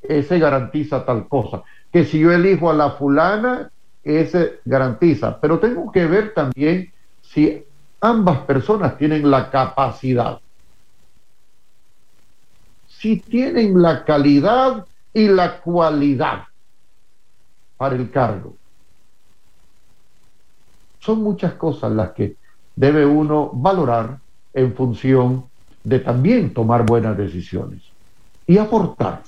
ese 0.00 0.38
garantiza 0.38 1.04
tal 1.04 1.28
cosa, 1.28 1.62
que 1.92 2.06
si 2.06 2.20
yo 2.20 2.32
elijo 2.32 2.70
a 2.70 2.72
la 2.72 2.92
fulana, 2.92 3.70
ese 4.02 4.60
garantiza, 4.64 5.38
pero 5.42 5.58
tengo 5.58 5.92
que 5.92 6.06
ver 6.06 6.32
también 6.32 6.90
si 7.20 7.62
ambas 8.00 8.38
personas 8.46 8.96
tienen 8.96 9.30
la 9.30 9.50
capacidad, 9.50 10.40
si 12.88 13.18
tienen 13.20 13.82
la 13.82 14.06
calidad 14.06 14.86
y 15.12 15.28
la 15.28 15.60
cualidad 15.60 16.44
para 17.76 17.94
el 17.94 18.10
cargo. 18.10 18.56
Son 21.06 21.22
muchas 21.22 21.52
cosas 21.52 21.92
las 21.92 22.10
que 22.10 22.34
debe 22.74 23.06
uno 23.06 23.48
valorar 23.52 24.18
en 24.52 24.74
función 24.74 25.44
de 25.84 26.00
también 26.00 26.52
tomar 26.52 26.84
buenas 26.84 27.16
decisiones 27.16 27.80
y 28.44 28.58
aportar 28.58 29.22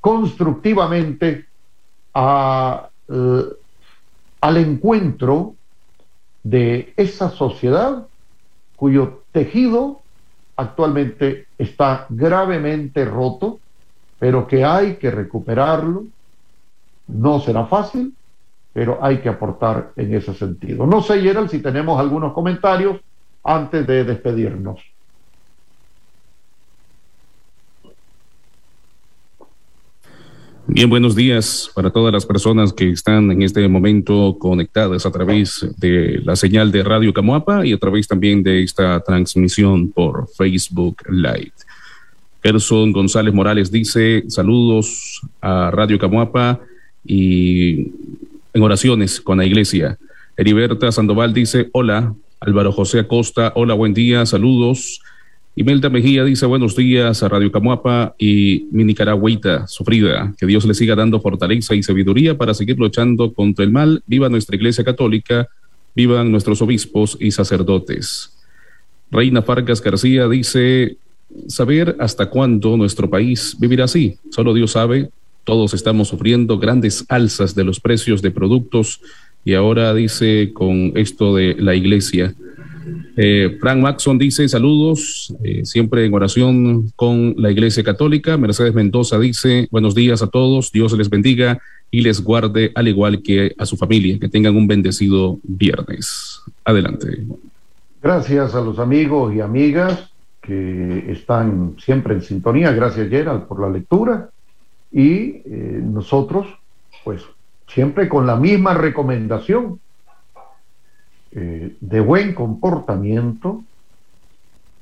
constructivamente 0.00 1.46
eh, 2.12 3.42
al 4.40 4.56
encuentro 4.56 5.54
de 6.42 6.92
esa 6.96 7.30
sociedad 7.30 8.08
cuyo 8.74 9.22
tejido 9.30 10.00
actualmente 10.56 11.46
está 11.56 12.06
gravemente 12.08 13.04
roto, 13.04 13.60
pero 14.18 14.48
que 14.48 14.64
hay 14.64 14.96
que 14.96 15.12
recuperarlo. 15.12 16.06
No 17.06 17.38
será 17.38 17.66
fácil, 17.66 18.15
pero 18.76 19.02
hay 19.02 19.22
que 19.22 19.30
aportar 19.30 19.92
en 19.96 20.12
ese 20.12 20.34
sentido. 20.34 20.86
No 20.86 21.00
sé, 21.00 21.18
Gerald, 21.22 21.48
si 21.48 21.60
tenemos 21.60 21.98
algunos 21.98 22.34
comentarios 22.34 23.00
antes 23.42 23.86
de 23.86 24.04
despedirnos. 24.04 24.78
Bien, 30.66 30.90
buenos 30.90 31.16
días 31.16 31.70
para 31.74 31.88
todas 31.88 32.12
las 32.12 32.26
personas 32.26 32.70
que 32.70 32.90
están 32.90 33.30
en 33.30 33.40
este 33.40 33.66
momento 33.66 34.36
conectadas 34.38 35.06
a 35.06 35.10
través 35.10 35.66
de 35.78 36.20
la 36.22 36.36
señal 36.36 36.70
de 36.70 36.82
Radio 36.82 37.14
Camuapa 37.14 37.64
y 37.64 37.72
a 37.72 37.78
través 37.78 38.06
también 38.06 38.42
de 38.42 38.62
esta 38.62 39.00
transmisión 39.00 39.90
por 39.90 40.28
Facebook 40.36 40.98
Live. 41.08 41.54
Gerson 42.42 42.92
González 42.92 43.32
Morales 43.32 43.70
dice 43.70 44.24
saludos 44.28 45.22
a 45.40 45.70
Radio 45.70 45.98
Camuapa 45.98 46.60
y 47.06 47.90
en 48.56 48.62
oraciones 48.62 49.20
con 49.20 49.36
la 49.36 49.44
iglesia. 49.44 49.98
Heriberta 50.34 50.90
Sandoval 50.90 51.34
dice 51.34 51.68
hola. 51.72 52.14
Álvaro 52.40 52.72
José 52.72 53.00
Acosta, 53.00 53.52
hola, 53.54 53.74
buen 53.74 53.92
día, 53.92 54.24
saludos. 54.24 55.02
Imelda 55.56 55.90
Mejía 55.90 56.24
dice 56.24 56.46
buenos 56.46 56.74
días 56.74 57.22
a 57.22 57.28
Radio 57.28 57.52
Camuapa 57.52 58.14
y 58.18 58.66
mi 58.70 58.84
Nicaragüita 58.84 59.66
sufrida. 59.66 60.32
Que 60.38 60.46
Dios 60.46 60.64
le 60.64 60.72
siga 60.72 60.94
dando 60.94 61.20
fortaleza 61.20 61.74
y 61.74 61.82
sabiduría 61.82 62.38
para 62.38 62.54
seguir 62.54 62.78
luchando 62.78 63.30
contra 63.34 63.62
el 63.62 63.72
mal. 63.72 64.02
Viva 64.06 64.30
nuestra 64.30 64.56
Iglesia 64.56 64.84
Católica, 64.84 65.48
vivan 65.94 66.32
nuestros 66.32 66.62
obispos 66.62 67.18
y 67.20 67.32
sacerdotes. 67.32 68.38
Reina 69.10 69.42
Fargas 69.42 69.82
García 69.82 70.28
dice 70.28 70.96
saber 71.46 71.94
hasta 72.00 72.30
cuándo 72.30 72.78
nuestro 72.78 73.10
país 73.10 73.54
vivirá 73.58 73.84
así. 73.84 74.16
Solo 74.30 74.54
Dios 74.54 74.72
sabe. 74.72 75.10
Todos 75.46 75.72
estamos 75.72 76.08
sufriendo 76.08 76.58
grandes 76.58 77.06
alzas 77.08 77.54
de 77.54 77.64
los 77.64 77.80
precios 77.80 78.20
de 78.20 78.30
productos 78.30 79.00
y 79.46 79.54
ahora 79.54 79.94
dice 79.94 80.50
con 80.52 80.92
esto 80.94 81.34
de 81.34 81.54
la 81.58 81.74
iglesia 81.74 82.34
eh, 83.16 83.56
Frank 83.60 83.80
Maxon 83.80 84.18
dice 84.18 84.48
saludos, 84.48 85.34
eh, 85.42 85.64
siempre 85.64 86.04
en 86.04 86.14
oración 86.14 86.92
con 86.96 87.34
la 87.38 87.50
Iglesia 87.50 87.82
Católica. 87.82 88.36
Mercedes 88.36 88.74
Mendoza 88.74 89.18
dice 89.18 89.68
buenos 89.70 89.94
días 89.94 90.22
a 90.22 90.28
todos, 90.28 90.70
Dios 90.70 90.92
les 90.96 91.08
bendiga 91.08 91.58
y 91.90 92.02
les 92.02 92.22
guarde 92.22 92.72
al 92.74 92.88
igual 92.88 93.22
que 93.22 93.54
a 93.58 93.64
su 93.64 93.76
familia. 93.76 94.18
Que 94.18 94.28
tengan 94.28 94.56
un 94.56 94.66
bendecido 94.66 95.38
viernes. 95.42 96.42
Adelante. 96.64 97.24
Gracias 98.02 98.54
a 98.54 98.60
los 98.60 98.78
amigos 98.78 99.34
y 99.34 99.40
amigas 99.40 100.10
que 100.40 101.10
están 101.10 101.76
siempre 101.78 102.14
en 102.14 102.22
sintonía. 102.22 102.70
Gracias 102.72 103.08
Gerald 103.08 103.44
por 103.44 103.60
la 103.60 103.70
lectura. 103.70 104.30
Y 104.96 105.42
eh, 105.44 105.80
nosotros, 105.82 106.46
pues, 107.04 107.20
siempre 107.68 108.08
con 108.08 108.26
la 108.26 108.36
misma 108.36 108.72
recomendación 108.72 109.78
eh, 111.32 111.76
de 111.78 112.00
buen 112.00 112.32
comportamiento 112.32 113.62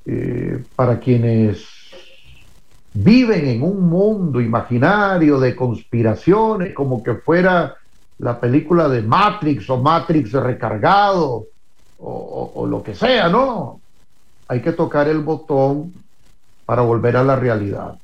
eh, 0.06 0.62
para 0.76 1.00
quienes 1.00 1.66
viven 2.92 3.48
en 3.48 3.64
un 3.64 3.88
mundo 3.88 4.40
imaginario 4.40 5.40
de 5.40 5.56
conspiraciones, 5.56 6.74
como 6.74 7.02
que 7.02 7.14
fuera 7.14 7.74
la 8.18 8.38
película 8.38 8.88
de 8.88 9.02
Matrix 9.02 9.68
o 9.68 9.78
Matrix 9.78 10.30
recargado 10.30 11.46
o, 11.98 12.52
o 12.54 12.66
lo 12.68 12.84
que 12.84 12.94
sea, 12.94 13.28
¿no? 13.28 13.80
Hay 14.46 14.62
que 14.62 14.70
tocar 14.70 15.08
el 15.08 15.18
botón 15.18 15.92
para 16.64 16.82
volver 16.82 17.16
a 17.16 17.24
la 17.24 17.34
realidad. 17.34 17.96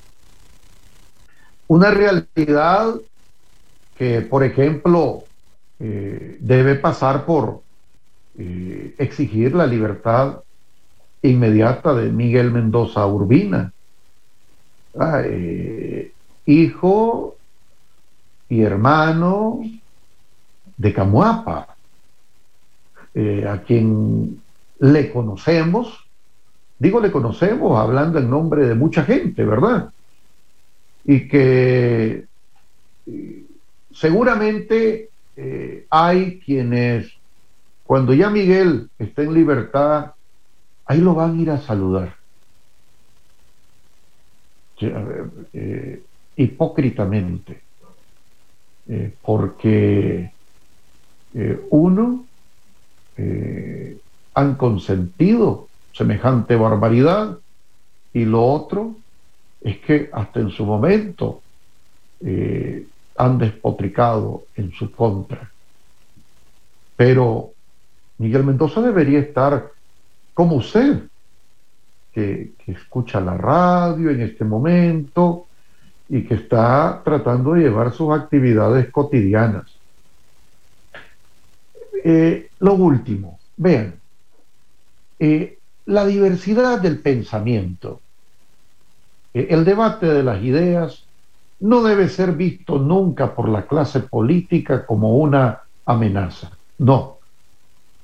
Una 1.71 1.93
realidad 1.93 2.97
que, 3.97 4.23
por 4.23 4.43
ejemplo, 4.43 5.23
eh, 5.79 6.37
debe 6.41 6.75
pasar 6.75 7.25
por 7.25 7.63
eh, 8.37 8.97
exigir 8.99 9.55
la 9.55 9.69
libertad 9.69 10.41
inmediata 11.23 11.95
de 11.95 12.11
Miguel 12.11 12.51
Mendoza 12.51 13.07
Urbina, 13.07 13.73
ah, 14.99 15.23
eh, 15.25 16.13
hijo 16.47 17.37
y 18.49 18.63
hermano 18.63 19.61
de 20.77 20.93
Camuapa, 20.93 21.77
a 23.49 23.59
quien 23.65 24.43
le 24.81 25.13
conocemos, 25.13 26.05
digo 26.81 26.99
le 26.99 27.13
conocemos 27.13 27.79
hablando 27.79 28.19
en 28.19 28.29
nombre 28.29 28.67
de 28.67 28.75
mucha 28.75 29.05
gente, 29.05 29.45
¿verdad? 29.45 29.93
Y 31.05 31.29
que 31.29 32.25
seguramente 33.93 35.09
hay 35.91 36.41
quienes 36.41 37.13
cuando 37.91 38.15
ya 38.15 38.31
Miguel 38.31 38.89
está 39.01 39.23
en 39.23 39.35
libertad, 39.35 40.13
ahí 40.87 41.01
lo 41.01 41.13
van 41.13 41.37
a 41.37 41.43
ir 41.43 41.51
a 41.51 41.61
saludar. 41.61 42.15
Eh, 44.81 46.01
hipócritamente, 46.37 47.61
eh, 48.89 49.13
porque 49.21 50.33
eh, 51.35 51.67
uno 51.71 52.27
han 54.35 54.55
consentido 54.55 55.69
semejante 55.93 56.55
barbaridad 56.55 57.39
y 58.15 58.25
lo 58.25 58.47
otro 58.47 58.95
es 59.61 59.79
que 59.79 60.11
hasta 60.13 60.41
en 60.41 60.51
su 60.51 60.65
momento 60.65 61.43
han 63.17 63.39
despotricado 63.39 64.45
en 64.57 64.73
su 64.73 64.91
contra. 64.91 65.51
Pero 66.97 67.53
Miguel 68.19 68.45
Mendoza 68.45 68.83
debería 68.83 69.21
estar 69.21 69.71
como 70.35 70.57
usted, 70.57 71.05
que, 72.13 72.53
escucha 72.67 73.21
la 73.21 73.37
radio 73.37 74.11
en 74.11 74.21
este 74.21 74.45
momento 74.45 75.47
y 76.09 76.23
que 76.23 76.35
está 76.35 77.03
tratando 77.05 77.55
de 77.55 77.63
llevar 77.63 77.93
sus 77.93 78.13
actividades 78.13 78.91
cotidianas. 78.91 79.67
Eh, 82.05 82.51
lo 82.61 82.75
último, 82.75 83.39
vean, 83.57 83.95
eh, 85.19 85.59
la 85.87 86.07
diversidad 86.07 86.81
del 86.81 87.01
pensamiento, 87.01 88.01
eh, 88.01 88.10
el 89.35 89.65
debate 89.65 90.07
de 90.07 90.23
las 90.23 90.43
ideas, 90.43 91.05
no 91.61 91.83
debe 91.83 92.09
ser 92.09 92.33
visto 92.33 92.79
nunca 92.79 93.35
por 93.35 93.49
la 93.49 93.67
clase 93.67 94.01
política 94.01 94.87
como 94.87 95.17
una 95.17 95.61
amenaza. 95.85 96.51
No. 96.79 97.19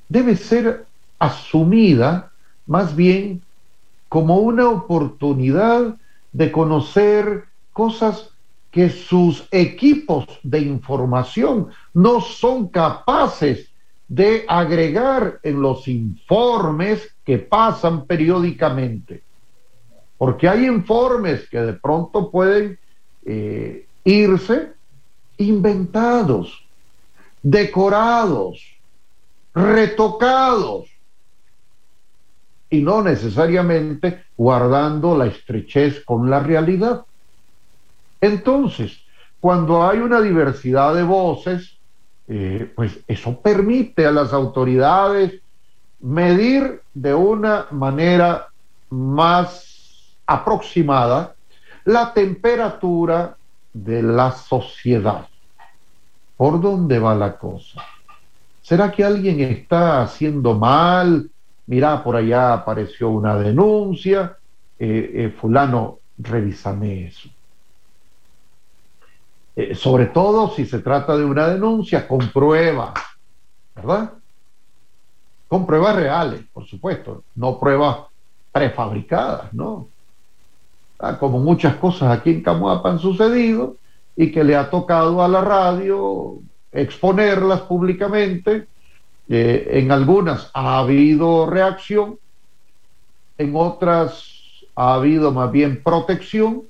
Debe 0.09 0.37
ser 0.37 0.87
asumida 1.19 2.31
más 2.67 2.95
bien 2.95 3.43
como 4.09 4.39
una 4.39 4.69
oportunidad 4.69 5.97
de 6.33 6.53
conocer 6.53 7.45
cosas 7.73 8.31
que 8.71 8.91
sus 8.91 9.49
equipos 9.51 10.27
de 10.43 10.61
información 10.61 11.69
no 11.95 12.21
son 12.21 12.69
capaces 12.69 13.71
de 14.07 14.45
agregar 14.47 15.41
en 15.43 15.63
los 15.63 15.89
informes 15.89 17.09
que 17.25 17.39
pasan 17.39 18.05
periódicamente. 18.05 19.23
Porque 20.19 20.49
hay 20.49 20.67
informes 20.67 21.49
que 21.49 21.61
de 21.61 21.75
pronto 21.75 22.31
pueden 22.31 22.79
eh, 23.25 23.87
irse 24.05 24.73
inventados, 25.39 26.65
decorados, 27.43 28.63
retocados, 29.55 30.89
y 32.71 32.83
no 32.83 33.03
necesariamente 33.03 34.25
guardando 34.37 35.17
la 35.17 35.27
estrechez 35.27 36.05
con 36.05 36.29
la 36.29 36.41
realidad. 36.41 37.05
Entonces, 38.21 39.01
cuando 39.41 39.87
hay 39.87 39.99
una 39.99 40.21
diversidad 40.21 40.95
de 40.95 41.03
voces, 41.03 41.77
eh, 42.29 42.73
pues 42.75 42.99
eso 43.07 43.41
permite 43.41 44.07
a 44.07 44.11
las 44.11 44.33
autoridades 44.33 45.41
medir 46.01 46.81
de 46.93 47.15
una 47.15 47.67
manera 47.71 48.49
más 48.91 49.66
aproximada 50.27 51.35
la 51.85 52.13
temperatura 52.13 53.37
de 53.73 54.03
la 54.03 54.33
sociedad. 54.33 55.29
¿Por 56.37 56.61
dónde 56.61 56.99
va 56.99 57.15
la 57.15 57.39
cosa? 57.39 57.83
¿Será 58.63 58.91
que 58.91 59.05
alguien 59.05 59.41
está 59.41 60.03
haciendo 60.03 60.55
mal? 60.55 61.31
Mira, 61.67 62.03
por 62.03 62.17
allá 62.17 62.53
apareció 62.53 63.11
una 63.11 63.37
denuncia. 63.37 64.37
Eh, 64.79 65.13
eh, 65.15 65.35
fulano, 65.41 66.01
revísame 66.19 67.07
eso. 67.07 67.29
Eh, 69.55 69.75
sobre 69.75 70.07
todo 70.07 70.51
si 70.51 70.67
se 70.67 70.81
trata 70.81 71.17
de 71.17 71.25
una 71.25 71.49
denuncia 71.49 72.07
con 72.07 72.19
pruebas, 72.31 72.93
¿verdad? 73.75 74.13
Con 75.49 75.65
pruebas 75.65 75.97
reales, 75.97 76.43
por 76.53 76.67
supuesto, 76.67 77.23
no 77.37 77.59
pruebas 77.59 77.99
prefabricadas, 78.53 79.55
¿no? 79.55 79.89
Ah, 80.99 81.19
como 81.19 81.39
muchas 81.39 81.77
cosas 81.77 82.17
aquí 82.17 82.31
en 82.31 82.43
Camuapa 82.43 82.91
han 82.91 82.99
sucedido 82.99 83.77
y 84.17 84.33
que 84.33 84.43
le 84.43 84.57
ha 84.57 84.71
tocado 84.71 85.23
a 85.23 85.29
la 85.29 85.43
radio 85.43 86.41
exponerlas 86.73 87.63
públicamente. 87.63 88.69
Eh, 89.29 89.69
en 89.73 89.91
algunas 89.91 90.51
ha 90.55 90.79
habido 90.79 91.47
reacción, 91.51 92.19
en 93.37 93.53
otras 93.55 94.33
ha 94.75 94.95
habido 94.95 95.33
más 95.33 95.51
bien 95.51 95.83
protección 95.83 96.63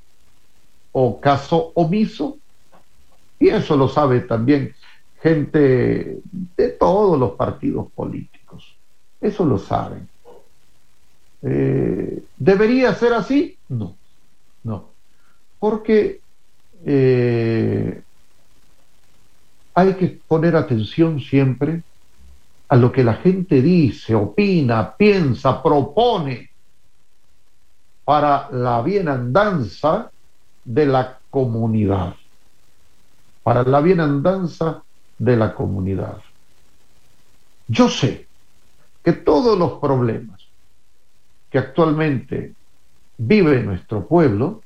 o 0.92 1.20
caso 1.20 1.72
omiso, 1.74 2.38
y 3.38 3.48
eso 3.48 3.76
lo 3.76 3.88
sabe 3.88 4.20
también 4.20 4.74
gente 5.20 6.20
de 6.56 6.68
todos 6.70 7.18
los 7.18 7.32
partidos 7.32 7.92
políticos. 7.92 8.76
Eso 9.20 9.44
lo 9.44 9.58
saben. 9.58 10.08
Eh, 11.42 12.22
¿Debería 12.36 12.94
ser 12.94 13.12
así? 13.12 13.58
No, 13.68 13.76
no. 13.78 14.05
Porque 15.58 16.20
eh, 16.84 18.02
hay 19.74 19.94
que 19.94 20.20
poner 20.26 20.56
atención 20.56 21.20
siempre 21.20 21.82
a 22.68 22.76
lo 22.76 22.90
que 22.90 23.04
la 23.04 23.14
gente 23.14 23.62
dice, 23.62 24.14
opina, 24.14 24.96
piensa, 24.96 25.62
propone 25.62 26.50
para 28.04 28.48
la 28.50 28.82
bienandanza 28.82 30.10
de 30.64 30.86
la 30.86 31.18
comunidad, 31.30 32.14
para 33.42 33.62
la 33.62 33.80
bienandanza 33.80 34.82
de 35.18 35.36
la 35.36 35.54
comunidad. 35.54 36.20
Yo 37.68 37.88
sé 37.88 38.26
que 39.04 39.12
todos 39.12 39.58
los 39.58 39.78
problemas 39.78 40.40
que 41.50 41.58
actualmente 41.58 42.54
vive 43.18 43.62
nuestro 43.62 44.06
pueblo 44.06 44.62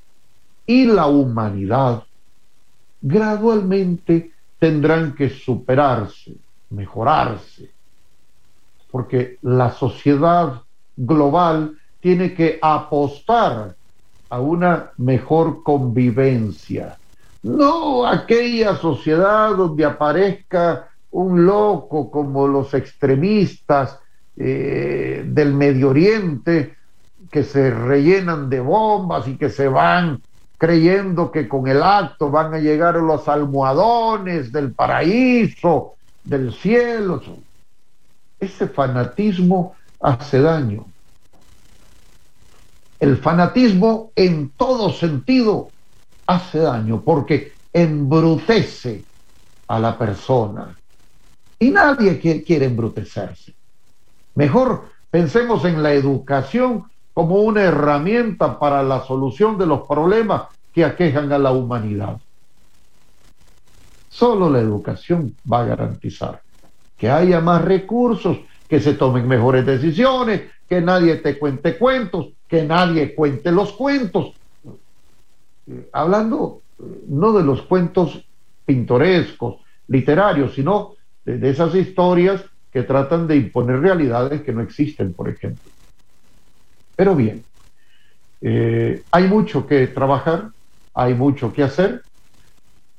y 0.71 0.85
la 0.85 1.09
humanidad 1.09 2.05
gradualmente 3.03 4.31
tendrán 4.57 5.17
que 5.17 5.29
superarse, 5.29 6.37
mejorarse, 6.71 7.73
porque 8.89 9.39
la 9.43 9.73
sociedad 9.73 10.63
global 10.97 11.77
tiene 11.99 12.35
que 12.35 12.61
apostar 12.63 13.75
a 14.29 14.41
una 14.41 14.93
mejor 14.99 15.65
convivencia. 15.65 16.97
No 17.43 18.07
aquella 18.07 18.77
sociedad 18.77 19.57
donde 19.57 19.85
aparezca 19.85 20.89
un 21.11 21.47
loco 21.47 22.13
como 22.13 22.47
los 22.47 22.75
extremistas 22.75 23.99
eh, 24.37 25.25
del 25.27 25.53
Medio 25.53 25.89
Oriente 25.89 26.77
que 27.29 27.43
se 27.43 27.73
rellenan 27.73 28.49
de 28.49 28.61
bombas 28.61 29.27
y 29.27 29.37
que 29.37 29.51
se 29.51 29.67
van 29.67 30.21
creyendo 30.61 31.33
que 31.33 31.49
con 31.49 31.69
el 31.69 31.83
acto 31.83 32.31
van 32.31 32.53
a 32.53 32.59
llegar 32.59 32.95
los 32.97 33.27
almohadones 33.29 34.53
del 34.53 34.75
paraíso, 34.75 35.95
del 36.23 36.53
cielo. 36.53 37.23
Ese 38.39 38.69
fanatismo 38.69 39.75
hace 40.03 40.43
daño. 40.43 40.85
El 42.99 43.17
fanatismo 43.17 44.13
en 44.15 44.51
todo 44.51 44.93
sentido 44.93 45.71
hace 46.27 46.59
daño 46.59 47.01
porque 47.01 47.55
embrutece 47.73 49.03
a 49.67 49.79
la 49.79 49.97
persona. 49.97 50.77
Y 51.59 51.71
nadie 51.71 52.21
quiere 52.21 52.67
embrutecerse. 52.67 53.55
Mejor 54.35 54.91
pensemos 55.11 55.65
en 55.65 55.83
la 55.83 55.95
educación 55.95 56.85
como 57.13 57.37
una 57.41 57.63
herramienta 57.63 58.59
para 58.59 58.83
la 58.83 59.05
solución 59.05 59.59
de 59.59 59.67
los 59.67 59.87
problemas 59.87 60.49
que 60.73 60.85
aquejan 60.85 61.33
a 61.33 61.39
la 61.39 61.53
humanidad. 61.53 62.19
Solo 64.09 64.51
la 64.51 64.61
educación 64.61 65.37
va 65.51 65.63
a 65.63 65.67
garantizar 65.67 66.43
que 67.01 67.09
haya 67.09 67.41
más 67.41 67.65
recursos, 67.65 68.41
que 68.69 68.79
se 68.79 68.93
tomen 68.93 69.27
mejores 69.27 69.65
decisiones, 69.65 70.43
que 70.69 70.83
nadie 70.83 71.17
te 71.17 71.39
cuente 71.39 71.79
cuentos, 71.79 72.35
que 72.47 72.63
nadie 72.63 73.15
cuente 73.15 73.51
los 73.51 73.73
cuentos. 73.73 74.35
Hablando 75.93 76.61
eh, 76.79 76.83
no 77.09 77.33
de 77.33 77.43
los 77.43 77.63
cuentos 77.63 78.23
pintorescos, 78.67 79.63
literarios, 79.89 80.55
sino 80.55 80.95
de, 81.25 81.49
esas 81.49 81.75
historias 81.75 82.45
que 82.71 82.83
tratan 82.83 83.27
de 83.27 83.37
imponer 83.37 83.81
realidades 83.81 84.43
que 84.43 84.53
no 84.53 84.61
existen, 84.61 85.15
por 85.15 85.31
ejemplo. 85.31 85.73
Pero 87.01 87.17
bien, 87.17 87.43
eh, 88.43 89.03
hay 89.11 89.27
mucho 89.27 89.67
que 89.67 89.87
trabajar, 89.87 90.51
hay 90.93 91.15
mucho 91.15 91.51
que 91.51 91.63
hacer 91.63 92.03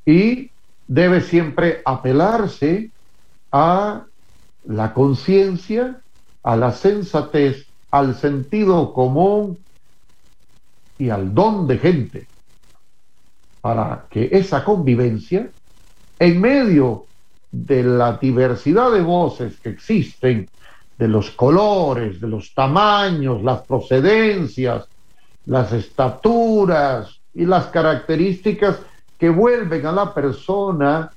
y 0.03 0.49
debe 0.87 1.21
siempre 1.21 1.83
apelarse 1.85 2.89
a 3.51 4.03
la 4.63 4.93
conciencia, 4.95 6.01
a 6.41 6.55
la 6.55 6.71
sensatez, 6.71 7.67
al 7.91 8.15
sentido 8.15 8.91
común 8.91 9.59
y 10.97 11.11
al 11.11 11.35
don 11.35 11.67
de 11.67 11.77
gente 11.77 12.27
para 13.61 14.07
que 14.09 14.29
esa 14.31 14.63
convivencia, 14.63 15.47
en 16.17 16.41
medio 16.41 17.05
de 17.51 17.83
la 17.83 18.17
diversidad 18.17 18.91
de 18.93 19.01
voces 19.01 19.59
que 19.59 19.69
existen 19.69 20.49
de 21.01 21.07
los 21.07 21.31
colores, 21.31 22.21
de 22.21 22.27
los 22.27 22.53
tamaños, 22.53 23.41
las 23.41 23.63
procedencias, 23.63 24.87
las 25.47 25.73
estaturas 25.73 27.19
y 27.33 27.43
las 27.47 27.65
características 27.65 28.77
que 29.17 29.31
vuelven 29.31 29.83
a 29.87 29.91
la 29.91 30.13
persona 30.13 31.11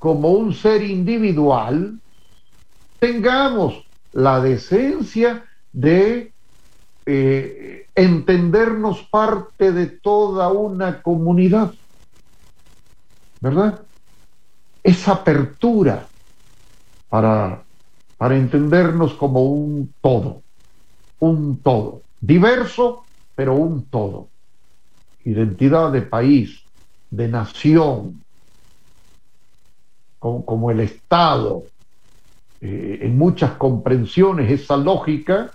como 0.00 0.30
un 0.30 0.52
ser 0.52 0.82
individual, 0.82 1.96
tengamos 2.98 3.84
la 4.14 4.40
decencia 4.40 5.44
de 5.72 6.32
eh, 7.06 7.86
entendernos 7.94 9.02
parte 9.04 9.70
de 9.70 9.86
toda 9.86 10.48
una 10.48 11.02
comunidad, 11.02 11.72
¿verdad? 13.40 13.80
Esa 14.82 15.12
apertura 15.12 16.04
para, 17.08 17.62
para 18.16 18.36
entendernos 18.36 19.14
como 19.14 19.44
un 19.44 19.92
todo, 20.00 20.42
un 21.20 21.58
todo, 21.58 22.02
diverso, 22.20 23.04
pero 23.34 23.54
un 23.54 23.84
todo. 23.86 24.28
Identidad 25.24 25.90
de 25.90 26.02
país, 26.02 26.62
de 27.10 27.28
nación, 27.28 28.22
como, 30.18 30.70
el 30.70 30.80
Estado, 30.80 31.64
eh, 32.62 33.00
en 33.02 33.18
muchas 33.18 33.52
comprensiones, 33.52 34.50
esa 34.50 34.76
lógica 34.76 35.50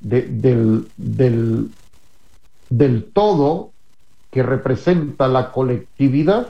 del, 0.00 0.88
del, 0.96 1.70
del 2.68 3.04
todo 3.12 3.72
que 4.30 4.44
representa 4.44 5.26
la 5.26 5.50
colectividad 5.50 6.46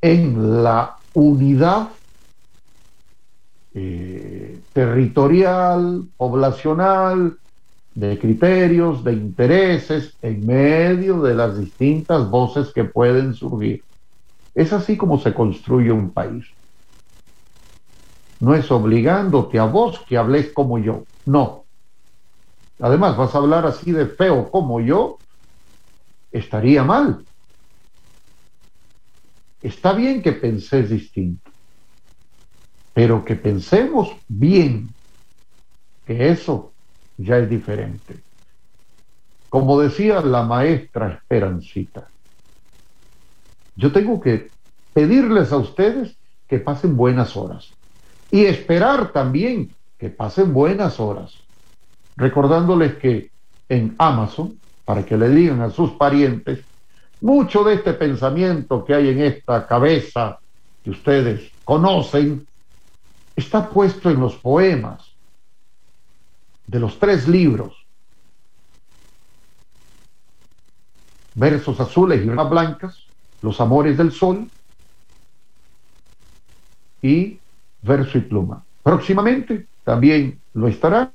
en 0.00 0.64
la 0.64 0.96
unidad 1.14 1.90
eh, 3.74 4.64
territorial, 4.72 6.08
poblacional, 6.16 7.38
de 7.94 8.18
criterios, 8.18 9.04
de 9.04 9.12
intereses, 9.12 10.16
en 10.22 10.46
medio 10.46 11.20
de 11.20 11.34
las 11.34 11.58
distintas 11.58 12.28
voces 12.30 12.72
que 12.72 12.84
pueden 12.84 13.34
surgir. 13.34 13.84
Es 14.54 14.72
así 14.72 14.96
como 14.96 15.18
se 15.18 15.34
construye 15.34 15.92
un 15.92 16.12
país. 16.12 16.46
No 18.40 18.54
es 18.54 18.70
obligándote 18.70 19.58
a 19.58 19.64
vos 19.64 20.00
que 20.08 20.16
hables 20.16 20.52
como 20.52 20.78
yo, 20.78 21.06
no. 21.24 21.66
Además, 22.80 23.16
vas 23.16 23.34
a 23.34 23.38
hablar 23.38 23.64
así 23.66 23.92
de 23.92 24.06
feo 24.06 24.50
como 24.50 24.80
yo, 24.80 25.20
estaría 26.32 26.82
mal. 26.82 27.26
Está 29.62 29.92
bien 29.92 30.22
que 30.22 30.32
penses 30.32 30.90
distinto, 30.90 31.51
pero 32.94 33.24
que 33.24 33.36
pensemos 33.36 34.10
bien, 34.28 34.88
que 36.06 36.28
eso 36.28 36.72
ya 37.16 37.38
es 37.38 37.48
diferente. 37.48 38.16
Como 39.48 39.80
decía 39.80 40.20
la 40.20 40.42
maestra 40.42 41.14
Esperancita, 41.14 42.08
yo 43.76 43.92
tengo 43.92 44.20
que 44.20 44.50
pedirles 44.92 45.52
a 45.52 45.56
ustedes 45.56 46.16
que 46.46 46.58
pasen 46.58 46.96
buenas 46.96 47.36
horas 47.36 47.70
y 48.30 48.44
esperar 48.44 49.12
también 49.12 49.70
que 49.98 50.10
pasen 50.10 50.52
buenas 50.52 51.00
horas, 51.00 51.34
recordándoles 52.16 52.96
que 52.96 53.30
en 53.68 53.94
Amazon, 53.98 54.58
para 54.84 55.04
que 55.04 55.16
le 55.16 55.28
digan 55.28 55.62
a 55.62 55.70
sus 55.70 55.92
parientes, 55.92 56.60
mucho 57.20 57.62
de 57.62 57.74
este 57.74 57.94
pensamiento 57.94 58.84
que 58.84 58.94
hay 58.94 59.10
en 59.10 59.22
esta 59.22 59.66
cabeza 59.66 60.38
que 60.82 60.90
ustedes 60.90 61.52
conocen 61.64 62.46
está 63.36 63.68
puesto 63.68 64.10
en 64.10 64.20
los 64.20 64.34
poemas 64.36 65.12
de 66.66 66.80
los 66.80 66.98
tres 66.98 67.28
libros, 67.28 67.84
versos 71.34 71.80
azules 71.80 72.24
y 72.24 72.28
unas 72.28 72.48
blancas, 72.48 73.04
los 73.40 73.60
amores 73.60 73.96
del 73.96 74.12
sol 74.12 74.48
y 77.00 77.38
verso 77.82 78.18
y 78.18 78.20
pluma. 78.22 78.64
Próximamente 78.82 79.66
también 79.84 80.40
lo 80.54 80.68
estará 80.68 81.10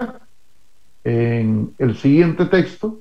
en 1.03 1.73
el 1.77 1.97
siguiente 1.97 2.45
texto 2.45 2.99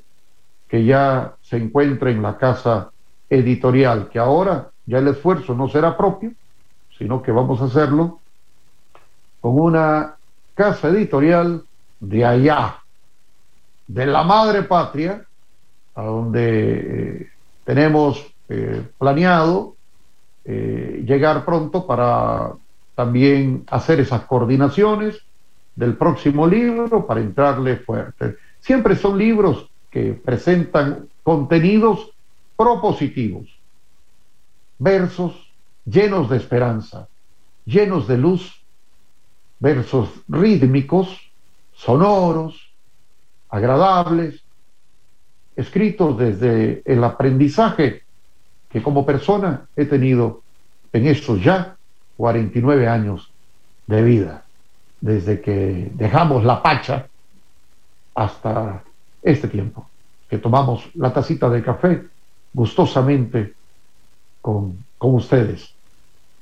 que 0.69 0.85
ya 0.85 1.35
se 1.43 1.57
encuentra 1.57 2.11
en 2.11 2.23
la 2.23 2.37
casa 2.39 2.91
editorial, 3.29 4.09
que 4.09 4.19
ahora 4.19 4.71
ya 4.85 4.99
el 4.99 5.09
esfuerzo 5.09 5.55
no 5.55 5.69
será 5.69 5.97
propio, 5.97 6.33
sino 6.97 7.23
que 7.23 7.33
vamos 7.33 7.61
a 7.61 7.65
hacerlo 7.65 8.21
con 9.47 9.61
una 9.61 10.17
casa 10.57 10.89
editorial 10.89 11.63
de 12.01 12.25
allá, 12.25 12.83
de 13.87 14.05
la 14.05 14.25
madre 14.25 14.65
patria, 14.65 15.25
a 15.95 16.03
donde 16.03 17.21
eh, 17.21 17.31
tenemos 17.63 18.27
eh, 18.49 18.83
planeado 18.99 19.77
eh, 20.45 21.05
llegar 21.07 21.45
pronto 21.45 21.87
para 21.87 22.55
también 22.97 23.63
hacer 23.69 24.01
esas 24.01 24.23
coordinaciones 24.23 25.23
del 25.77 25.97
próximo 25.97 26.45
libro 26.49 27.07
para 27.07 27.21
entrarle 27.21 27.77
fuerte. 27.77 28.39
Siempre 28.59 28.97
son 28.97 29.17
libros 29.17 29.71
que 29.93 30.13
presentan 30.13 31.07
contenidos 31.23 32.11
propositivos, 32.57 33.47
versos 34.77 35.53
llenos 35.85 36.29
de 36.31 36.37
esperanza, 36.37 37.07
llenos 37.65 38.09
de 38.09 38.19
luz, 38.19 38.66
versos 39.59 40.11
rítmicos, 40.29 41.31
sonoros, 41.75 42.73
agradables, 43.49 44.43
escritos 45.55 46.19
desde 46.19 46.83
el 46.85 47.03
aprendizaje 47.03 48.03
que 48.69 48.83
como 48.83 49.07
persona 49.07 49.69
he 49.75 49.87
tenido 49.87 50.43
en 50.93 51.07
estos 51.07 51.43
ya 51.43 51.77
49 52.17 52.89
años 52.89 53.31
de 53.87 54.03
vida, 54.03 54.45
desde 55.01 55.41
que 55.41 55.91
dejamos 55.95 56.45
la 56.45 56.63
pacha 56.63 57.07
hasta 58.15 58.83
este 59.23 59.49
tiempo, 59.49 59.89
que 60.29 60.39
tomamos 60.39 60.89
la 60.95 61.13
tacita 61.13 61.49
de 61.49 61.63
café 61.63 62.05
gustosamente 62.53 63.55
con, 64.41 64.85
con 64.99 65.15
ustedes. 65.15 65.75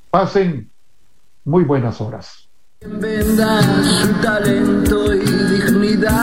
Pasen 0.09 0.69
muy 1.43 1.63
buenas 1.63 1.99
horas. 2.01 2.44
Venda 2.87 3.61
su 3.83 4.07
talento 4.21 5.13
y 5.13 5.19
dignidad. 5.19 6.13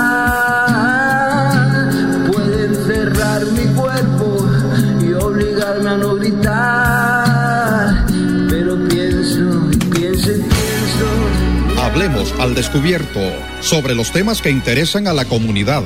Pueden 2.30 2.74
cerrar 2.86 3.44
mi 3.46 3.64
cuerpo 3.74 4.48
y 5.00 5.12
obligarme 5.12 5.90
a 5.90 5.96
no 5.96 6.14
gritar. 6.14 8.06
Pero 8.48 8.76
pienso, 8.88 9.70
pienso 9.90 10.30
pienso. 10.30 11.80
Hablemos 11.82 12.32
al 12.38 12.54
descubierto 12.54 13.20
sobre 13.60 13.96
los 13.96 14.12
temas 14.12 14.40
que 14.40 14.50
interesan 14.50 15.08
a 15.08 15.12
la 15.12 15.24
comunidad. 15.24 15.82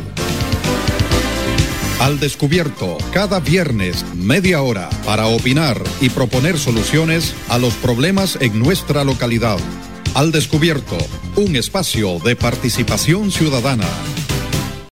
Al 2.01 2.21
descubierto, 2.21 2.99
cada 3.15 3.41
viernes, 3.41 4.05
media 4.15 4.61
hora, 4.61 4.91
para 5.07 5.27
opinar 5.27 5.83
y 6.03 6.11
proponer 6.11 6.59
soluciones 6.59 7.35
a 7.49 7.57
los 7.57 7.73
problemas 7.75 8.37
en 8.43 8.61
nuestra 8.61 9.03
localidad. 9.03 9.59
Al 10.17 10.33
descubierto, 10.33 10.97
un 11.37 11.57
espacio 11.57 12.19
de 12.21 12.37
participación 12.37 13.31
ciudadana. 13.31 13.85